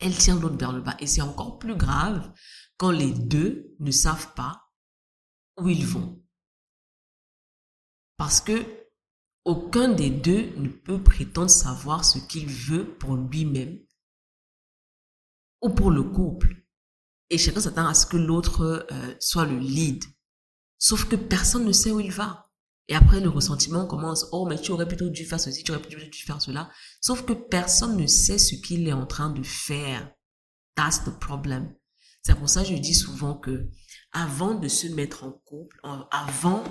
Elle 0.00 0.16
tire 0.16 0.40
l'autre 0.40 0.56
vers 0.56 0.72
le 0.72 0.80
bas. 0.80 0.96
Et 0.98 1.06
c'est 1.06 1.22
encore 1.22 1.60
plus 1.60 1.76
grave 1.76 2.32
quand 2.78 2.90
les 2.90 3.12
deux 3.12 3.76
ne 3.78 3.92
savent 3.92 4.34
pas 4.34 4.72
où 5.56 5.68
ils 5.68 5.86
vont. 5.86 6.20
Parce 8.16 8.40
que 8.40 8.81
aucun 9.44 9.88
des 9.88 10.10
deux 10.10 10.52
ne 10.56 10.68
peut 10.68 11.02
prétendre 11.02 11.50
savoir 11.50 12.04
ce 12.04 12.18
qu'il 12.18 12.46
veut 12.46 12.86
pour 12.96 13.16
lui-même 13.16 13.78
ou 15.60 15.70
pour 15.70 15.90
le 15.90 16.02
couple. 16.02 16.56
Et 17.30 17.38
chacun 17.38 17.60
s'attend 17.60 17.86
à 17.86 17.94
ce 17.94 18.06
que 18.06 18.16
l'autre 18.16 18.86
euh, 18.90 19.14
soit 19.18 19.46
le 19.46 19.58
lead. 19.58 20.04
Sauf 20.78 21.08
que 21.08 21.16
personne 21.16 21.64
ne 21.64 21.72
sait 21.72 21.90
où 21.90 22.00
il 22.00 22.12
va. 22.12 22.50
Et 22.88 22.94
après, 22.94 23.20
le 23.20 23.28
ressentiment 23.28 23.86
commence. 23.86 24.26
Oh, 24.32 24.46
mais 24.46 24.60
tu 24.60 24.72
aurais 24.72 24.88
plutôt 24.88 25.08
dû 25.08 25.24
faire 25.24 25.40
ceci, 25.40 25.62
tu 25.62 25.70
aurais 25.70 25.80
plutôt 25.80 26.04
dû 26.04 26.22
faire 26.22 26.42
cela. 26.42 26.70
Sauf 27.00 27.24
que 27.24 27.32
personne 27.32 27.96
ne 27.96 28.06
sait 28.06 28.38
ce 28.38 28.56
qu'il 28.56 28.86
est 28.86 28.92
en 28.92 29.06
train 29.06 29.30
de 29.30 29.42
faire. 29.42 30.12
That's 30.74 31.04
the 31.04 31.18
problem. 31.18 31.74
C'est 32.22 32.34
pour 32.34 32.48
ça 32.48 32.62
que 32.62 32.68
je 32.68 32.74
dis 32.74 32.94
souvent 32.94 33.34
que 33.34 33.68
avant 34.12 34.54
de 34.54 34.68
se 34.68 34.86
mettre 34.88 35.24
en 35.24 35.32
couple, 35.32 35.80
avant 35.82 36.62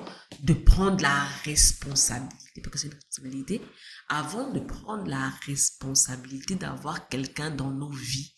de 0.42 0.54
prendre 0.54 1.02
la 1.02 1.24
responsabilité, 1.44 2.62
parce 2.62 2.74
que 2.74 2.78
c'est 2.78 2.88
une 2.88 2.94
responsabilité, 2.94 3.62
avant 4.08 4.52
de 4.52 4.60
prendre 4.60 5.08
la 5.08 5.30
responsabilité 5.46 6.56
d'avoir 6.56 7.08
quelqu'un 7.08 7.50
dans 7.50 7.72
nos 7.72 7.90
vies, 7.90 8.34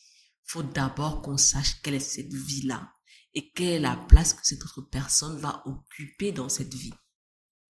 faut 0.46 0.64
d'abord 0.64 1.22
qu'on 1.22 1.38
sache 1.38 1.82
quelle 1.82 1.96
est 1.96 2.00
cette 2.00 2.34
vie-là 2.34 2.94
et 3.34 3.52
quelle 3.52 3.70
est 3.70 3.80
la 3.80 3.96
place 3.96 4.34
que 4.34 4.46
cette 4.46 4.64
autre 4.64 4.82
personne 4.82 5.38
va 5.38 5.64
occuper 5.66 6.32
dans 6.32 6.50
cette 6.50 6.74
vie. 6.74 6.94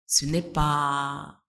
Ce 0.05 0.25
n'est 0.25 0.41
pas 0.41 1.41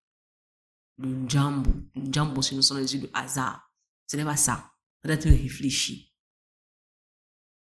le 0.98 1.28
jambo. 1.28 1.70
Le 1.94 2.12
jambo, 2.12 2.40
ce 2.40 2.54
ne 2.54 2.60
sont 2.60 2.76
les 2.76 2.94
yeux 2.94 3.02
de 3.02 3.10
hasard. 3.12 3.70
Ce 4.06 4.16
n'est 4.16 4.24
pas 4.24 4.36
ça. 4.36 4.72
Ça 5.02 5.08
doit 5.08 5.14
être 5.14 5.28
réfléchi. 5.28 6.05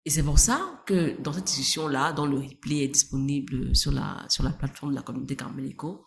Et 0.04 0.10
c'est 0.10 0.22
pour 0.22 0.38
ça 0.38 0.82
que 0.86 1.20
dans 1.20 1.32
cette 1.32 1.44
discussion-là, 1.44 2.12
dont 2.12 2.26
le 2.26 2.38
replay 2.38 2.84
est 2.84 2.88
disponible 2.88 3.74
sur 3.74 3.92
la, 3.92 4.26
sur 4.28 4.42
la 4.42 4.50
plateforme 4.50 4.90
de 4.90 4.96
la 4.96 5.02
communauté 5.02 5.36
Carmelico, 5.36 6.04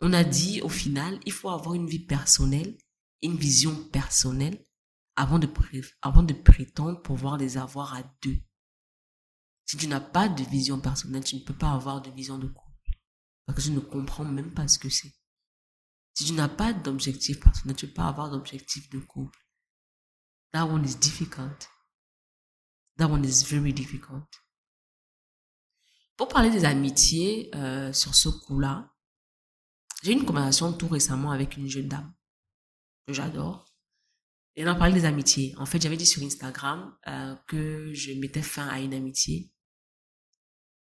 on 0.00 0.12
a 0.12 0.24
dit 0.24 0.60
au 0.62 0.68
final, 0.68 1.20
il 1.24 1.32
faut 1.32 1.48
avoir 1.48 1.74
une 1.74 1.86
vie 1.86 2.04
personnelle, 2.04 2.76
une 3.22 3.36
vision 3.36 3.74
personnelle, 3.90 4.66
avant 5.16 5.38
de, 5.38 5.46
prétendre 6.34 7.00
pouvoir 7.02 7.38
les 7.38 7.56
avoir 7.56 7.94
à 7.94 8.02
deux. 8.22 8.38
Si 9.64 9.76
tu 9.76 9.88
n'as 9.88 10.00
pas 10.00 10.28
de 10.28 10.44
vision 10.44 10.78
personnelle, 10.78 11.24
tu 11.24 11.36
ne 11.36 11.40
peux 11.40 11.56
pas 11.56 11.72
avoir 11.72 12.02
de 12.02 12.10
vision 12.10 12.38
de 12.38 12.46
couple. 12.46 12.90
Parce 13.46 13.58
que 13.58 13.64
tu 13.64 13.70
ne 13.70 13.80
comprends 13.80 14.24
même 14.24 14.52
pas 14.52 14.68
ce 14.68 14.78
que 14.78 14.90
c'est. 14.90 15.12
Si 16.14 16.24
tu 16.24 16.32
n'as 16.32 16.48
pas 16.48 16.72
d'objectif 16.72 17.40
personnel, 17.40 17.76
tu 17.76 17.86
ne 17.86 17.90
peux 17.90 17.94
pas 17.94 18.08
avoir 18.08 18.30
d'objectif 18.30 18.90
de 18.90 18.98
couple. 18.98 19.38
That 20.52 20.66
one 20.66 20.84
is 20.84 20.96
difficult. 20.96 21.68
That 22.98 23.10
one 23.10 23.24
is 23.24 23.44
very 23.44 23.72
difficult. 23.72 24.26
Pour 26.16 26.28
parler 26.28 26.50
des 26.50 26.64
amitiés 26.64 27.50
euh, 27.54 27.92
sur 27.92 28.14
ce 28.14 28.30
coup-là, 28.30 28.90
j'ai 30.02 30.12
eu 30.12 30.14
une 30.14 30.24
conversation 30.24 30.72
tout 30.72 30.88
récemment 30.88 31.30
avec 31.30 31.56
une 31.56 31.68
jeune 31.68 31.88
dame 31.88 32.14
que 33.06 33.12
j'adore. 33.12 33.66
Et 34.54 34.64
on 34.64 34.68
a 34.68 34.74
parlé 34.74 34.94
des 34.94 35.04
amitiés. 35.04 35.54
En 35.58 35.66
fait, 35.66 35.80
j'avais 35.80 35.98
dit 35.98 36.06
sur 36.06 36.22
Instagram 36.22 36.96
euh, 37.06 37.34
que 37.46 37.92
je 37.92 38.12
mettais 38.12 38.42
fin 38.42 38.66
à 38.68 38.80
une 38.80 38.94
amitié. 38.94 39.52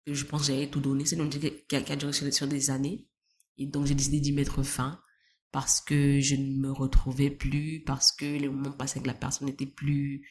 Que 0.06 0.14
je 0.14 0.26
pense 0.26 0.42
que 0.42 0.48
j'avais 0.54 0.70
tout 0.70 0.80
donné. 0.80 1.06
C'est 1.06 1.16
une 1.16 1.22
amitié 1.22 1.66
qui 1.68 1.76
a, 1.76 1.96
duré 1.96 2.14
sur, 2.14 2.48
des 2.48 2.70
années. 2.70 3.08
Et 3.58 3.66
donc, 3.66 3.88
j'ai 3.88 3.96
décidé 3.96 4.20
d'y 4.20 4.34
mettre 4.34 4.62
fin 4.62 5.02
parce 5.52 5.82
que 5.82 6.20
je 6.20 6.36
ne 6.36 6.60
me 6.60 6.72
retrouvais 6.72 7.32
plus, 7.32 7.84
parce 7.84 8.12
que 8.12 8.26
les 8.26 8.48
moments 8.48 8.72
passés 8.72 9.00
avec 9.00 9.08
la 9.08 9.14
personne 9.14 9.48
n'étaient 9.48 9.66
plus 9.66 10.28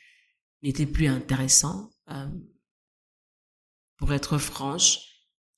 n'était 0.63 0.87
plus 0.87 1.07
intéressant. 1.07 1.91
Euh, 2.09 2.29
pour 3.97 4.13
être 4.13 4.39
franche, 4.39 4.99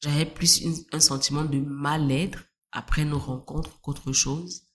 j'avais 0.03 0.27
plus 0.27 0.63
un 0.93 1.01
sentiment 1.01 1.45
de 1.45 1.59
mal-être 1.59 2.45
après 2.73 3.05
nos 3.05 3.19
rencontres 3.19 3.81
qu'autre 3.81 4.13
chose. 4.13 4.67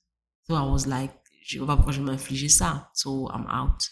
So 0.47 0.55
I 0.55 0.67
was 0.67 0.87
like, 0.87 1.13
je 1.43 1.57
ne 1.57 1.61
sais 1.61 1.67
pas 1.67 1.75
pourquoi 1.75 1.93
je 1.93 2.01
m'infligeais 2.01 2.49
ça. 2.49 2.89
So 2.93 3.29
I'm 3.31 3.45
out. 3.45 3.89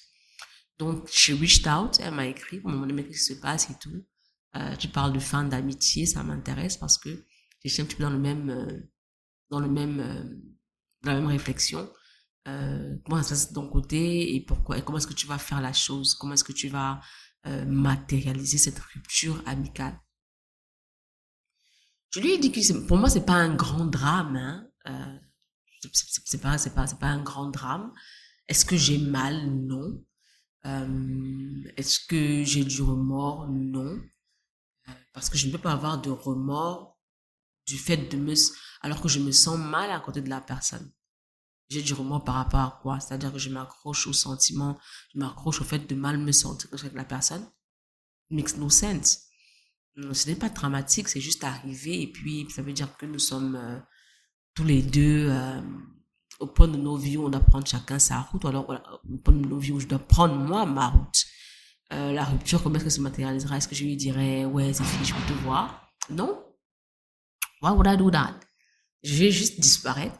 Donc, 0.80 1.10
je 1.12 1.34
reached 1.34 1.68
out, 1.68 2.00
elle 2.00 2.14
m'a 2.14 2.28
écrit 2.28 2.60
pour 2.60 2.70
me 2.70 2.76
demander 2.76 3.04
ce 3.04 3.08
qui 3.08 3.18
se 3.18 3.34
passe 3.34 3.70
et 3.70 3.76
tout. 3.80 4.06
Euh, 4.56 4.76
tu 4.76 4.88
parles 4.88 5.14
de 5.14 5.20
fin 5.20 5.44
d'amitié, 5.44 6.06
ça 6.06 6.24
m'intéresse 6.24 6.78
parce 6.78 6.98
que 6.98 7.26
je 7.64 7.70
suis 7.70 7.82
un 7.82 7.86
petit 7.86 7.96
peu 7.96 8.04
dans 8.04 8.10
le 8.10 8.20
même, 8.20 8.50
euh, 8.50 8.80
dans 9.50 9.60
le 9.60 9.70
même, 9.70 10.42
dans 11.02 11.14
la 11.14 11.20
même 11.20 11.30
réflexion 11.30 11.90
euh, 12.48 12.96
comment 13.06 13.22
ça 13.22 13.24
se 13.24 13.30
passe 13.30 13.50
de 13.50 13.56
ton 13.56 13.70
côté 13.70 14.36
et 14.36 14.42
pourquoi 14.42 14.78
et 14.78 14.82
comment 14.82 14.98
est-ce 14.98 15.08
que 15.08 15.14
tu 15.14 15.28
vas 15.28 15.38
faire 15.38 15.62
la 15.62 15.74
chose? 15.74 16.16
Comment 16.16 16.34
est-ce 16.34 16.44
que 16.44 16.54
tu 16.54 16.70
vas 16.70 17.02
euh, 17.46 17.66
matérialiser 17.66 18.58
cette 18.58 18.80
rupture 18.80 19.42
amicale? 19.46 20.00
Je 22.12 22.22
lui 22.22 22.32
ai 22.32 22.38
dit 22.38 22.52
que 22.52 22.88
pour 22.88 22.98
moi 22.98 23.10
c'est 23.10 23.26
pas 23.26 23.34
un 23.34 23.54
grand 23.54 23.86
drame 23.86 24.38
hein. 24.38 24.68
euh, 24.88 25.18
c'est 26.26 26.42
pas 26.42 26.58
c'est 26.58 26.74
pas 26.74 26.88
c'est 26.88 27.00
pas 27.00 27.08
un 27.08 27.22
grand 27.22 27.50
drame. 27.50 27.94
Est-ce 28.48 28.66
que 28.66 28.78
j'ai 28.78 28.98
mal? 28.98 29.50
Non. 29.52 30.02
Euh, 30.66 31.64
est-ce 31.76 32.00
que 32.00 32.44
j'ai 32.44 32.64
du 32.64 32.82
remords? 32.82 33.48
Non. 33.50 34.00
Euh, 34.88 34.92
parce 35.14 35.30
que 35.30 35.38
je 35.38 35.48
ne 35.48 35.52
peux 35.52 35.58
pas 35.58 35.74
avoir 35.74 36.02
de 36.02 36.10
remords 36.10 36.98
du 37.66 37.78
fait 37.78 37.98
de 37.98 38.18
me 38.18 38.34
alors 38.82 39.02
que 39.02 39.10
je 39.10 39.20
me 39.20 39.32
sens 39.32 39.60
mal 39.60 39.92
à 39.92 40.00
côté 40.00 40.22
de 40.22 40.30
la 40.30 40.40
personne 40.40 40.92
j'ai 41.70 41.82
du 41.82 41.94
remords 41.94 42.24
par 42.24 42.36
rapport 42.36 42.60
à 42.60 42.80
quoi? 42.82 43.00
C'est-à-dire 43.00 43.32
que 43.32 43.40
je 43.40 43.50
m'accroche 43.50 44.08
au 44.08 44.14
sentiment, 44.14 44.78
je 45.14 45.20
m'accroche 45.20 45.62
au 45.62 45.64
fait 45.64 45.80
de 45.80 45.96
mal 45.96 46.18
me 46.18 46.32
sentir 46.32 46.70
avec 46.74 46.94
la 46.94 47.04
personne. 47.04 47.46
Makes 48.30 48.58
no 48.58 48.70
sense. 48.70 49.24
Ce 49.96 50.30
n'est 50.30 50.36
pas 50.36 50.50
dramatique, 50.50 51.08
c'est 51.10 51.22
juste 51.22 51.44
arrivé 51.44 52.02
et 52.04 52.12
puis 52.12 52.48
ça 52.52 52.62
veut 52.62 52.74
dire 52.74 52.96
que 52.98 53.06
nous 53.06 53.20
sommes 53.20 53.56
euh, 53.56 53.80
tous 54.54 54.64
les 54.64 54.82
deux 54.82 55.28
euh, 55.30 55.62
au 56.40 56.48
point 56.48 56.68
de 56.68 56.78
nos 56.78 56.98
vies 56.98 57.18
où 57.18 57.26
on 57.26 57.30
doit 57.30 57.42
prendre 57.42 57.66
chacun 57.66 57.98
sa 57.98 58.22
route, 58.22 58.44
ou 58.44 58.48
alors 58.48 58.70
au 58.70 59.18
point 59.18 59.34
de 59.34 59.48
nos 59.48 59.58
vies 59.58 59.72
où 59.72 59.80
je 59.80 59.88
dois 59.88 60.00
prendre 60.00 60.36
moi 60.36 60.66
ma 60.66 60.90
route. 60.90 61.26
Euh, 61.94 62.12
la 62.12 62.26
rupture, 62.26 62.62
comment 62.62 62.76
est-ce 62.76 62.84
que 62.84 62.90
se 62.90 63.02
matérialisera? 63.02 63.58
Est-ce 63.58 63.68
que 63.68 63.76
je 63.76 63.86
lui 63.86 63.96
dirais, 63.96 64.46
ouais, 64.46 64.74
c'est 64.74 64.84
fini, 64.84 65.06
je 65.06 65.16
peux 65.16 65.34
te 65.34 65.40
voir? 65.40 65.90
Non. 66.10 66.44
Why 67.62 67.72
would 67.72 67.88
I 67.88 67.98
do 67.98 68.12
that? 68.12 68.40
Je 69.04 69.16
vais 69.16 69.32
juste 69.32 69.60
disparaître 69.60 70.20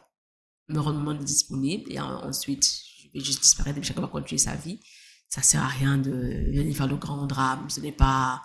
me 0.68 0.80
rendre 0.80 1.14
disponible 1.14 1.90
et 1.90 1.98
ensuite 2.00 2.82
je 3.02 3.08
vais 3.18 3.24
juste 3.24 3.42
disparaître 3.42 3.78
et 3.78 3.82
chacun 3.82 4.02
va 4.02 4.08
continuer 4.08 4.38
sa 4.38 4.54
vie. 4.54 4.80
Ça 5.28 5.42
sert 5.42 5.62
à 5.62 5.68
rien 5.68 5.98
de 5.98 6.10
venir 6.10 6.76
faire 6.76 6.86
le 6.86 6.96
grand 6.96 7.26
drame. 7.26 7.68
Ce 7.68 7.80
n'est 7.80 7.92
pas, 7.92 8.42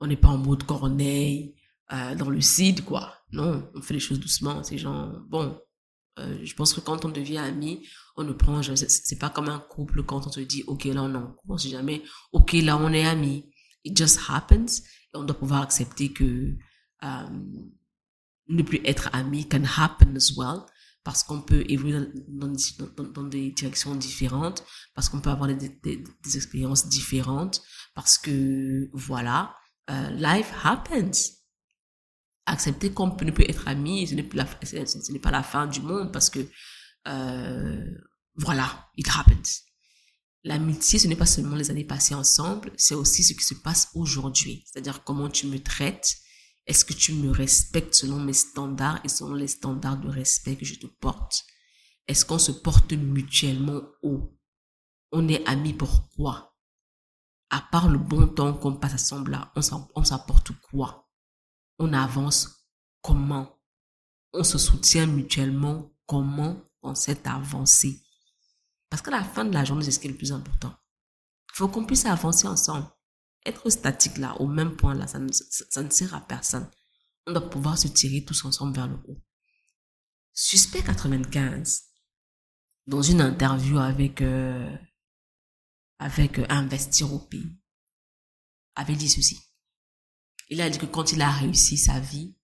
on 0.00 0.06
n'est 0.06 0.16
pas 0.16 0.28
en 0.28 0.38
mode 0.38 0.64
corneille 0.64 1.54
euh, 1.92 2.14
dans 2.14 2.30
le 2.30 2.40
CID, 2.40 2.84
quoi. 2.84 3.14
Non, 3.32 3.70
on 3.74 3.82
fait 3.82 3.94
les 3.94 4.00
choses 4.00 4.20
doucement. 4.20 4.62
Ces 4.64 4.78
gens, 4.78 5.12
bon, 5.28 5.58
euh, 6.18 6.38
je 6.42 6.54
pense 6.54 6.72
que 6.72 6.80
quand 6.80 7.04
on 7.04 7.08
devient 7.08 7.38
ami, 7.38 7.86
on 8.16 8.24
ne 8.24 8.32
prend, 8.32 8.62
c'est 8.62 9.18
pas 9.18 9.30
comme 9.30 9.48
un 9.48 9.58
couple 9.58 10.02
quand 10.04 10.26
on 10.26 10.32
se 10.32 10.40
dit, 10.40 10.62
ok, 10.66 10.84
là 10.84 11.02
on 11.02 11.14
est 11.14 11.16
en 11.16 11.36
on 11.48 11.58
sait 11.58 11.70
jamais, 11.70 12.02
ok, 12.32 12.52
là 12.54 12.76
on 12.78 12.92
est 12.92 13.04
amis. 13.04 13.50
It 13.84 13.96
just 13.96 14.20
happens. 14.28 14.82
Et 15.12 15.16
on 15.16 15.24
doit 15.24 15.38
pouvoir 15.38 15.62
accepter 15.62 16.12
que 16.12 16.56
um, 17.02 17.70
ne 18.48 18.62
plus 18.62 18.80
être 18.84 19.10
ami 19.12 19.48
can 19.48 19.64
happen 19.64 20.16
as 20.16 20.32
well 20.36 20.66
parce 21.04 21.22
qu'on 21.22 21.42
peut 21.42 21.64
évoluer 21.68 22.00
dans, 22.28 23.24
des 23.24 23.50
directions 23.52 23.94
différentes, 23.94 24.64
parce 24.94 25.10
qu'on 25.10 25.20
peut 25.20 25.30
avoir 25.30 25.54
des, 25.54 25.78
expériences 26.34 26.88
différentes, 26.88 27.62
parce 27.94 28.16
que 28.16 28.88
voilà, 28.94 29.54
uh, 29.90 30.10
life 30.16 30.50
happens. 30.64 31.42
Accepter 32.46 32.92
qu'on 32.92 33.10
peut 33.10 33.24
ne 33.24 33.30
plus 33.30 33.44
être 33.44 33.68
ami, 33.68 34.06
ce 34.06 34.14
n'est 34.14 34.22
plus 34.22 34.36
la, 34.36 34.46
ce 34.64 35.12
n'est 35.12 35.18
pas 35.18 35.30
la 35.30 35.42
fin 35.42 35.66
du 35.66 35.80
monde 35.80 36.12
parce 36.12 36.28
que 36.28 36.40
euh, 37.08 37.84
voilà, 38.34 38.90
it 38.96 39.08
happens. 39.08 39.62
L'amitié, 40.42 40.98
ce 40.98 41.08
n'est 41.08 41.16
pas 41.16 41.24
seulement 41.24 41.56
les 41.56 41.70
années 41.70 41.86
passées 41.86 42.14
ensemble, 42.14 42.72
c'est 42.76 42.94
aussi 42.94 43.24
ce 43.24 43.32
qui 43.32 43.44
se 43.44 43.54
passe 43.54 43.88
aujourd'hui. 43.94 44.62
C'est-à-dire 44.66 45.04
comment 45.04 45.30
tu 45.30 45.46
me 45.46 45.58
traites, 45.58 46.18
est-ce 46.66 46.84
que 46.84 46.92
tu 46.92 47.14
me 47.14 47.30
respectes 47.30 47.94
selon 47.94 48.18
mes 48.18 48.32
standards 48.32 49.00
et 49.04 49.08
selon 49.08 49.34
les 49.34 49.48
standards 49.48 49.98
de 49.98 50.08
respect 50.08 50.56
que 50.56 50.64
je 50.64 50.78
te 50.78 50.86
porte? 50.86 51.44
Est-ce 52.06 52.24
qu'on 52.24 52.38
se 52.38 52.52
porte 52.52 52.92
mutuellement 52.92 53.82
haut? 54.02 54.38
On 55.12 55.28
est 55.28 55.46
amis 55.46 55.74
pourquoi 55.74 56.56
À 57.50 57.60
part 57.60 57.88
le 57.88 57.98
bon 57.98 58.26
temps 58.28 58.54
qu'on 58.54 58.76
passe 58.76 58.94
ensemble 58.94 59.32
là, 59.32 59.52
on 59.94 60.04
s'apporte 60.04 60.52
quoi? 60.70 61.08
On 61.78 61.92
avance 61.92 62.68
comment? 63.02 63.58
On 64.32 64.44
se 64.44 64.58
soutient 64.58 65.06
mutuellement 65.06 65.92
comment 66.06 66.62
on 66.82 66.94
s'est 66.94 67.26
avancé 67.26 68.04
parce 68.94 69.02
qu'à 69.02 69.10
la 69.10 69.24
fin 69.24 69.44
de 69.44 69.52
la 69.52 69.64
journée, 69.64 69.82
c'est 69.82 69.90
ce 69.90 69.98
qui 69.98 70.06
est 70.06 70.12
le 70.12 70.16
plus 70.16 70.30
important. 70.30 70.72
Il 71.52 71.56
faut 71.56 71.66
qu'on 71.66 71.84
puisse 71.84 72.06
avancer 72.06 72.46
ensemble. 72.46 72.86
Être 73.46 73.68
statique 73.70 74.18
là, 74.18 74.40
au 74.40 74.46
même 74.46 74.76
point 74.76 74.94
là, 74.94 75.06
ça 75.06 75.18
ne, 75.18 75.30
sert 75.90 76.14
à 76.14 76.20
personne. 76.20 76.68
On 77.26 77.32
doit 77.32 77.50
pouvoir 77.50 77.78
se 77.78 77.88
tirer 77.88 78.24
tous 78.24 78.44
ensemble 78.44 78.74
vers 78.74 78.88
le 78.88 78.96
haut. 79.06 79.22
Suspect 80.32 80.82
95, 80.82 81.84
dans 82.86 83.02
une 83.02 83.20
interview 83.20 83.78
avec, 83.78 84.20
euh, 84.20 84.76
avec 85.98 86.38
euh, 86.38 86.46
Investir 86.48 87.12
au 87.12 87.18
pays, 87.18 87.56
avait 88.74 88.96
dit 88.96 89.08
ceci. 89.08 89.38
Il 90.48 90.60
a 90.60 90.68
dit 90.68 90.78
que 90.78 90.86
quand 90.86 91.12
il 91.12 91.22
a 91.22 91.30
réussi 91.30 91.78
sa 91.78 92.00
vie, 92.00 92.36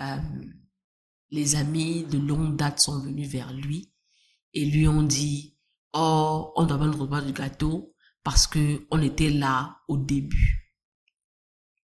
euh, 0.00 0.16
les 1.30 1.56
amis 1.56 2.04
de 2.04 2.18
longue 2.18 2.56
date 2.56 2.80
sont 2.80 3.00
venus 3.00 3.28
vers 3.28 3.52
lui 3.52 3.92
et 4.54 4.64
lui 4.64 4.88
ont 4.88 5.02
dit 5.02 5.56
Oh, 5.92 6.52
on 6.56 6.66
doit 6.66 6.78
pas 6.78 6.86
nous 6.86 7.26
du 7.26 7.32
gâteau 7.32 7.94
parce 8.22 8.46
que 8.46 8.86
on 8.90 9.02
était 9.02 9.30
là 9.30 9.78
au 9.88 9.96
début. 9.96 10.60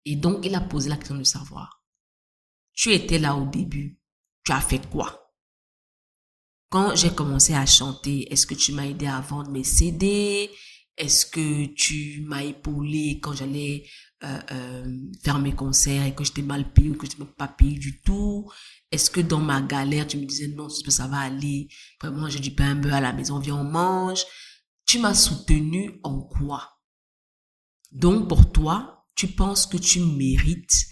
Et 0.04 0.16
donc, 0.16 0.44
il 0.44 0.54
a 0.54 0.60
posé 0.60 0.88
la 0.88 0.96
question 0.96 1.16
de 1.16 1.24
savoir. 1.24 1.82
Tu 2.72 2.92
étais 2.92 3.18
là 3.18 3.36
au 3.36 3.46
début. 3.46 3.98
Tu 4.44 4.52
as 4.52 4.60
fait 4.60 4.90
quoi? 4.90 5.32
Quand 6.68 6.94
j'ai 6.96 7.14
commencé 7.14 7.54
à 7.54 7.64
chanter, 7.66 8.30
est-ce 8.32 8.46
que 8.46 8.54
tu 8.54 8.72
m'as 8.72 8.86
aidé 8.86 9.06
à 9.06 9.20
vendre 9.20 9.50
mes 9.50 9.64
CD? 9.64 10.50
Est-ce 10.96 11.24
que 11.26 11.66
tu 11.66 12.22
m'as 12.26 12.42
épaulé 12.42 13.20
quand 13.20 13.32
j'allais 13.32 13.86
euh, 14.24 14.40
euh, 14.50 14.98
faire 15.22 15.38
mes 15.38 15.54
concerts 15.54 16.04
et 16.04 16.14
que 16.14 16.24
j'étais 16.24 16.42
mal 16.42 16.72
payé 16.72 16.90
ou 16.90 16.94
que 16.96 17.06
je 17.06 17.12
n'étais 17.12 17.32
pas 17.36 17.48
payé 17.48 17.78
du 17.78 18.00
tout? 18.02 18.50
Est-ce 18.90 19.10
que 19.10 19.20
dans 19.20 19.40
ma 19.40 19.60
galère, 19.60 20.06
tu 20.06 20.18
me 20.18 20.24
disais 20.24 20.48
non, 20.48 20.68
ça 20.68 21.06
va 21.06 21.18
aller, 21.18 21.68
vraiment 22.00 22.28
j'ai 22.28 22.40
du 22.40 22.52
pain 22.52 22.74
beurre 22.74 22.94
à 22.94 23.00
la 23.00 23.12
maison, 23.12 23.38
viens 23.38 23.56
on 23.56 23.64
mange? 23.64 24.24
Tu 24.86 24.98
m'as 24.98 25.14
soutenu 25.14 25.98
en 26.02 26.20
quoi? 26.20 26.78
Donc 27.92 28.28
pour 28.28 28.52
toi, 28.52 29.06
tu 29.14 29.28
penses 29.28 29.66
que 29.66 29.76
tu 29.76 30.00
mérites 30.00 30.86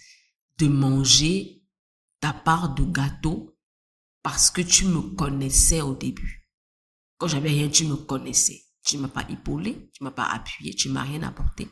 de 0.59 0.69
manger 0.69 1.63
ta 2.21 2.33
part 2.33 2.75
de 2.75 2.85
gâteau 2.85 3.59
parce 4.23 4.51
que 4.51 4.63
tu 4.63 4.87
me 4.87 5.15
connaissais 5.17 5.81
au 5.81 5.95
début. 5.95 6.49
Quand 7.19 7.29
j'avais 7.29 7.51
rien, 7.51 7.69
tu 7.69 7.85
me 7.85 7.97
connaissais. 7.97 8.63
Tu 8.85 8.99
m'as 8.99 9.09
pas 9.09 9.29
épaulé, 9.29 9.91
tu 9.93 10.03
m'as 10.03 10.11
pas 10.11 10.27
appuyé, 10.27 10.75
tu 10.75 10.89
m'as 10.89 11.03
rien 11.03 11.23
apporté. 11.23 11.69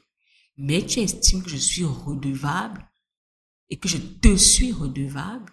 Mais 0.57 0.85
tu 0.85 1.01
estimes 1.01 1.43
que 1.43 1.51
je 1.51 1.57
suis 1.57 1.85
redevable 1.85 2.89
et 3.69 3.79
que 3.79 3.89
je 3.89 3.97
te 3.99 4.37
suis 4.37 4.73
redevable 4.73 5.53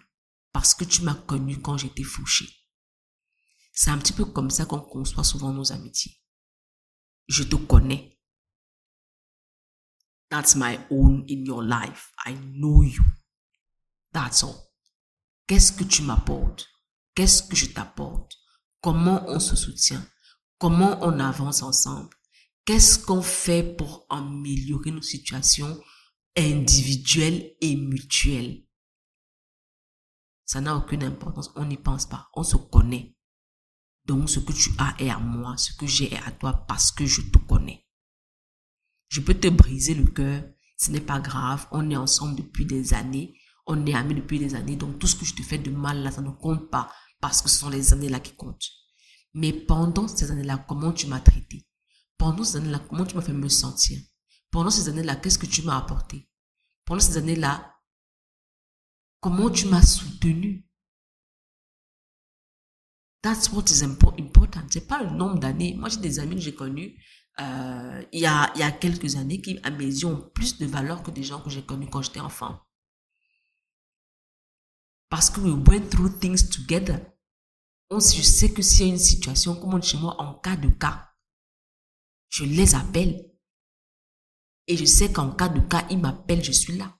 parce 0.52 0.74
que 0.74 0.84
tu 0.84 1.02
m'as 1.02 1.14
connu 1.14 1.60
quand 1.60 1.78
j'étais 1.78 2.02
fauché. 2.02 2.46
C'est 3.72 3.90
un 3.90 3.98
petit 3.98 4.12
peu 4.12 4.24
comme 4.24 4.50
ça 4.50 4.66
qu'on 4.66 4.80
conçoit 4.80 5.24
souvent 5.24 5.52
nos 5.52 5.72
amitiés. 5.72 6.20
Je 7.28 7.44
te 7.44 7.56
connais. 7.56 8.18
That's 10.30 10.56
my 10.56 10.78
own 10.90 11.24
in 11.28 11.44
your 11.44 11.62
life. 11.62 12.12
I 12.26 12.34
know 12.34 12.82
you. 12.82 13.02
That's 14.12 14.42
all. 14.42 14.72
Qu'est-ce 15.46 15.72
que 15.72 15.84
tu 15.84 16.02
m'apportes? 16.02 16.66
Qu'est-ce 17.14 17.42
que 17.42 17.56
je 17.56 17.66
t'apporte? 17.66 18.32
Comment 18.80 19.24
on 19.28 19.40
se 19.40 19.56
soutient? 19.56 20.04
Comment 20.58 20.98
on 21.02 21.20
avance 21.20 21.62
ensemble? 21.62 22.14
Qu'est-ce 22.64 22.98
qu'on 22.98 23.22
fait 23.22 23.62
pour 23.62 24.06
améliorer 24.10 24.90
nos 24.90 25.02
situations 25.02 25.80
individuelles 26.36 27.54
et 27.60 27.76
mutuelles? 27.76 28.66
Ça 30.44 30.60
n'a 30.60 30.76
aucune 30.76 31.02
importance, 31.02 31.50
on 31.56 31.64
n'y 31.66 31.76
pense 31.76 32.06
pas, 32.06 32.28
on 32.34 32.42
se 32.42 32.56
connaît. 32.56 33.17
Donc 34.08 34.30
ce 34.30 34.40
que 34.40 34.52
tu 34.52 34.70
as 34.78 34.94
est 34.98 35.10
à 35.10 35.18
moi, 35.18 35.56
ce 35.58 35.72
que 35.74 35.86
j'ai 35.86 36.12
est 36.12 36.22
à 36.26 36.32
toi 36.32 36.64
parce 36.66 36.90
que 36.90 37.04
je 37.04 37.20
te 37.20 37.36
connais. 37.38 37.86
Je 39.08 39.20
peux 39.20 39.34
te 39.34 39.48
briser 39.48 39.94
le 39.94 40.06
cœur, 40.06 40.42
ce 40.78 40.90
n'est 40.90 41.02
pas 41.02 41.20
grave, 41.20 41.66
on 41.72 41.90
est 41.90 41.96
ensemble 41.96 42.36
depuis 42.36 42.64
des 42.64 42.94
années, 42.94 43.38
on 43.66 43.84
est 43.84 43.94
amis 43.94 44.14
depuis 44.14 44.38
des 44.38 44.54
années, 44.54 44.76
donc 44.76 44.98
tout 44.98 45.06
ce 45.06 45.14
que 45.14 45.26
je 45.26 45.34
te 45.34 45.42
fais 45.42 45.58
de 45.58 45.70
mal 45.70 46.02
là, 46.02 46.10
ça 46.10 46.22
ne 46.22 46.30
compte 46.30 46.70
pas 46.70 46.90
parce 47.20 47.42
que 47.42 47.50
ce 47.50 47.58
sont 47.58 47.68
les 47.68 47.92
années 47.92 48.08
là 48.08 48.18
qui 48.18 48.34
comptent. 48.34 48.70
Mais 49.34 49.52
pendant 49.52 50.08
ces 50.08 50.30
années-là, 50.30 50.64
comment 50.66 50.92
tu 50.92 51.06
m'as 51.06 51.20
traité? 51.20 51.66
Pendant 52.16 52.44
ces 52.44 52.56
années-là, 52.56 52.80
comment 52.88 53.04
tu 53.04 53.14
m'as 53.14 53.22
fait 53.22 53.32
me 53.32 53.48
sentir? 53.48 54.00
Pendant 54.50 54.70
ces 54.70 54.88
années-là, 54.88 55.16
qu'est-ce 55.16 55.38
que 55.38 55.46
tu 55.46 55.62
m'as 55.62 55.76
apporté? 55.76 56.30
Pendant 56.86 57.00
ces 57.00 57.18
années-là, 57.18 57.74
comment 59.20 59.50
tu 59.50 59.66
m'as 59.66 59.82
soutenu? 59.82 60.67
That's 63.22 63.50
what 63.52 63.64
is 63.70 63.82
important. 63.82 64.66
C'est 64.70 64.86
pas 64.86 65.02
le 65.02 65.10
nombre 65.10 65.38
d'années. 65.38 65.74
Moi, 65.74 65.88
j'ai 65.88 66.00
des 66.00 66.18
amis 66.20 66.36
que 66.36 66.42
j'ai 66.42 66.54
connus 66.54 66.96
euh, 67.40 68.02
il, 68.12 68.20
y 68.20 68.26
a, 68.26 68.52
y 68.56 68.62
a 68.62 68.70
quelques 68.72 69.16
années 69.16 69.40
qui, 69.40 69.58
à 69.62 69.70
mes 69.70 69.84
yeux, 69.84 70.06
ont 70.06 70.30
plus 70.34 70.58
de 70.58 70.66
valeur 70.66 71.02
que 71.02 71.10
des 71.10 71.22
gens 71.22 71.40
que 71.40 71.50
j'ai 71.50 71.62
connus 71.62 71.88
quand 71.88 72.02
j'étais 72.02 72.20
enfant. 72.20 72.60
Parce 75.08 75.30
que 75.30 75.40
we 75.40 75.54
went 75.68 75.88
through 75.88 76.18
things 76.18 76.48
together 76.50 77.00
on, 77.90 78.00
je 78.00 78.22
sais 78.22 78.52
que 78.52 78.62
s'il 78.62 78.86
y 78.86 78.90
a 78.90 78.92
une 78.92 78.98
situation, 78.98 79.54
comme 79.56 79.74
on 79.74 79.78
dit 79.78 79.88
chez 79.88 79.98
moi, 79.98 80.20
en 80.20 80.34
cas 80.34 80.56
de 80.56 80.68
cas, 80.68 81.10
je 82.28 82.44
les 82.44 82.74
appelle. 82.74 83.24
Et 84.66 84.76
je 84.76 84.84
sais 84.84 85.10
qu'en 85.10 85.30
cas 85.30 85.48
de 85.48 85.60
cas, 85.60 85.86
ils 85.90 85.98
m'appellent, 85.98 86.44
je 86.44 86.52
suis 86.52 86.76
là. 86.76 86.97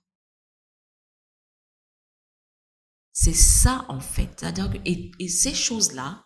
C'est 3.21 3.35
ça, 3.35 3.85
en 3.89 3.99
fait. 3.99 4.31
C'est-à-dire 4.39 4.71
que, 4.71 4.79
et, 4.85 5.29
ces 5.29 5.53
choses-là, 5.53 6.25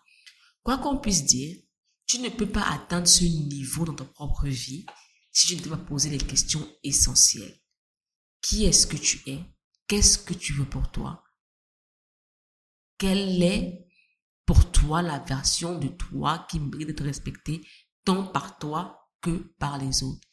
quoi 0.61 0.77
qu'on 0.77 0.99
puisse 0.99 1.25
dire, 1.25 1.57
tu 2.05 2.19
ne 2.19 2.29
peux 2.29 2.47
pas 2.47 2.69
atteindre 2.69 3.07
ce 3.07 3.23
niveau 3.23 3.83
dans 3.83 3.95
ta 3.95 4.05
propre 4.05 4.45
vie 4.45 4.85
si 5.31 5.47
tu 5.47 5.55
ne 5.55 5.61
te 5.61 5.69
pas 5.69 5.77
poser 5.77 6.11
les 6.11 6.19
questions 6.19 6.63
essentielles. 6.83 7.59
Qui 8.43 8.65
est-ce 8.65 8.85
que 8.85 8.97
tu 8.97 9.27
es? 9.27 9.39
Qu'est-ce 9.87 10.19
que 10.19 10.35
tu 10.35 10.53
veux 10.53 10.69
pour 10.69 10.91
toi? 10.91 11.23
Quelle 12.99 13.41
est 13.41 13.87
pour 14.45 14.71
toi 14.71 15.01
la 15.01 15.17
version 15.17 15.79
de 15.79 15.87
toi 15.87 16.45
qui 16.47 16.59
mérite 16.59 16.89
d'être 16.89 17.05
respectée 17.05 17.65
tant 18.05 18.27
par 18.27 18.59
toi 18.59 19.09
que 19.19 19.55
par 19.57 19.79
les 19.79 20.03
autres? 20.03 20.27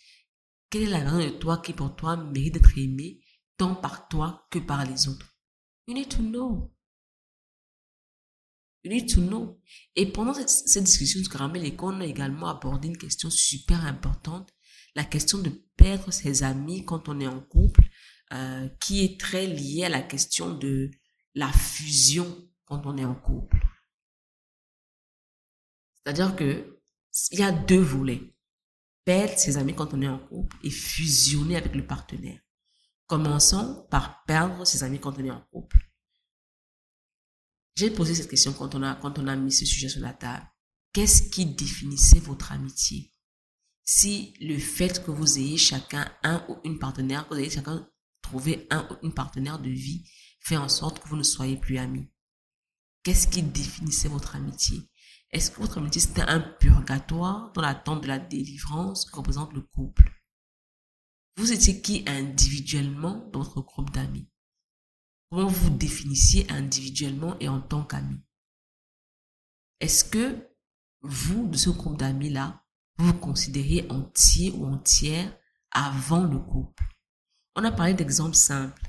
Quelle 0.68 0.82
est 0.82 0.90
la 0.90 1.00
version 1.00 1.30
de 1.30 1.38
toi 1.38 1.56
qui 1.56 1.72
pour 1.72 1.96
toi 1.96 2.18
mérite 2.18 2.52
d'être 2.52 2.76
aimée 2.76 3.24
tant 3.56 3.74
par 3.74 4.08
toi 4.08 4.46
que 4.50 4.58
par 4.58 4.84
les 4.84 5.08
autres? 5.08 5.29
You 5.90 5.96
need 5.96 6.10
to 6.10 6.22
know. 6.22 6.72
You 8.84 8.92
need 8.92 9.12
to 9.12 9.20
know. 9.20 9.60
Et 9.96 10.12
pendant 10.12 10.34
cette, 10.34 10.84
discussion 10.84 11.20
de 11.20 11.26
caramel 11.26 11.64
a 11.64 12.04
également 12.04 12.46
abordé 12.46 12.86
une 12.86 12.96
question 12.96 13.28
super 13.28 13.84
importante, 13.84 14.54
la 14.94 15.02
question 15.02 15.38
de 15.38 15.50
perdre 15.76 16.12
ses 16.12 16.44
amis 16.44 16.84
quand 16.84 17.08
on 17.08 17.18
est 17.18 17.26
en 17.26 17.40
couple, 17.40 17.82
euh, 18.32 18.68
qui 18.80 19.04
est 19.04 19.18
très 19.18 19.48
liée 19.48 19.82
à 19.82 19.88
la 19.88 20.00
question 20.00 20.54
de 20.54 20.92
la 21.34 21.50
fusion 21.52 22.48
quand 22.66 22.86
on 22.86 22.96
est 22.96 23.04
en 23.04 23.16
couple. 23.16 23.58
C'est-à-dire 25.96 26.36
que 26.36 26.80
il 27.32 27.40
y 27.40 27.42
a 27.42 27.50
deux 27.50 27.82
volets. 27.82 28.32
Perdre 29.04 29.36
ses 29.36 29.56
amis 29.56 29.74
quand 29.74 29.92
on 29.92 30.02
est 30.02 30.08
en 30.08 30.20
couple 30.20 30.56
et 30.62 30.70
fusionner 30.70 31.56
avec 31.56 31.74
le 31.74 31.84
partenaire. 31.84 32.40
Commençons 33.10 33.88
par 33.90 34.22
perdre 34.22 34.64
ses 34.64 34.84
amis 34.84 35.00
quand 35.00 35.18
on 35.18 35.24
est 35.24 35.32
en 35.32 35.40
couple. 35.50 35.90
J'ai 37.74 37.90
posé 37.90 38.14
cette 38.14 38.30
question 38.30 38.52
quand 38.52 38.72
on 38.76 39.26
a, 39.26 39.34
mis 39.36 39.50
ce 39.50 39.66
sujet 39.66 39.88
sur 39.88 40.00
la 40.00 40.12
table. 40.12 40.46
Qu'est-ce 40.92 41.24
qui 41.24 41.44
définissait 41.44 42.20
votre 42.20 42.52
amitié? 42.52 43.12
Si 43.82 44.32
le 44.40 44.56
fait 44.60 45.04
que 45.04 45.10
vous 45.10 45.38
ayez 45.38 45.56
chacun 45.56 46.08
un 46.22 46.46
ou 46.48 46.58
une 46.62 46.78
partenaire, 46.78 47.26
que 47.26 47.34
vous 47.34 47.40
ayez 47.40 47.50
chacun 47.50 47.84
trouvé 48.22 48.68
un 48.70 48.86
ou 48.88 49.04
une 49.04 49.12
partenaire 49.12 49.58
de 49.58 49.70
vie, 49.70 50.08
fait 50.38 50.56
en 50.56 50.68
sorte 50.68 51.00
que 51.00 51.08
vous 51.08 51.16
ne 51.16 51.24
soyez 51.24 51.56
plus 51.56 51.78
amis 51.78 52.08
Qu'est-ce 53.02 53.26
qui 53.26 53.42
définissait 53.42 54.06
votre 54.06 54.36
amitié? 54.36 54.88
Est-ce 55.32 55.50
que 55.50 55.60
votre 55.60 55.78
amitié 55.78 56.00
c'était 56.00 56.22
un 56.22 56.38
purgatoire 56.38 57.50
dans 57.54 57.62
l'attente 57.62 58.04
de 58.04 58.06
la 58.06 58.20
délivrance 58.20 59.04
que 59.10 59.16
représente 59.16 59.52
le 59.52 59.62
couple? 59.62 60.19
Vous 61.36 61.52
étiez 61.52 61.80
qui 61.80 62.04
individuellement 62.06 63.28
dans 63.32 63.42
votre 63.42 63.62
groupe 63.62 63.90
d'amis? 63.90 64.28
Comment 65.30 65.48
vous 65.48 65.70
définissiez 65.70 66.50
individuellement 66.50 67.38
et 67.38 67.48
en 67.48 67.60
tant 67.60 67.84
qu'amis? 67.84 68.20
Est-ce 69.80 70.04
que 70.04 70.48
vous, 71.02 71.48
de 71.48 71.56
ce 71.56 71.70
groupe 71.70 71.98
d'amis-là, 71.98 72.64
vous 72.96 73.06
vous 73.06 73.18
considériez 73.18 73.90
entier 73.90 74.50
ou 74.50 74.66
entière 74.66 75.34
avant 75.70 76.24
le 76.24 76.38
couple 76.38 76.84
On 77.56 77.64
a 77.64 77.72
parlé 77.72 77.94
d'exemples 77.94 78.36
simples. 78.36 78.82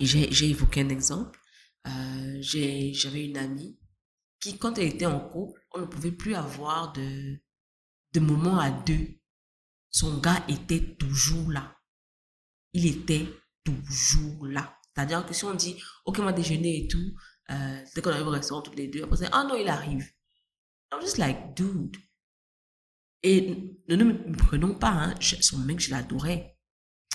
J'ai 0.00 0.50
évoqué 0.50 0.82
un 0.82 0.88
exemple. 0.88 1.38
Euh, 1.86 2.38
J'avais 2.40 3.24
une 3.24 3.38
amie 3.38 3.78
qui, 4.40 4.58
quand 4.58 4.78
elle 4.78 4.88
était 4.88 5.06
en 5.06 5.20
couple, 5.20 5.60
on 5.72 5.80
ne 5.80 5.86
pouvait 5.86 6.12
plus 6.12 6.34
avoir 6.34 6.92
de, 6.92 7.40
de 8.12 8.20
moments 8.20 8.58
à 8.58 8.70
deux. 8.70 9.19
Son 9.90 10.18
gars 10.18 10.44
était 10.48 10.96
toujours 10.96 11.50
là. 11.50 11.76
Il 12.72 12.86
était 12.86 13.26
toujours 13.64 14.46
là. 14.46 14.76
C'est-à-dire 14.94 15.26
que 15.26 15.34
si 15.34 15.44
on 15.44 15.54
dit, 15.54 15.82
OK, 16.04 16.18
on 16.18 16.24
va 16.24 16.32
déjeuner 16.32 16.84
et 16.84 16.88
tout, 16.88 17.14
euh, 17.50 17.84
dès 17.94 18.02
qu'on 18.02 18.10
arrive 18.10 18.26
au 18.26 18.30
restaurant 18.30 18.62
toutes 18.62 18.76
les 18.76 18.88
deux, 18.88 19.02
après, 19.02 19.28
ah 19.32 19.44
non, 19.44 19.56
il 19.56 19.68
arrive. 19.68 20.08
I'm 20.92 21.00
just 21.00 21.18
like, 21.18 21.54
dude. 21.54 21.96
Et 23.22 23.76
ne 23.88 23.96
nous 23.96 24.32
prenons 24.36 24.74
pas, 24.74 24.90
hein, 24.90 25.14
son 25.20 25.58
mec, 25.58 25.80
je 25.80 25.90
l'adorais. 25.90 26.56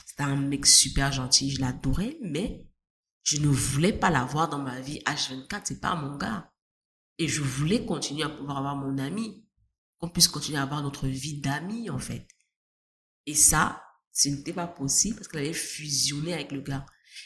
C'était 0.05 0.23
un 0.23 0.35
mec 0.35 0.65
super 0.65 1.11
gentil, 1.11 1.51
je 1.51 1.61
l'adorais, 1.61 2.17
mais 2.21 2.67
je 3.23 3.37
ne 3.37 3.47
voulais 3.47 3.93
pas 3.93 4.09
l'avoir 4.09 4.49
dans 4.49 4.59
ma 4.59 4.79
vie 4.79 4.99
H24, 5.05 5.61
c'est 5.65 5.81
pas 5.81 5.95
mon 5.95 6.15
gars. 6.15 6.51
Et 7.17 7.27
je 7.27 7.41
voulais 7.41 7.85
continuer 7.85 8.23
à 8.23 8.29
pouvoir 8.29 8.57
avoir 8.57 8.75
mon 8.75 8.97
ami, 8.97 9.47
qu'on 9.97 10.09
puisse 10.09 10.27
continuer 10.27 10.59
à 10.59 10.63
avoir 10.63 10.83
notre 10.83 11.07
vie 11.07 11.39
d'amis, 11.39 11.89
en 11.89 11.97
fait. 11.99 12.27
Et 13.25 13.35
ça, 13.35 13.83
ce 14.11 14.29
n'était 14.29 14.53
pas 14.53 14.67
possible 14.67 15.15
parce 15.15 15.27
qu'elle 15.27 15.45
avait 15.45 15.53
fusionné 15.53 16.33
avec 16.33 16.51
le 16.51 16.61
gars. 16.61 16.85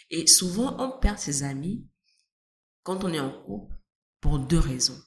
Et 0.10 0.28
souvent, 0.28 0.76
on 0.80 1.00
perd 1.00 1.20
ses 1.20 1.44
amis 1.44 1.88
quand 2.84 3.04
on 3.04 3.14
est 3.14 3.20
en 3.20 3.32
couple 3.44 3.76
pour 4.22 4.40
deux 4.40 4.60
raisons. 4.60 5.00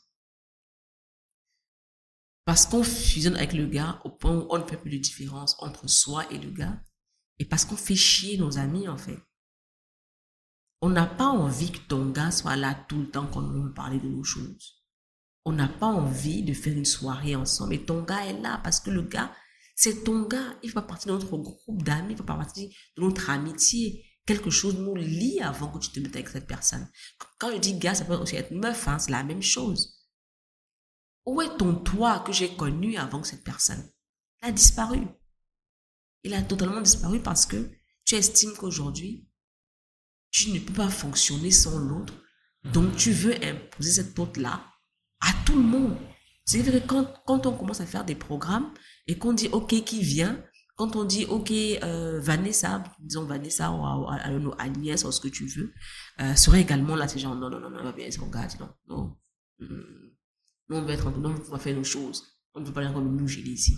Parce 2.45 2.67
qu'on 2.67 2.83
fusionne 2.83 3.37
avec 3.37 3.53
le 3.53 3.67
gars 3.67 4.01
au 4.05 4.11
point 4.11 4.37
où 4.37 4.47
on 4.51 4.59
ne 4.59 4.67
fait 4.67 4.77
plus 4.77 4.91
de 4.91 4.99
différence 4.99 5.57
entre 5.61 5.89
soi 5.89 6.31
et 6.33 6.39
le 6.39 6.51
gars. 6.51 6.83
Et 7.39 7.45
parce 7.45 7.65
qu'on 7.65 7.77
fait 7.77 7.97
chier 7.97 8.37
nos 8.37 8.59
amis, 8.59 8.89
en 8.89 8.97
fait. 8.97 9.19
On 10.81 10.91
n'a 10.91 11.07
pas 11.07 11.29
envie 11.29 11.71
que 11.71 11.79
ton 11.79 12.11
gars 12.11 12.33
soit 12.33 12.57
là 12.57 12.75
tout 12.89 12.99
le 12.99 13.11
temps 13.11 13.29
quand 13.29 13.43
on 13.43 13.63
veut 13.63 13.73
parler 13.73 14.01
de 14.01 14.09
nos 14.09 14.25
choses. 14.25 14.83
On 15.45 15.53
n'a 15.53 15.69
pas 15.69 15.87
envie 15.87 16.43
de 16.43 16.53
faire 16.53 16.77
une 16.77 16.85
soirée 16.85 17.37
ensemble 17.37 17.75
et 17.75 17.85
ton 17.85 18.03
gars 18.03 18.27
est 18.27 18.41
là 18.41 18.61
parce 18.63 18.81
que 18.81 18.91
le 18.91 19.03
gars, 19.03 19.33
c'est 19.83 20.05
ton 20.05 20.23
gars. 20.23 20.57
Il 20.63 20.71
fait 20.71 20.87
partie 20.87 21.09
de 21.09 21.13
notre 21.13 21.37
groupe 21.37 21.83
d'amis, 21.83 22.13
il 22.13 22.17
fait 22.17 22.23
partie 22.23 22.69
de 22.97 23.03
notre 23.03 23.31
amitié. 23.31 24.07
Quelque 24.25 24.49
chose 24.49 24.77
nous 24.79 24.95
lie 24.95 25.41
avant 25.41 25.73
que 25.73 25.81
tu 25.81 25.91
te 25.91 25.99
mettes 25.99 26.15
avec 26.15 26.29
cette 26.29 26.47
personne. 26.47 26.89
Quand 27.39 27.51
je 27.51 27.57
dis 27.59 27.77
gars, 27.81 27.97
ça 27.97 28.05
peut 28.05 28.15
aussi 28.15 28.37
être 28.37 28.53
meuf, 28.53 28.87
hein, 28.87 29.01
c'est 29.01 29.11
la 29.11 29.25
même 29.25 29.43
chose. 29.43 30.07
Où 31.27 31.43
est 31.43 31.57
ton 31.57 31.75
toi 31.75 32.21
que 32.21 32.33
j'ai 32.33 32.55
connu 32.55 32.97
avant 32.97 33.21
que 33.21 33.27
cette 33.27 33.43
personne? 33.43 33.91
Il 34.41 34.51
a 34.51 34.53
disparu. 34.53 35.01
Il 36.23 36.35
a 36.35 36.43
totalement 36.43 36.81
disparu 36.81 37.21
parce 37.21 37.45
que 37.45 37.69
tu 38.05 38.15
estimes 38.15 38.55
qu'aujourd'hui, 38.57 39.27
tu 40.31 40.53
ne 40.53 40.61
peux 40.61 40.75
pas 40.75 40.91
fonctionner 40.91 41.51
sans 41.51 41.79
l'autre. 41.79 42.15
Donc, 42.63 42.95
tu 42.95 43.11
veux 43.11 43.35
imposer 43.45 43.91
cette 43.91 44.17
autre-là 44.17 44.65
à 45.19 45.33
tout 45.45 45.57
le 45.57 45.63
monde. 45.65 45.99
C'est 46.45 46.63
vrai 46.63 46.81
que 46.81 46.87
quand, 46.87 47.13
quand 47.27 47.47
on 47.47 47.57
commence 47.57 47.81
à 47.81 47.87
faire 47.87 48.05
des 48.05 48.15
programmes 48.15 48.73
et 49.07 49.19
qu'on 49.19 49.33
dit 49.33 49.49
OK 49.53 49.69
qui 49.85 50.03
vient, 50.03 50.43
quand 50.77 50.97
on 50.97 51.05
dit 51.05 51.27
OK 51.27 51.51
euh, 51.51 52.21
Vanessa, 52.21 52.83
disons 53.01 53.25
Vanessa 53.25 53.71
ou 53.71 53.85
à, 53.85 54.63
Agnès 54.63 55.05
ou 55.05 55.13
ce 55.13 55.21
que 55.21 55.29
tu 55.29 55.47
veux, 55.47 55.73
euh, 56.21 56.35
serait 56.35 56.63
également 56.63 56.97
là, 56.97 57.09
c'est 57.09 57.19
genre 57.19 57.35
non, 57.35 57.51
non, 57.51 57.61
non, 57.61 57.71
non, 57.71 57.93
bien, 57.93 58.11
son 58.11 58.29
gars, 58.29 58.49
non, 58.59 58.71
non. 58.89 59.17
Hmm. 59.59 60.13
Nous, 60.69 60.77
on 60.77 60.83
va 60.83 60.93
être 60.93 61.11
non, 61.11 61.35
on 61.35 61.51
va 61.51 61.59
faire 61.59 61.77
nos 61.77 61.85
choses. 61.85 62.25
On 62.55 62.61
ne 62.61 62.67
peut 62.67 62.73
pas 62.73 62.91
comme 62.93 63.17
nous 63.17 63.29
gérer 63.29 63.49
ici. 63.49 63.77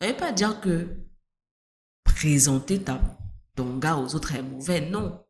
Ça 0.00 0.06
ne 0.06 0.12
veut 0.12 0.18
pas 0.18 0.32
dire 0.32 0.60
que 0.60 0.96
présenter 2.04 2.82
ta 2.82 3.18
ton 3.56 3.78
gars 3.78 3.96
aux 3.96 4.14
autres 4.14 4.34
est 4.34 4.42
mauvais. 4.42 4.88
Non. 4.88 5.24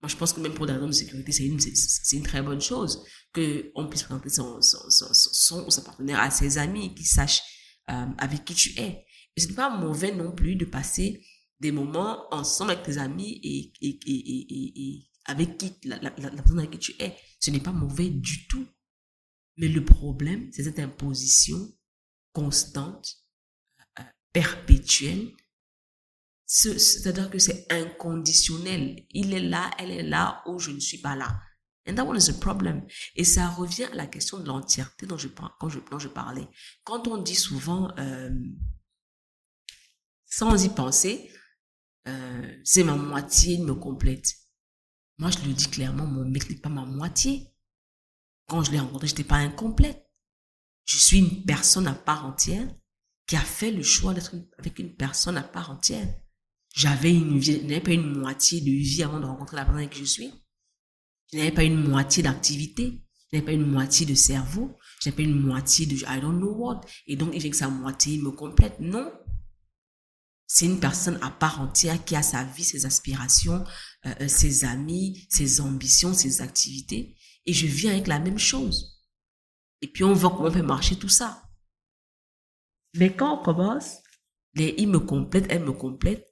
Moi, 0.00 0.08
je 0.08 0.16
pense 0.16 0.32
que 0.32 0.40
même 0.40 0.54
pour 0.54 0.66
des 0.66 0.72
raisons 0.72 0.86
de 0.86 0.92
sécurité, 0.92 1.32
c'est 1.32 1.46
une, 1.46 1.58
c'est, 1.58 2.16
une 2.16 2.22
très 2.22 2.42
bonne 2.42 2.60
chose 2.60 3.04
qu'on 3.34 3.88
puisse 3.88 4.04
présenter 4.04 4.28
son, 4.28 4.60
son, 4.62 4.78
son, 4.88 5.68
son, 5.70 5.82
partenaire 5.82 6.20
à 6.20 6.30
ses 6.30 6.58
amis, 6.58 6.94
qu'ils 6.94 7.06
sachent 7.06 7.42
euh, 7.90 8.06
avec 8.18 8.44
qui 8.44 8.54
tu 8.54 8.80
es. 8.80 9.06
Et 9.36 9.40
ce 9.40 9.48
n'est 9.48 9.54
pas 9.54 9.70
mauvais 9.70 10.14
non 10.14 10.32
plus 10.32 10.56
de 10.56 10.64
passer 10.64 11.24
des 11.60 11.72
moments 11.72 12.32
ensemble 12.32 12.72
avec 12.72 12.84
tes 12.84 12.98
amis 12.98 13.40
et, 13.42 13.72
et, 13.80 13.98
et, 14.06 14.82
et 14.82 15.10
avec 15.24 15.58
qui, 15.58 15.72
la, 15.84 16.10
personne 16.10 16.58
avec 16.58 16.72
qui 16.72 16.78
tu 16.78 16.94
es. 17.02 17.16
Ce 17.40 17.50
n'est 17.50 17.60
pas 17.60 17.72
mauvais 17.72 18.10
du 18.10 18.46
tout. 18.48 18.66
Mais 19.56 19.68
le 19.68 19.84
problème, 19.84 20.50
c'est 20.52 20.64
cette 20.64 20.78
imposition 20.78 21.72
constante, 22.32 23.24
euh, 23.98 24.02
perpétuelle, 24.32 25.32
c'est-à-dire 26.46 27.30
que 27.30 27.38
c'est 27.38 27.66
inconditionnel. 27.72 29.04
Il 29.10 29.32
est 29.32 29.40
là, 29.40 29.70
elle 29.78 29.90
est 29.90 30.02
là, 30.02 30.42
ou 30.46 30.58
je 30.58 30.70
ne 30.70 30.78
suis 30.78 30.98
pas 30.98 31.16
là. 31.16 31.40
And 31.88 31.94
that 31.94 32.04
one 32.04 32.16
is 32.16 32.28
a 32.30 32.34
problem. 32.34 32.84
Et 33.14 33.24
ça 33.24 33.48
revient 33.48 33.84
à 33.84 33.94
la 33.94 34.06
question 34.06 34.38
de 34.38 34.46
l'entièreté 34.46 35.06
dont 35.06 35.18
je, 35.18 35.28
quand 35.28 35.68
je, 35.68 35.78
dont 35.90 35.98
je 35.98 36.08
parlais. 36.08 36.48
Quand 36.84 37.06
on 37.06 37.18
dit 37.18 37.34
souvent, 37.34 37.92
euh, 37.98 38.30
sans 40.24 40.64
y 40.64 40.68
penser, 40.68 41.30
euh, 42.08 42.56
c'est 42.64 42.84
ma 42.84 42.96
moitié, 42.96 43.54
il 43.54 43.64
me 43.64 43.74
complète. 43.74 44.34
Moi, 45.18 45.30
je 45.30 45.38
le 45.46 45.52
dis 45.52 45.68
clairement, 45.68 46.06
mon 46.06 46.28
mec 46.28 46.50
n'est 46.50 46.56
pas 46.56 46.68
ma 46.68 46.84
moitié. 46.84 47.48
Quand 48.48 48.62
je 48.62 48.70
l'ai 48.70 48.78
rencontré, 48.78 49.06
je 49.06 49.12
n'étais 49.12 49.24
pas 49.24 49.36
incomplète. 49.36 50.06
Je 50.84 50.98
suis 50.98 51.18
une 51.18 51.44
personne 51.44 51.86
à 51.86 51.94
part 51.94 52.26
entière 52.26 52.68
qui 53.26 53.36
a 53.36 53.40
fait 53.40 53.72
le 53.72 53.82
choix 53.82 54.14
d'être 54.14 54.36
avec 54.58 54.78
une 54.78 54.94
personne 54.94 55.36
à 55.36 55.42
part 55.42 55.70
entière. 55.70 56.06
J'avais 56.74 57.12
une 57.12 57.38
vie, 57.38 57.60
je 57.60 57.66
n'avais 57.66 57.80
pas 57.80 57.92
une 57.92 58.18
moitié 58.18 58.60
de 58.60 58.70
vie 58.70 59.02
avant 59.02 59.18
de 59.18 59.26
rencontrer 59.26 59.56
la 59.56 59.64
personne 59.64 59.78
avec 59.82 59.90
qui 59.90 60.00
je 60.00 60.04
suis. 60.04 60.32
Je 61.32 61.38
n'avais 61.38 61.52
pas 61.52 61.64
une 61.64 61.88
moitié 61.88 62.22
d'activité. 62.22 63.02
Je 63.30 63.36
n'avais 63.36 63.46
pas 63.46 63.52
une 63.52 63.66
moitié 63.66 64.06
de 64.06 64.14
cerveau. 64.14 64.76
Je 65.00 65.08
n'avais 65.08 65.24
pas 65.24 65.28
une 65.28 65.40
moitié 65.40 65.86
de 65.86 65.94
I 65.94 66.20
don't 66.20 66.38
know 66.38 66.54
what. 66.54 66.82
Et 67.06 67.16
donc, 67.16 67.30
il 67.34 67.40
fait 67.40 67.50
que 67.50 67.56
sa 67.56 67.68
moitié 67.68 68.18
me 68.18 68.30
complète. 68.30 68.78
Non. 68.80 69.12
C'est 70.46 70.66
une 70.66 70.78
personne 70.78 71.18
à 71.22 71.30
part 71.30 71.60
entière 71.60 72.04
qui 72.04 72.14
a 72.14 72.22
sa 72.22 72.44
vie, 72.44 72.62
ses 72.62 72.86
aspirations, 72.86 73.64
euh, 74.06 74.14
euh, 74.20 74.28
ses 74.28 74.64
amis, 74.64 75.26
ses 75.28 75.60
ambitions, 75.60 76.14
ses 76.14 76.40
activités. 76.40 77.16
Et 77.46 77.52
je 77.52 77.66
viens 77.66 77.92
avec 77.92 78.06
la 78.06 78.20
même 78.20 78.38
chose. 78.38 79.02
Et 79.82 79.88
puis, 79.88 80.04
on 80.04 80.12
voit 80.12 80.30
comment 80.30 80.48
on 80.48 80.52
fait 80.52 80.62
marcher 80.62 80.96
tout 80.96 81.08
ça. 81.08 81.42
Mais 82.94 83.14
quand 83.14 83.40
on 83.40 83.42
commence, 83.42 83.98
les 84.54 84.74
il 84.78 84.88
me 84.88 85.00
complète, 85.00 85.46
elle 85.50 85.64
me 85.64 85.72
complète, 85.72 86.26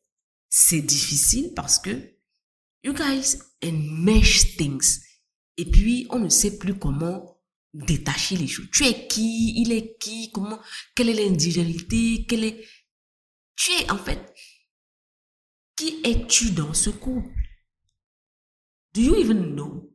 c'est 0.48 0.80
difficile 0.80 1.52
parce 1.54 1.78
que 1.78 1.90
you 2.82 2.94
guys 2.94 3.38
enmesh 3.64 4.56
things. 4.56 5.00
Et 5.56 5.70
puis, 5.70 6.06
on 6.10 6.18
ne 6.18 6.28
sait 6.28 6.58
plus 6.58 6.78
comment 6.78 7.40
détacher 7.72 8.36
les 8.36 8.46
choses. 8.46 8.70
Tu 8.70 8.84
es 8.84 9.06
qui? 9.08 9.60
Il 9.60 9.72
est 9.72 9.96
qui? 9.98 10.30
Comment? 10.30 10.60
Quelle 10.94 11.08
est 11.08 11.14
l'individualité? 11.14 12.26
Quelle 12.26 12.44
est... 12.44 12.68
Tu 13.56 13.70
es, 13.72 13.90
en 13.90 13.98
fait, 13.98 14.34
qui 15.76 16.00
es-tu 16.04 16.50
dans 16.50 16.74
ce 16.74 16.90
couple? 16.90 17.34
Do 18.92 19.00
you 19.00 19.16
even 19.16 19.54
know? 19.54 19.92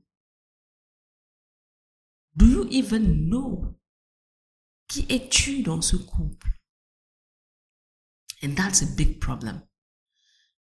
Do 2.36 2.46
you 2.46 2.68
even 2.72 3.30
know? 3.30 3.80
Qui 4.88 5.06
es-tu 5.10 5.62
dans 5.62 5.82
ce 5.82 5.96
couple? 5.96 6.48
And 8.42 8.56
that's 8.56 8.82
a 8.82 8.86
big 8.86 9.20
problem. 9.20 9.62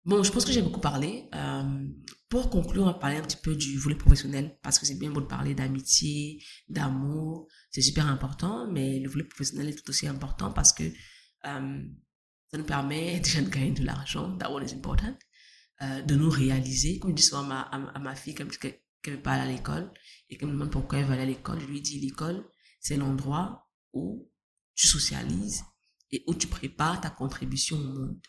Bon, 0.06 0.22
je 0.24 0.32
pense 0.32 0.44
que 0.46 0.52
j'ai 0.52 0.62
beaucoup 0.62 0.82
parlé. 0.82 1.30
Euh, 1.34 1.88
pour 2.34 2.49
conclure, 2.49 2.81
on 2.81 2.86
va 2.88 2.95
parler 2.95 3.17
un 3.17 3.21
petit 3.21 3.38
peu 3.38 3.55
du 3.55 3.77
volet 3.77 3.93
professionnel, 3.93 4.57
parce 4.63 4.79
que 4.79 4.88
c'est 4.88 4.97
bien 4.97 5.11
beau 5.11 5.21
de 5.21 5.27
parler 5.27 5.53
d'amitié, 5.53 6.43
d'amour, 6.67 7.47
c'est 7.69 7.84
super 7.84 8.07
important, 8.07 8.67
mais 8.71 8.99
le 8.99 9.07
volet 9.07 9.23
professionnel 9.23 9.69
est 9.69 9.75
tout 9.75 9.88
aussi 9.91 10.07
important 10.07 10.51
parce 10.51 10.73
que 10.73 10.81
euh, 10.81 11.84
ça 12.49 12.57
nous 12.57 12.63
permet 12.63 13.19
déjà 13.23 13.39
de 13.39 13.49
gagner 13.49 13.73
de 13.73 13.86
l'argent, 13.86 14.36
that 14.39 14.51
one 14.51 14.67
is 14.67 14.73
important, 14.73 15.15
euh, 15.84 16.01
de 16.01 16.15
nous 16.15 16.31
réaliser. 16.31 16.97
Comme 16.97 17.11
je 17.11 17.17
dis 17.17 17.21
souvent 17.21 17.47
à 17.51 17.77
ma, 17.77 17.99
ma 17.99 18.15
fille, 18.15 18.34
qu'elle 18.34 18.47
ne 18.47 19.11
veut 19.11 19.21
pas 19.21 19.34
aller 19.34 19.51
à 19.51 19.55
l'école, 19.55 19.93
et 20.27 20.36
qu'elle 20.36 20.47
me 20.47 20.53
demande 20.53 20.71
pourquoi 20.71 20.97
elle 20.97 21.05
veut 21.05 21.13
aller 21.13 21.21
à 21.21 21.25
l'école, 21.27 21.59
je 21.59 21.67
lui 21.67 21.81
dis 21.81 21.99
l'école, 21.99 22.43
c'est 22.79 22.97
l'endroit 22.97 23.69
où 23.93 24.27
tu 24.73 24.88
socialises 24.88 25.61
et 26.11 26.23
où 26.25 26.34
tu 26.34 26.47
prépares 26.47 26.99
ta 26.99 27.11
contribution 27.11 27.77
au 27.77 27.84
monde. 27.84 28.19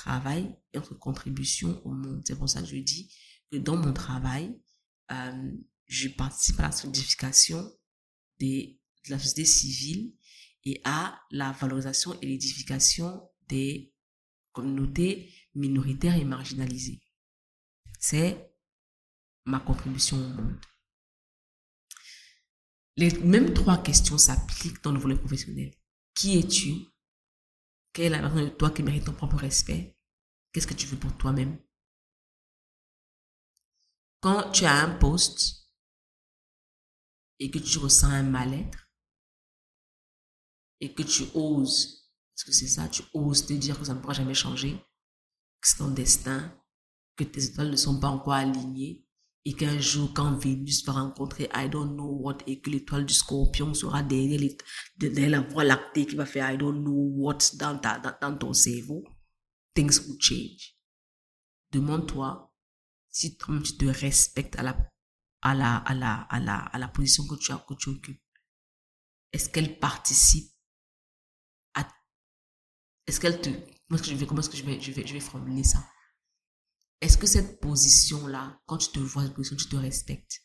Travail 0.00 0.56
et 0.72 0.78
notre 0.78 0.94
contribution 0.94 1.78
au 1.84 1.90
monde. 1.90 2.22
C'est 2.24 2.34
pour 2.34 2.48
ça 2.48 2.62
que 2.62 2.68
je 2.68 2.76
dis 2.76 3.14
que 3.52 3.58
dans 3.58 3.76
mon 3.76 3.92
travail, 3.92 4.58
euh, 5.12 5.52
je 5.88 6.08
participe 6.08 6.58
à 6.58 6.62
la 6.62 6.72
solidification 6.72 7.70
des, 8.38 8.80
de 9.04 9.10
la 9.10 9.18
société 9.18 9.44
civile 9.44 10.14
et 10.64 10.80
à 10.84 11.20
la 11.30 11.52
valorisation 11.52 12.18
et 12.22 12.26
l'édification 12.26 13.28
des 13.46 13.92
communautés 14.52 15.34
minoritaires 15.54 16.16
et 16.16 16.24
marginalisées. 16.24 17.02
C'est 17.98 18.54
ma 19.44 19.60
contribution 19.60 20.16
au 20.16 20.28
monde. 20.28 20.60
Les 22.96 23.10
mêmes 23.18 23.52
trois 23.52 23.82
questions 23.82 24.16
s'appliquent 24.16 24.82
dans 24.82 24.92
le 24.92 24.98
volet 24.98 25.18
professionnel. 25.18 25.74
Qui 26.14 26.38
es-tu? 26.38 26.72
Quelle 27.92 28.06
est 28.06 28.10
la 28.10 28.20
version 28.20 28.44
de 28.44 28.48
toi 28.50 28.70
qui 28.70 28.82
mérite 28.82 29.04
ton 29.04 29.12
propre 29.12 29.36
respect? 29.36 29.96
Qu'est-ce 30.52 30.66
que 30.66 30.74
tu 30.74 30.86
veux 30.86 30.98
pour 30.98 31.16
toi-même? 31.16 31.58
Quand 34.20 34.50
tu 34.52 34.64
as 34.64 34.82
un 34.82 34.98
poste 34.98 35.70
et 37.38 37.50
que 37.50 37.58
tu 37.58 37.78
ressens 37.78 38.10
un 38.10 38.22
mal-être 38.22 38.90
et 40.80 40.94
que 40.94 41.02
tu 41.02 41.24
oses, 41.34 42.10
parce 42.34 42.44
que 42.44 42.52
c'est 42.52 42.68
ça, 42.68 42.88
tu 42.88 43.02
oses 43.14 43.46
te 43.46 43.52
dire 43.52 43.78
que 43.78 43.84
ça 43.84 43.94
ne 43.94 44.00
pourra 44.00 44.14
jamais 44.14 44.34
changer, 44.34 44.76
que 45.60 45.68
c'est 45.68 45.78
ton 45.78 45.90
destin, 45.90 46.54
que 47.16 47.24
tes 47.24 47.44
étoiles 47.44 47.70
ne 47.70 47.76
sont 47.76 47.98
pas 47.98 48.08
encore 48.08 48.34
alignées, 48.34 49.06
et 49.44 49.54
qu'un 49.54 49.78
jour, 49.78 50.12
quand 50.14 50.36
Vénus 50.36 50.84
va 50.84 50.92
rencontrer 50.92 51.48
I 51.54 51.68
don't 51.68 51.94
know 51.94 52.18
what 52.20 52.38
et 52.46 52.60
que 52.60 52.70
l'étoile 52.70 53.06
du 53.06 53.14
scorpion 53.14 53.72
sera 53.72 54.02
derrière, 54.02 54.38
les, 54.98 55.28
la 55.28 55.40
voie 55.40 55.64
lactée 55.64 56.06
qui 56.06 56.14
va 56.14 56.26
faire 56.26 56.50
I 56.52 56.58
don't 56.58 56.82
know 56.82 57.10
what 57.14 57.38
dans, 57.54 57.78
ta, 57.78 57.98
dans, 57.98 58.36
ton 58.36 58.52
cerveau, 58.52 59.02
things 59.74 60.00
will 60.06 60.20
change. 60.20 60.76
Demande-toi 61.72 62.52
si 63.08 63.36
tu 63.36 63.76
te 63.78 63.86
respectes 63.86 64.56
à 64.58 64.62
la, 64.62 64.76
à 65.40 65.54
la, 65.54 65.76
à 65.76 65.94
la, 65.94 66.14
à 66.22 66.38
la, 66.38 66.56
à 66.58 66.78
la 66.78 66.88
position 66.88 67.26
que 67.26 67.36
tu, 67.36 67.50
as, 67.52 67.64
que 67.66 67.74
tu 67.74 67.88
occupes. 67.88 68.22
Est-ce 69.32 69.48
qu'elle 69.48 69.78
participe 69.78 70.52
à, 71.74 71.88
est-ce 73.06 73.20
qu'elle 73.20 73.40
te, 73.40 73.48
comment 73.48 73.98
est-ce 73.98 74.02
que 74.02 74.10
je 74.10 74.16
vais, 74.16 74.26
comment 74.26 74.40
est-ce 74.42 74.56
je 74.56 74.64
vais, 74.64 74.80
je 74.80 74.92
vais, 74.92 75.06
je 75.06 75.14
vais 75.14 75.20
formuler 75.20 75.64
ça? 75.64 75.78
Est-ce 77.00 77.16
que 77.16 77.26
cette 77.26 77.60
position-là, 77.60 78.60
quand 78.66 78.78
tu 78.78 78.90
te 78.90 78.98
vois 78.98 79.24
cette 79.24 79.34
position, 79.34 79.56
tu 79.56 79.68
te 79.68 79.76
respectes? 79.76 80.42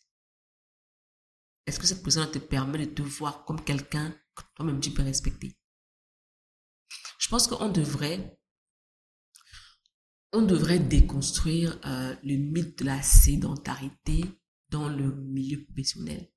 Est-ce 1.65 1.79
que 1.79 1.87
cette 1.87 2.03
position 2.03 2.29
te 2.31 2.39
permet 2.39 2.85
de 2.85 2.93
te 2.93 3.01
voir 3.01 3.43
comme 3.45 3.63
quelqu'un 3.63 4.11
que 4.35 4.43
toi-même 4.55 4.79
tu 4.79 4.91
peux 4.91 5.03
respecter? 5.03 5.57
Je 7.19 7.27
pense 7.27 7.47
qu'on 7.47 7.69
devrait, 7.69 8.39
on 10.31 10.43
devrait 10.43 10.79
déconstruire 10.79 11.79
euh, 11.85 12.15
le 12.23 12.35
mythe 12.37 12.79
de 12.79 12.85
la 12.85 13.01
sédentarité 13.01 14.23
dans 14.69 14.89
le 14.89 15.13
milieu 15.15 15.63
professionnel. 15.65 16.29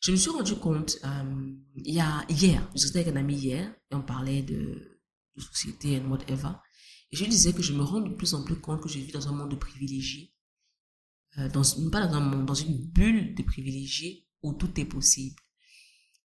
Je 0.00 0.12
me 0.12 0.16
suis 0.16 0.30
rendu 0.30 0.54
compte 0.56 0.98
euh, 1.04 1.52
il 1.74 1.94
y 1.94 2.00
a 2.00 2.24
hier, 2.28 2.70
je 2.74 2.88
avec 2.88 3.08
un 3.08 3.16
ami 3.16 3.34
hier 3.34 3.74
et 3.90 3.94
on 3.94 4.02
parlait 4.02 4.42
de, 4.42 5.00
de 5.36 5.40
société 5.42 5.98
and 5.98 6.08
whatever. 6.10 6.52
Je 7.12 7.24
disais 7.24 7.52
que 7.52 7.62
je 7.62 7.72
me 7.72 7.82
rends 7.82 8.00
de 8.00 8.14
plus 8.14 8.34
en 8.34 8.44
plus 8.44 8.56
compte 8.56 8.82
que 8.82 8.88
je 8.88 8.98
vis 8.98 9.12
dans 9.12 9.28
un 9.28 9.32
monde 9.32 9.50
de 9.50 9.56
privilégiés. 9.56 10.32
Euh, 11.38 11.48
dans, 11.48 11.62
pas 11.90 12.06
dans 12.06 12.14
un 12.14 12.20
monde, 12.20 12.46
dans 12.46 12.54
une 12.54 12.78
bulle 12.78 13.34
de 13.34 13.42
privilégiés 13.42 14.28
où 14.42 14.52
tout 14.52 14.78
est 14.80 14.84
possible. 14.84 15.40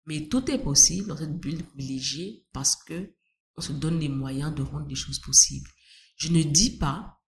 Mais 0.06 0.28
tout 0.28 0.50
est 0.50 0.62
possible 0.62 1.08
dans 1.08 1.16
cette 1.16 1.38
bulle 1.38 1.58
de 1.58 1.62
privilégiés 1.62 2.44
parce 2.52 2.76
que 2.76 3.14
on 3.56 3.60
se 3.60 3.72
donne 3.72 4.00
les 4.00 4.08
moyens 4.08 4.54
de 4.54 4.62
rendre 4.62 4.88
les 4.88 4.94
choses 4.94 5.18
possibles. 5.18 5.70
Je 6.16 6.28
ne 6.28 6.42
dis 6.42 6.78
pas 6.78 7.20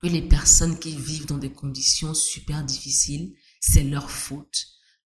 que 0.00 0.06
les 0.06 0.26
personnes 0.26 0.78
qui 0.78 0.96
vivent 0.96 1.26
dans 1.26 1.38
des 1.38 1.52
conditions 1.52 2.14
super 2.14 2.64
difficiles, 2.64 3.34
c'est 3.60 3.84
leur 3.84 4.10
faute. 4.10 4.66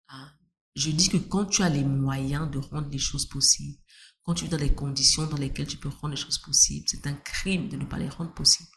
Hein. 0.08 0.30
Je 0.74 0.90
dis 0.90 1.08
que 1.08 1.16
quand 1.16 1.46
tu 1.46 1.62
as 1.62 1.68
les 1.68 1.84
moyens 1.84 2.50
de 2.50 2.58
rendre 2.58 2.88
les 2.88 2.98
choses 2.98 3.26
possibles, 3.26 3.78
quand 4.22 4.34
tu 4.34 4.44
es 4.44 4.48
dans 4.48 4.58
des 4.58 4.74
conditions 4.74 5.26
dans 5.26 5.36
lesquelles 5.36 5.66
tu 5.66 5.76
peux 5.76 5.88
rendre 5.88 6.14
les 6.14 6.20
choses 6.20 6.38
possibles, 6.38 6.86
c'est 6.88 7.06
un 7.06 7.14
crime 7.14 7.68
de 7.68 7.76
ne 7.76 7.84
pas 7.84 7.98
les 7.98 8.08
rendre 8.08 8.34
possibles. 8.34 8.68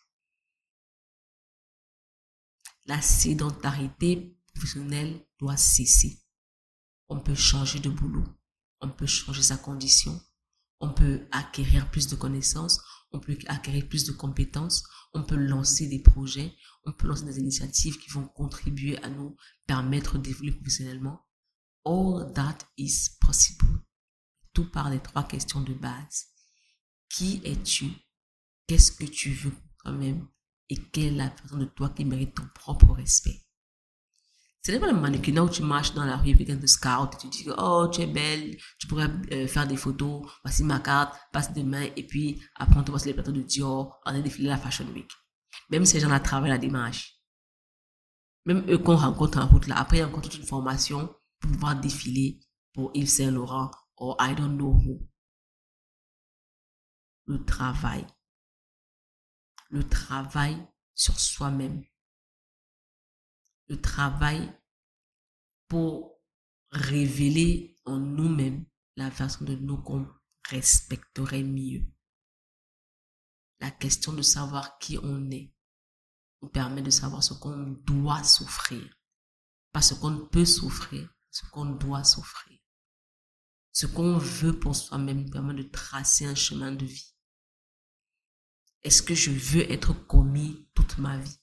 La 2.85 3.01
sédentarité 3.01 4.37
professionnelle 4.53 5.25
doit 5.39 5.57
cesser. 5.57 6.21
On 7.09 7.19
peut 7.19 7.35
changer 7.35 7.79
de 7.79 7.89
boulot, 7.89 8.25
on 8.81 8.89
peut 8.89 9.05
changer 9.05 9.43
sa 9.43 9.57
condition, 9.57 10.19
on 10.79 10.93
peut 10.93 11.27
acquérir 11.31 11.89
plus 11.91 12.07
de 12.07 12.15
connaissances, 12.15 12.81
on 13.11 13.19
peut 13.19 13.37
acquérir 13.47 13.87
plus 13.87 14.05
de 14.05 14.11
compétences, 14.11 14.83
on 15.13 15.23
peut 15.23 15.35
lancer 15.35 15.87
des 15.87 15.99
projets, 15.99 16.55
on 16.85 16.93
peut 16.93 17.07
lancer 17.07 17.25
des 17.25 17.39
initiatives 17.39 17.99
qui 17.99 18.09
vont 18.09 18.27
contribuer 18.27 18.97
à 19.03 19.09
nous 19.09 19.35
permettre 19.67 20.17
d'évoluer 20.17 20.51
professionnellement. 20.51 21.25
All 21.85 22.31
that 22.33 22.57
is 22.77 23.17
possible 23.19 23.83
tout 24.53 24.69
par 24.69 24.89
les 24.89 24.99
trois 24.99 25.23
questions 25.23 25.61
de 25.61 25.73
base. 25.73 26.27
Qui 27.09 27.41
es-tu? 27.43 27.91
Qu'est-ce 28.67 28.91
que 28.91 29.05
tu 29.05 29.31
veux 29.31 29.53
quand 29.83 29.91
même 29.91 30.27
Et 30.69 30.77
quelle 30.77 31.13
est 31.13 31.17
la 31.17 31.29
personne 31.29 31.59
de 31.59 31.65
toi 31.65 31.89
qui 31.89 32.05
mérite 32.05 32.35
ton 32.35 32.47
propre 32.55 32.93
respect? 32.93 33.41
Ce 34.65 34.71
n'est 34.71 34.79
pas 34.79 34.89
le 34.89 34.97
mannequin 34.97 35.37
où 35.43 35.49
tu 35.49 35.61
marches 35.61 35.93
dans 35.93 36.05
la 36.05 36.15
rue, 36.15 36.37
quelqu'un 36.37 36.55
te 36.55 36.65
scout 36.67 37.13
et 37.13 37.17
tu 37.17 37.27
dis 37.27 37.49
oh 37.57 37.89
tu 37.91 37.99
es 37.99 38.07
belle, 38.07 38.55
tu 38.79 38.87
pourrais 38.87 39.09
euh, 39.33 39.45
faire 39.45 39.67
des 39.67 39.75
photos, 39.75 40.25
voici 40.41 40.63
ma 40.63 40.79
carte, 40.79 41.19
passe 41.33 41.53
demain 41.53 41.87
et 41.97 42.07
puis 42.07 42.41
après 42.55 42.79
on 42.79 42.83
te 42.83 42.89
voit 42.89 42.99
sur 42.99 43.07
les 43.07 43.13
plateaux 43.13 43.33
de 43.33 43.41
Dior, 43.41 43.99
on 44.05 44.15
a 44.15 44.21
défilé 44.21 44.47
la 44.47 44.57
Fashion 44.57 44.85
Week. 44.93 45.11
Même 45.69 45.83
ces 45.83 45.99
gens-là 45.99 46.21
travaillent 46.21 46.49
la 46.49 46.57
démarche. 46.57 47.19
Même 48.45 48.63
eux 48.69 48.77
qu'on 48.77 48.95
rencontre 48.95 49.37
en 49.37 49.47
route 49.47 49.67
là, 49.67 49.77
après 49.77 49.97
il 49.97 49.99
y 49.99 50.03
a 50.03 50.07
encore 50.07 50.21
toute 50.21 50.37
une 50.37 50.45
formation 50.45 51.13
pour 51.41 51.51
pouvoir 51.51 51.75
défiler 51.75 52.39
pour 52.73 52.89
Yves 52.93 53.09
Saint 53.09 53.31
Laurent 53.31 53.69
or 53.97 54.15
I 54.19 54.33
don't 54.33 54.57
know 54.57 54.73
who. 54.73 55.07
Le 57.25 57.43
travail. 57.45 58.05
Le 59.69 59.87
travail 59.87 60.67
sur 60.93 61.19
soi-même. 61.19 61.83
Le 63.67 63.79
travail 63.79 64.53
pour 65.67 66.21
révéler 66.71 67.75
en 67.85 67.97
nous-mêmes 67.97 68.65
la 68.95 69.09
façon 69.09 69.45
de 69.45 69.55
nous 69.55 69.81
qu'on 69.81 70.07
respecterait 70.49 71.43
mieux. 71.43 71.85
La 73.59 73.71
question 73.71 74.13
de 74.13 74.21
savoir 74.21 74.77
qui 74.79 74.97
on 74.97 75.31
est 75.31 75.53
nous 76.41 76.49
permet 76.49 76.81
de 76.81 76.89
savoir 76.89 77.23
ce 77.23 77.33
qu'on 77.33 77.71
doit 77.85 78.23
souffrir. 78.23 78.83
Pas 79.71 79.81
ce 79.81 79.93
qu'on 79.93 80.27
peut 80.27 80.45
souffrir, 80.45 81.09
ce 81.31 81.45
qu'on 81.49 81.65
doit 81.65 82.03
souffrir. 82.03 82.59
Ce 83.73 83.87
qu'on 83.87 84.17
veut 84.17 84.57
pour 84.57 84.75
soi-même 84.75 85.29
permet 85.29 85.55
de 85.55 85.63
tracer 85.63 86.25
un 86.25 86.35
chemin 86.35 86.71
de 86.71 86.85
vie. 86.85 87.15
Est-ce 88.83 89.01
que 89.01 89.15
je 89.15 89.31
veux 89.31 89.69
être 89.71 89.93
commis 90.05 90.69
toute 90.75 90.99
ma 90.99 91.17
vie? 91.17 91.39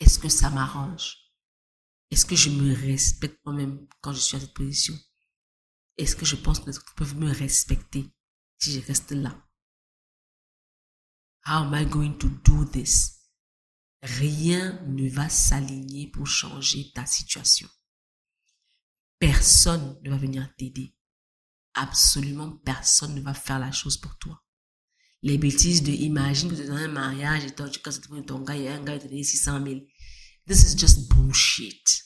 Est-ce 0.00 0.18
que 0.18 0.30
ça 0.30 0.48
m'arrange? 0.48 1.18
Est-ce 2.10 2.24
que 2.24 2.36
je 2.36 2.48
me 2.48 2.74
respecte 2.74 3.44
moi-même 3.44 3.86
quand 4.00 4.12
je 4.12 4.18
suis 4.18 4.36
à 4.36 4.40
cette 4.40 4.54
position? 4.54 4.94
Est-ce 5.98 6.16
que 6.16 6.24
je 6.24 6.36
pense 6.36 6.60
que 6.60 6.70
les 6.70 6.78
autres 6.78 6.94
peuvent 6.94 7.16
me 7.16 7.30
respecter 7.30 8.10
si 8.58 8.72
je 8.72 8.86
reste 8.86 9.12
là? 9.12 9.36
How 11.46 11.64
am 11.64 11.74
I 11.74 11.84
going 11.84 12.16
to 12.18 12.28
do 12.28 12.64
this? 12.64 13.28
Rien 14.02 14.82
ne 14.86 15.08
va 15.10 15.28
s'aligner 15.28 16.10
pour 16.10 16.26
changer 16.26 16.92
ta 16.92 17.04
situation. 17.04 17.68
Personne 19.24 19.98
ne 20.02 20.10
va 20.10 20.18
venir 20.18 20.54
t'aider. 20.58 20.94
Absolument 21.72 22.58
personne 22.58 23.14
ne 23.14 23.22
va 23.22 23.32
faire 23.32 23.58
la 23.58 23.72
chose 23.72 23.96
pour 23.96 24.18
toi. 24.18 24.44
Les 25.22 25.38
bêtises 25.38 25.82
de 25.82 25.92
imagine 25.92 26.50
que 26.50 26.54
tu 26.54 26.60
es 26.60 26.66
dans 26.66 26.74
un 26.74 26.88
mariage 26.88 27.42
et 27.44 27.54
toi, 27.54 27.70
tu 27.70 27.80
casses 27.80 28.02
ton 28.26 28.40
gars 28.40 28.54
et 28.54 28.68
un 28.68 28.84
gars 28.84 28.98
te 28.98 29.08
donne 29.08 29.24
600 29.24 29.64
000. 29.64 29.80
This 30.46 30.64
is 30.64 30.76
just 30.76 31.08
bullshit. 31.08 32.04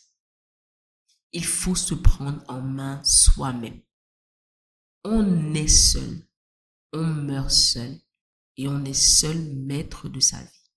Il 1.33 1.45
faut 1.45 1.75
se 1.75 1.95
prendre 1.95 2.41
en 2.47 2.61
main 2.61 3.03
soi-même. 3.03 3.83
On 5.03 5.55
est 5.55 5.66
seul. 5.66 6.25
On 6.93 7.03
meurt 7.03 7.51
seul. 7.51 7.99
Et 8.57 8.69
on 8.69 8.85
est 8.85 8.95
seul 8.95 9.57
maître 9.57 10.09
de 10.09 10.21
sa 10.21 10.41
vie. 10.41 10.71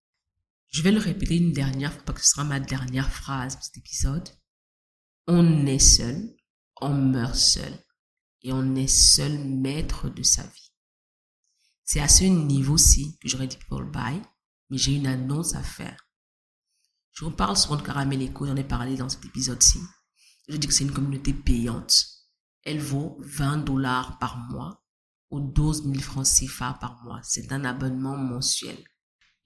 Je 0.69 0.81
vais 0.81 0.91
le 0.91 0.99
répéter 0.99 1.37
une 1.37 1.53
dernière 1.53 1.93
fois 1.93 2.01
parce 2.01 2.21
que 2.21 2.25
ce 2.25 2.31
sera 2.31 2.45
ma 2.45 2.59
dernière 2.59 3.11
phrase 3.11 3.57
pour 3.57 3.63
cet 3.63 3.77
épisode 3.77 4.27
on 5.27 5.65
est 5.65 5.79
seul, 5.79 6.35
on 6.81 6.93
meurt 6.93 7.35
seul 7.35 7.73
et 8.41 8.51
on 8.51 8.75
est 8.75 8.87
seul 8.87 9.37
maître 9.37 10.09
de 10.09 10.23
sa 10.23 10.43
vie. 10.43 10.71
C'est 11.83 11.99
à 11.99 12.07
ce 12.07 12.23
niveau-ci 12.23 13.17
que 13.19 13.27
j'aurais 13.27 13.47
dit 13.47 13.59
Paul 13.69 13.89
bye, 13.91 14.21
mais 14.69 14.77
j'ai 14.77 14.95
une 14.95 15.07
annonce 15.07 15.55
à 15.55 15.63
faire. 15.63 16.07
Je 17.11 17.25
vous 17.25 17.31
parle 17.31 17.57
souvent 17.57 17.75
de 17.75 17.81
Caramel 17.81 18.21
Echo, 18.21 18.45
j'en 18.45 18.55
ai 18.55 18.63
parlé 18.63 18.95
dans 18.95 19.09
cet 19.09 19.25
épisode-ci. 19.25 19.79
Je 20.47 20.57
dis 20.57 20.67
que 20.67 20.73
c'est 20.73 20.85
une 20.85 20.93
communauté 20.93 21.33
payante. 21.33 22.05
Elle 22.63 22.79
vaut 22.79 23.17
20 23.19 23.57
dollars 23.57 24.17
par 24.19 24.37
mois 24.49 24.83
ou 25.29 25.39
12 25.39 25.83
000 25.83 25.99
francs 25.99 26.25
CFA 26.25 26.77
par 26.79 27.03
mois. 27.03 27.19
C'est 27.23 27.51
un 27.51 27.65
abonnement 27.65 28.17
mensuel. 28.17 28.77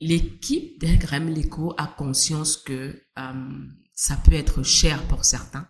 L'équipe 0.02 0.80
d'Ingram 0.80 1.34
a 1.78 1.88
conscience 1.88 2.58
que 2.58 3.02
euh, 3.18 3.68
ça 3.96 4.18
peut 4.18 4.34
être 4.34 4.62
cher 4.64 5.08
pour 5.08 5.26
certains, 5.26 5.68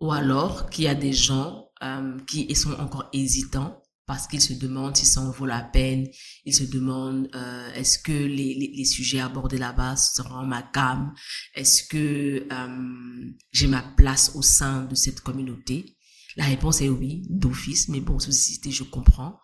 ou 0.00 0.12
alors 0.12 0.68
qu'il 0.70 0.84
y 0.84 0.88
a 0.88 0.94
des 0.94 1.12
gens 1.12 1.70
euh, 1.82 2.18
qui 2.26 2.54
sont 2.54 2.72
encore 2.74 3.08
hésitants 3.12 3.82
parce 4.06 4.26
qu'ils 4.26 4.40
se 4.40 4.54
demandent 4.54 4.96
si 4.96 5.04
ça 5.04 5.20
en 5.20 5.30
vaut 5.30 5.44
la 5.44 5.62
peine, 5.62 6.08
ils 6.46 6.54
se 6.54 6.64
demandent 6.64 7.28
euh, 7.34 7.72
est-ce 7.74 7.98
que 7.98 8.10
les, 8.10 8.54
les, 8.54 8.72
les, 8.74 8.84
sujets 8.86 9.20
abordés 9.20 9.58
là-bas 9.58 9.96
seront 9.96 10.46
ma 10.46 10.62
gamme, 10.74 11.12
est-ce 11.54 11.84
que 11.84 12.46
euh, 12.50 13.30
j'ai 13.52 13.66
ma 13.66 13.82
place 13.82 14.32
au 14.34 14.40
sein 14.40 14.86
de 14.86 14.94
cette 14.94 15.20
communauté? 15.20 15.98
La 16.36 16.46
réponse 16.46 16.80
est 16.80 16.88
oui, 16.88 17.26
d'office, 17.28 17.88
mais 17.88 18.00
bon, 18.00 18.18
société, 18.18 18.70
je 18.70 18.84
comprends. 18.84 19.40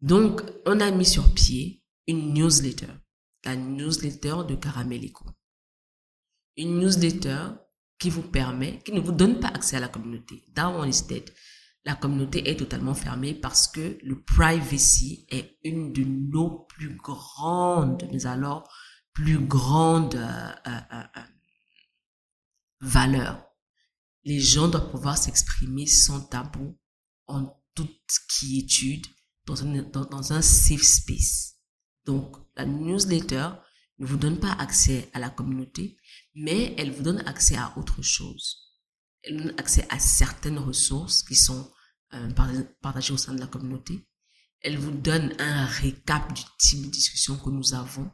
Donc, 0.00 0.42
on 0.66 0.80
a 0.80 0.90
mis 0.90 1.06
sur 1.06 1.32
pied 1.32 1.84
une 2.08 2.34
newsletter, 2.34 2.88
la 3.44 3.54
newsletter 3.54 4.38
de 4.48 4.56
Caramelico. 4.56 5.24
Une 6.58 6.78
newsletter 6.78 7.46
qui 7.98 8.10
vous 8.10 8.22
permet, 8.22 8.80
qui 8.80 8.92
ne 8.92 9.00
vous 9.00 9.12
donne 9.12 9.40
pas 9.40 9.48
accès 9.48 9.76
à 9.76 9.80
la 9.80 9.88
communauté. 9.88 10.44
Dans 10.54 10.78
One 10.80 10.92
la 11.84 11.94
communauté 11.94 12.50
est 12.50 12.56
totalement 12.56 12.94
fermée 12.94 13.32
parce 13.32 13.66
que 13.66 13.98
le 14.02 14.22
privacy 14.22 15.24
est 15.30 15.58
une 15.64 15.92
de 15.92 16.04
nos 16.04 16.66
plus 16.68 16.94
grandes, 16.96 18.06
mais 18.12 18.26
alors 18.26 18.70
plus 19.14 19.38
grandes 19.38 20.16
euh, 20.16 20.52
euh, 20.66 20.80
euh, 20.92 21.22
valeurs. 22.80 23.42
Les 24.24 24.38
gens 24.38 24.68
doivent 24.68 24.90
pouvoir 24.90 25.16
s'exprimer 25.16 25.86
sans 25.86 26.20
tabou 26.20 26.78
en 27.26 27.58
toute 27.74 28.18
quiétude 28.28 29.06
dans 29.46 30.32
un 30.32 30.42
safe 30.42 30.82
space. 30.82 31.54
Donc, 32.04 32.36
la 32.54 32.66
newsletter 32.66 33.48
ne 33.98 34.06
vous 34.06 34.18
donne 34.18 34.38
pas 34.38 34.52
accès 34.52 35.08
à 35.14 35.18
la 35.18 35.30
communauté, 35.30 35.96
mais 36.38 36.74
elle 36.78 36.92
vous 36.92 37.02
donne 37.02 37.26
accès 37.26 37.56
à 37.56 37.72
autre 37.76 38.00
chose. 38.00 38.76
Elle 39.22 39.38
donne 39.38 39.54
accès 39.58 39.86
à 39.90 39.98
certaines 39.98 40.58
ressources 40.58 41.24
qui 41.24 41.34
sont 41.34 41.68
euh, 42.14 42.30
partagées 42.80 43.12
au 43.12 43.16
sein 43.16 43.34
de 43.34 43.40
la 43.40 43.48
communauté. 43.48 44.06
Elle 44.60 44.78
vous 44.78 44.92
donne 44.92 45.34
un 45.40 45.66
récap 45.66 46.32
du 46.32 46.42
type 46.58 46.86
de 46.86 46.90
discussion 46.90 47.36
que 47.36 47.50
nous 47.50 47.74
avons. 47.74 48.08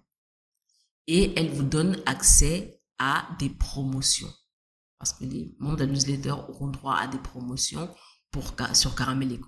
Et 1.07 1.39
elle 1.39 1.51
vous 1.51 1.65
donne 1.65 2.01
accès 2.07 2.81
à 2.99 3.29
des 3.39 3.51
promotions. 3.51 4.33
Parce 4.99 5.13
que 5.13 5.25
les 5.25 5.55
membres 5.59 5.77
de 5.77 5.85
la 5.85 5.93
newsletter 5.93 6.31
auront 6.31 6.69
droit 6.69 6.97
à 6.97 7.07
des 7.07 7.19
promotions 7.19 7.95
pour, 8.31 8.55
sur 8.73 8.95
Caramel 8.95 9.39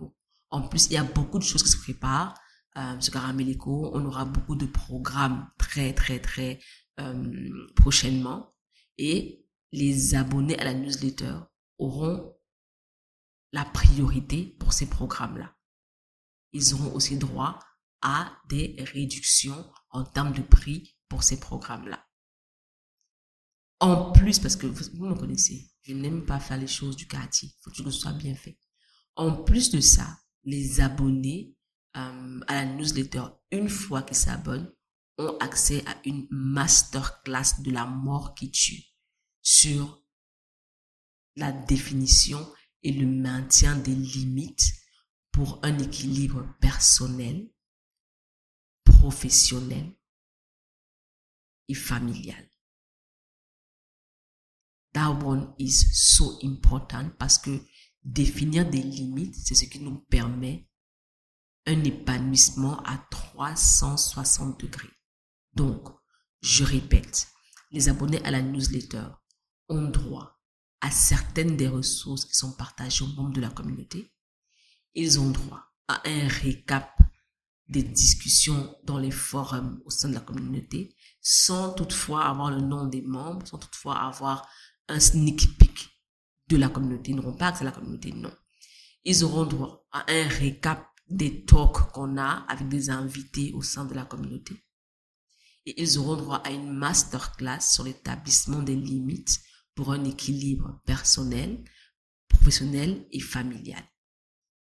En 0.51 0.69
plus, 0.69 0.87
il 0.87 0.93
y 0.93 0.97
a 0.99 1.05
beaucoup 1.05 1.39
de 1.39 1.45
choses 1.45 1.63
qui 1.63 1.71
se 1.71 1.79
préparent 1.79 2.35
euh, 2.77 3.01
sur 3.01 3.15
Caramel 3.15 3.57
On 3.65 4.05
aura 4.05 4.27
beaucoup 4.27 4.55
de 4.55 4.67
programmes 4.67 5.49
très, 5.57 5.95
très, 5.95 6.21
très 6.21 6.61
euh, 7.01 7.71
prochainement 7.75 8.53
et 8.99 9.45
les 9.73 10.15
abonnés 10.15 10.59
à 10.59 10.65
la 10.65 10.75
newsletter 10.75 11.39
auront 11.79 12.37
la 13.53 13.65
priorité 13.65 14.57
pour 14.59 14.73
ces 14.73 14.89
programmes-là. 14.89 15.55
Ils 16.53 16.75
auront 16.75 16.95
aussi 16.95 17.17
droit 17.17 17.59
à 18.03 18.37
des 18.49 18.77
réductions 18.79 19.71
en 19.91 20.05
termes 20.05 20.33
de 20.33 20.43
prix 20.43 20.97
pour 21.09 21.23
ces 21.23 21.41
programmes-là. 21.41 22.07
En 23.81 24.13
plus, 24.13 24.39
parce 24.39 24.57
que 24.57 24.67
vous, 24.67 25.07
me 25.07 25.15
connaissez, 25.15 25.71
je 25.83 25.93
n'aime 25.93 26.25
pas 26.25 26.41
faire 26.41 26.59
les 26.59 26.67
choses 26.67 26.97
du 26.97 27.07
quartier. 27.07 27.51
Il 27.51 27.63
faut 27.63 27.71
que 27.71 27.83
tout 27.83 27.91
soit 27.91 28.13
bien 28.13 28.35
fait. 28.35 28.59
En 29.17 29.43
plus 29.43 29.71
de 29.71 29.81
ça, 29.81 30.19
les 30.45 30.81
abonnés 30.81 31.55
euh, 31.97 32.41
à 32.47 32.55
la 32.55 32.65
newsletter, 32.65 33.25
une 33.51 33.69
fois 33.69 34.03
qu'ils 34.03 34.17
s'abonnent, 34.17 34.73
ont 35.19 35.37
accès 35.39 35.87
à 35.87 35.97
une 36.05 36.27
masterclass 36.31 37.63
de 37.63 37.71
la 37.71 37.87
mort 37.87 38.35
qui 38.35 38.51
tue 38.51 38.85
sur 39.43 40.03
la 41.37 41.53
définition 41.53 42.53
et 42.83 42.93
le 42.93 43.07
maintien 43.07 43.77
des 43.77 43.95
limites 43.95 44.73
pour 45.33 45.61
un 45.63 45.79
équilibre 45.79 46.47
personnel, 46.61 47.51
professionnel 48.85 49.95
et 51.69 51.75
familial. 51.75 52.49
That 54.93 55.11
one 55.23 55.55
is 55.59 55.89
so 55.93 56.39
important 56.43 57.11
parce 57.19 57.39
que 57.39 57.61
définir 58.03 58.69
des 58.69 58.83
limites, 58.83 59.35
c'est 59.35 59.55
ce 59.55 59.67
qui 59.67 59.81
nous 59.81 59.99
permet 60.09 60.71
un 61.67 61.85
épanouissement 61.85 62.83
à 62.85 62.97
360 63.11 64.61
degrés. 64.61 64.96
Donc, 65.57 65.89
je 66.43 66.65
répète, 66.65 67.29
les 67.71 67.89
abonnés 67.89 68.23
à 68.25 68.31
la 68.31 68.43
newsletter 68.43 69.07
ont 69.71 69.89
droit 69.89 70.39
à 70.83 70.91
certaines 70.91 71.57
des 71.57 71.67
ressources 71.67 72.27
qui 72.27 72.35
sont 72.35 72.53
partagées 72.53 73.05
aux 73.05 73.15
membres 73.15 73.33
de 73.33 73.41
la 73.41 73.49
communauté. 73.49 74.13
Ils 74.95 75.19
ont 75.19 75.31
droit 75.31 75.63
à 75.89 76.03
un 76.05 76.29
récap 76.29 76.95
des 77.69 77.83
discussions 77.83 78.77
dans 78.85 78.99
les 78.99 79.11
forums 79.11 79.81
au 79.87 79.91
sein 79.91 80.11
de 80.11 80.15
la 80.15 80.21
communauté, 80.21 80.95
sans 81.23 81.73
toutefois 81.73 82.27
avoir 82.27 82.51
le 82.51 82.61
nom 82.61 82.87
des 82.87 83.01
membres, 83.01 83.47
sans 83.47 83.59
toutefois 83.59 83.97
avoir 83.97 84.47
un 84.89 85.01
sneak 85.01 85.57
peek 85.59 85.89
de 86.49 86.59
la 86.59 86.69
communauté. 86.69 87.13
Ils 87.13 87.17
n'auront 87.17 87.37
pas 87.37 87.49
accès 87.49 87.63
à 87.63 87.65
la 87.65 87.73
communauté, 87.73 88.13
non. 88.13 88.33
Ils 89.05 89.25
auront 89.25 89.47
droit 89.47 89.87
à 89.91 90.05
un 90.07 90.29
récap 90.29 90.87
des 91.09 91.47
talks 91.47 91.93
qu'on 91.93 92.19
a 92.19 92.45
avec 92.47 92.69
des 92.69 92.91
invités 92.91 93.53
au 93.55 93.63
sein 93.63 93.87
de 93.87 93.95
la 93.95 94.05
communauté 94.05 94.66
et 95.67 95.83
ils 95.83 95.99
auront 95.99 96.17
droit 96.17 96.37
à 96.39 96.51
une 96.51 96.73
masterclass 96.73 97.61
sur 97.61 97.85
l'établissement 97.85 98.63
des 98.63 98.77
limites 98.77 99.41
pour 99.75 99.93
un 99.93 100.05
équilibre 100.05 100.81
personnel, 100.87 101.63
professionnel 102.29 103.07
et 103.11 103.21
familial. 103.21 103.83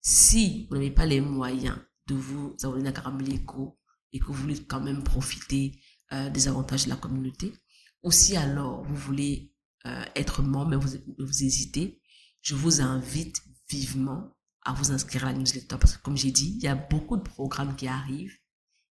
Si 0.01 0.67
vous 0.69 0.75
n'avez 0.75 0.91
pas 0.91 1.05
les 1.05 1.21
moyens 1.21 1.77
de 2.07 2.15
vous 2.15 2.55
abonner 2.63 2.89
à 2.89 2.93
Caramel 2.93 3.35
Eco 3.35 3.79
et 4.11 4.19
que 4.19 4.25
vous 4.25 4.33
voulez 4.33 4.63
quand 4.63 4.81
même 4.81 5.03
profiter 5.03 5.79
euh, 6.11 6.29
des 6.29 6.47
avantages 6.47 6.85
de 6.85 6.89
la 6.89 6.95
communauté, 6.95 7.53
ou 8.01 8.11
si 8.11 8.35
alors 8.35 8.83
vous 8.83 8.95
voulez 8.95 9.53
euh, 9.85 10.05
être 10.15 10.41
membre 10.41 10.71
mais 10.71 10.75
vous, 10.77 10.97
vous 11.19 11.43
hésitez, 11.43 12.01
je 12.41 12.55
vous 12.55 12.81
invite 12.81 13.41
vivement 13.69 14.35
à 14.61 14.73
vous 14.73 14.91
inscrire 14.91 15.25
à 15.25 15.31
la 15.31 15.37
newsletter 15.37 15.77
parce 15.79 15.97
que 15.97 16.01
comme 16.01 16.17
j'ai 16.17 16.31
dit, 16.31 16.55
il 16.57 16.63
y 16.63 16.67
a 16.67 16.75
beaucoup 16.75 17.17
de 17.17 17.21
programmes 17.21 17.75
qui 17.75 17.87
arrivent 17.87 18.37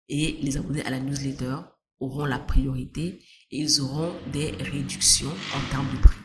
et 0.08 0.38
les 0.42 0.56
abonnés 0.56 0.84
à 0.84 0.90
la 0.90 1.00
newsletter 1.00 1.56
auront 2.03 2.24
la 2.24 2.38
priorité 2.38 3.24
et 3.50 3.58
ils 3.58 3.80
auront 3.80 4.12
des 4.33 4.50
réductions 4.50 5.33
en 5.54 5.70
termes 5.70 5.91
de 5.96 6.03
prix. 6.03 6.20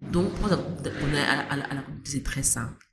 Donc, 0.00 0.32
pour 0.34 0.50
abonner 0.52 1.20
à, 1.20 1.56
la 1.56 1.82
communauté, 1.82 2.10
c'est 2.10 2.22
très 2.22 2.42
simple. 2.42 2.86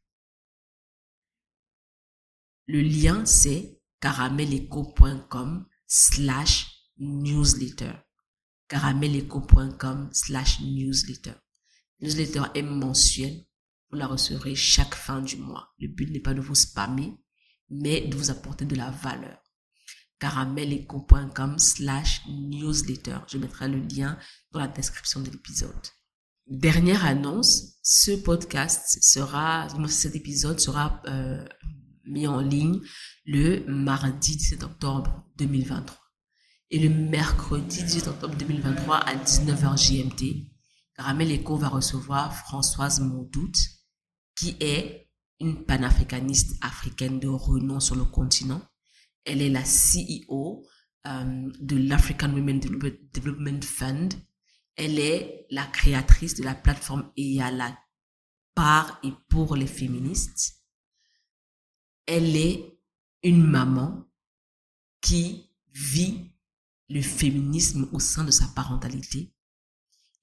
Le 2.67 2.81
lien, 2.81 3.25
c'est 3.25 3.81
carameleco.com 4.01 5.65
slash 5.87 6.67
newsletter. 6.97 7.93
carameleco.com 8.67 10.09
slash 10.11 10.59
newsletter. 10.61 11.33
Newsletter 12.01 12.43
est 12.53 12.61
mensuel. 12.61 13.45
Vous 13.89 13.97
la 13.97 14.07
recevrez 14.07 14.53
chaque 14.53 14.95
fin 14.95 15.21
du 15.21 15.37
mois. 15.37 15.73
Le 15.79 15.87
but 15.87 16.11
n'est 16.11 16.19
pas 16.19 16.33
de 16.33 16.41
vous 16.41 16.55
spammer, 16.55 17.17
mais 17.69 18.01
de 18.01 18.17
vous 18.17 18.29
apporter 18.31 18.65
de 18.65 18.75
la 18.75 18.91
valeur 18.91 19.46
carameleco.com 20.19 21.59
slash 21.59 22.21
newsletter. 22.27 23.19
Je 23.27 23.37
mettrai 23.37 23.67
le 23.67 23.79
lien 23.79 24.17
dans 24.51 24.59
la 24.59 24.67
description 24.67 25.21
de 25.21 25.29
l'épisode. 25.29 25.71
Dernière 26.47 27.05
annonce, 27.05 27.77
ce 27.83 28.11
podcast 28.11 28.99
sera, 29.01 29.67
cet 29.89 30.15
épisode 30.15 30.59
sera 30.59 31.01
euh, 31.07 31.45
mis 32.05 32.25
en 32.25 32.39
ligne 32.39 32.79
le 33.25 33.65
mardi 33.67 34.37
17 34.37 34.63
octobre 34.63 35.25
2023. 35.37 35.97
Et 36.69 36.79
le 36.79 36.89
mercredi 36.89 37.83
18 37.83 38.07
octobre 38.07 38.35
2023 38.35 38.95
à 38.95 39.15
19h 39.15 39.75
GMT, 39.75 40.47
Caramel 40.95 41.43
va 41.43 41.67
recevoir 41.69 42.35
Françoise 42.35 42.99
Mondoute, 43.01 43.57
qui 44.35 44.55
est 44.59 45.09
une 45.39 45.63
panafricaniste 45.63 46.57
africaine 46.61 47.19
de 47.19 47.27
renom 47.27 47.79
sur 47.79 47.95
le 47.95 48.03
continent 48.03 48.61
elle 49.25 49.41
est 49.41 49.49
la 49.49 49.63
CEO 49.63 50.65
euh, 51.07 51.51
de 51.59 51.77
l'African 51.77 52.33
Women 52.33 52.59
Development 53.13 53.63
Fund. 53.63 54.09
Elle 54.75 54.99
est 54.99 55.45
la 55.49 55.65
créatrice 55.65 56.35
de 56.35 56.43
la 56.43 56.55
plateforme 56.55 57.11
EYALA 57.17 57.77
par 58.53 58.99
et 59.03 59.11
pour 59.29 59.55
les 59.55 59.67
féministes. 59.67 60.63
Elle 62.05 62.35
est 62.35 62.79
une 63.23 63.43
maman 63.43 64.05
qui 65.01 65.51
vit 65.73 66.31
le 66.89 67.01
féminisme 67.01 67.89
au 67.91 67.99
sein 67.99 68.23
de 68.23 68.31
sa 68.31 68.47
parentalité 68.47 69.33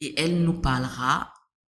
et 0.01 0.19
elle 0.21 0.43
nous 0.43 0.61
parlera 0.61 1.33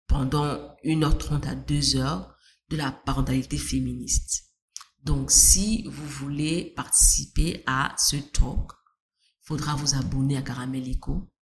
pendant 0.06 0.76
1h30 0.84 1.46
à 1.46 1.54
2h 1.54 2.34
de 2.70 2.76
la 2.76 2.92
parentalité 2.92 3.56
féministe. 3.56 4.47
Donc, 5.08 5.30
si 5.30 5.84
vous 5.88 6.06
voulez 6.06 6.74
participer 6.76 7.62
à 7.64 7.94
ce 7.96 8.16
talk, 8.16 8.72
il 9.22 9.46
faudra 9.46 9.74
vous 9.74 9.94
abonner 9.94 10.36
à 10.36 10.42
Caramelico. 10.42 11.32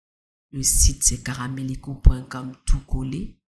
Le 0.53 0.63
site, 0.63 1.03
c'est 1.03 1.25
caramelico.com 1.25 2.53
tout 2.65 2.79
collé. 2.87 3.41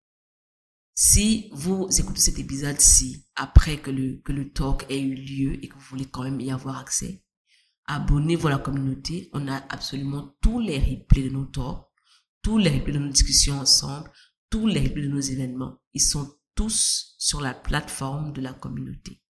Si 0.92 1.48
vous 1.52 1.86
écoutez 1.96 2.18
cet 2.18 2.40
épisode-ci 2.40 3.28
après 3.36 3.80
que 3.80 3.92
le, 3.92 4.20
que 4.24 4.32
le 4.32 4.52
talk 4.52 4.86
ait 4.88 5.00
eu 5.00 5.14
lieu 5.14 5.64
et 5.64 5.68
que 5.68 5.74
vous 5.74 5.86
voulez 5.88 6.06
quand 6.06 6.24
même 6.24 6.40
y 6.40 6.50
avoir 6.50 6.78
accès, 6.78 7.22
abonnez-vous 7.84 8.48
à 8.48 8.50
la 8.50 8.58
communauté. 8.58 9.30
On 9.32 9.46
a 9.46 9.58
absolument 9.68 10.34
tous 10.40 10.58
les 10.58 10.80
replays 10.80 11.28
de 11.28 11.30
nos 11.30 11.44
talks, 11.44 11.86
tous 12.42 12.58
les 12.58 12.70
replays 12.70 12.94
de 12.94 12.98
nos 12.98 13.12
discussions 13.12 13.60
ensemble, 13.60 14.10
tous 14.50 14.66
les 14.66 14.80
replays 14.80 15.06
de 15.06 15.12
nos 15.12 15.20
événements. 15.20 15.80
Ils 15.94 16.02
sont 16.02 16.28
tous 16.56 17.14
sur 17.18 17.40
la 17.40 17.54
plateforme 17.54 18.32
de 18.32 18.40
la 18.40 18.52
communauté. 18.52 19.22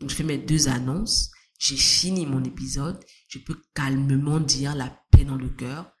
Donc, 0.00 0.10
je 0.10 0.14
fais 0.14 0.24
mes 0.24 0.38
deux 0.38 0.68
annonces. 0.68 1.30
J'ai 1.58 1.76
fini 1.76 2.24
mon 2.24 2.42
épisode. 2.44 2.98
Je 3.28 3.38
peux 3.38 3.60
calmement 3.74 4.40
dire 4.40 4.74
la 4.74 4.96
paix 5.10 5.24
dans 5.24 5.36
le 5.36 5.48
cœur. 5.48 5.92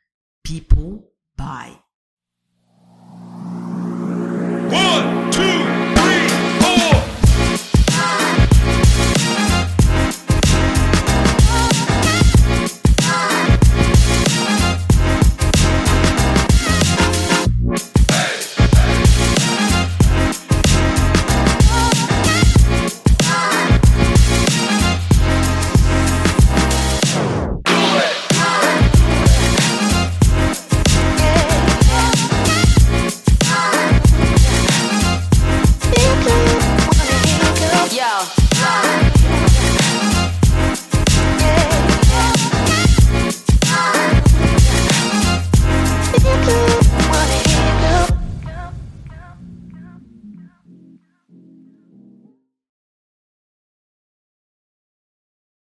People, 0.42 1.00
bye. 1.36 1.76
One, 4.70 5.30
two, 5.30 5.67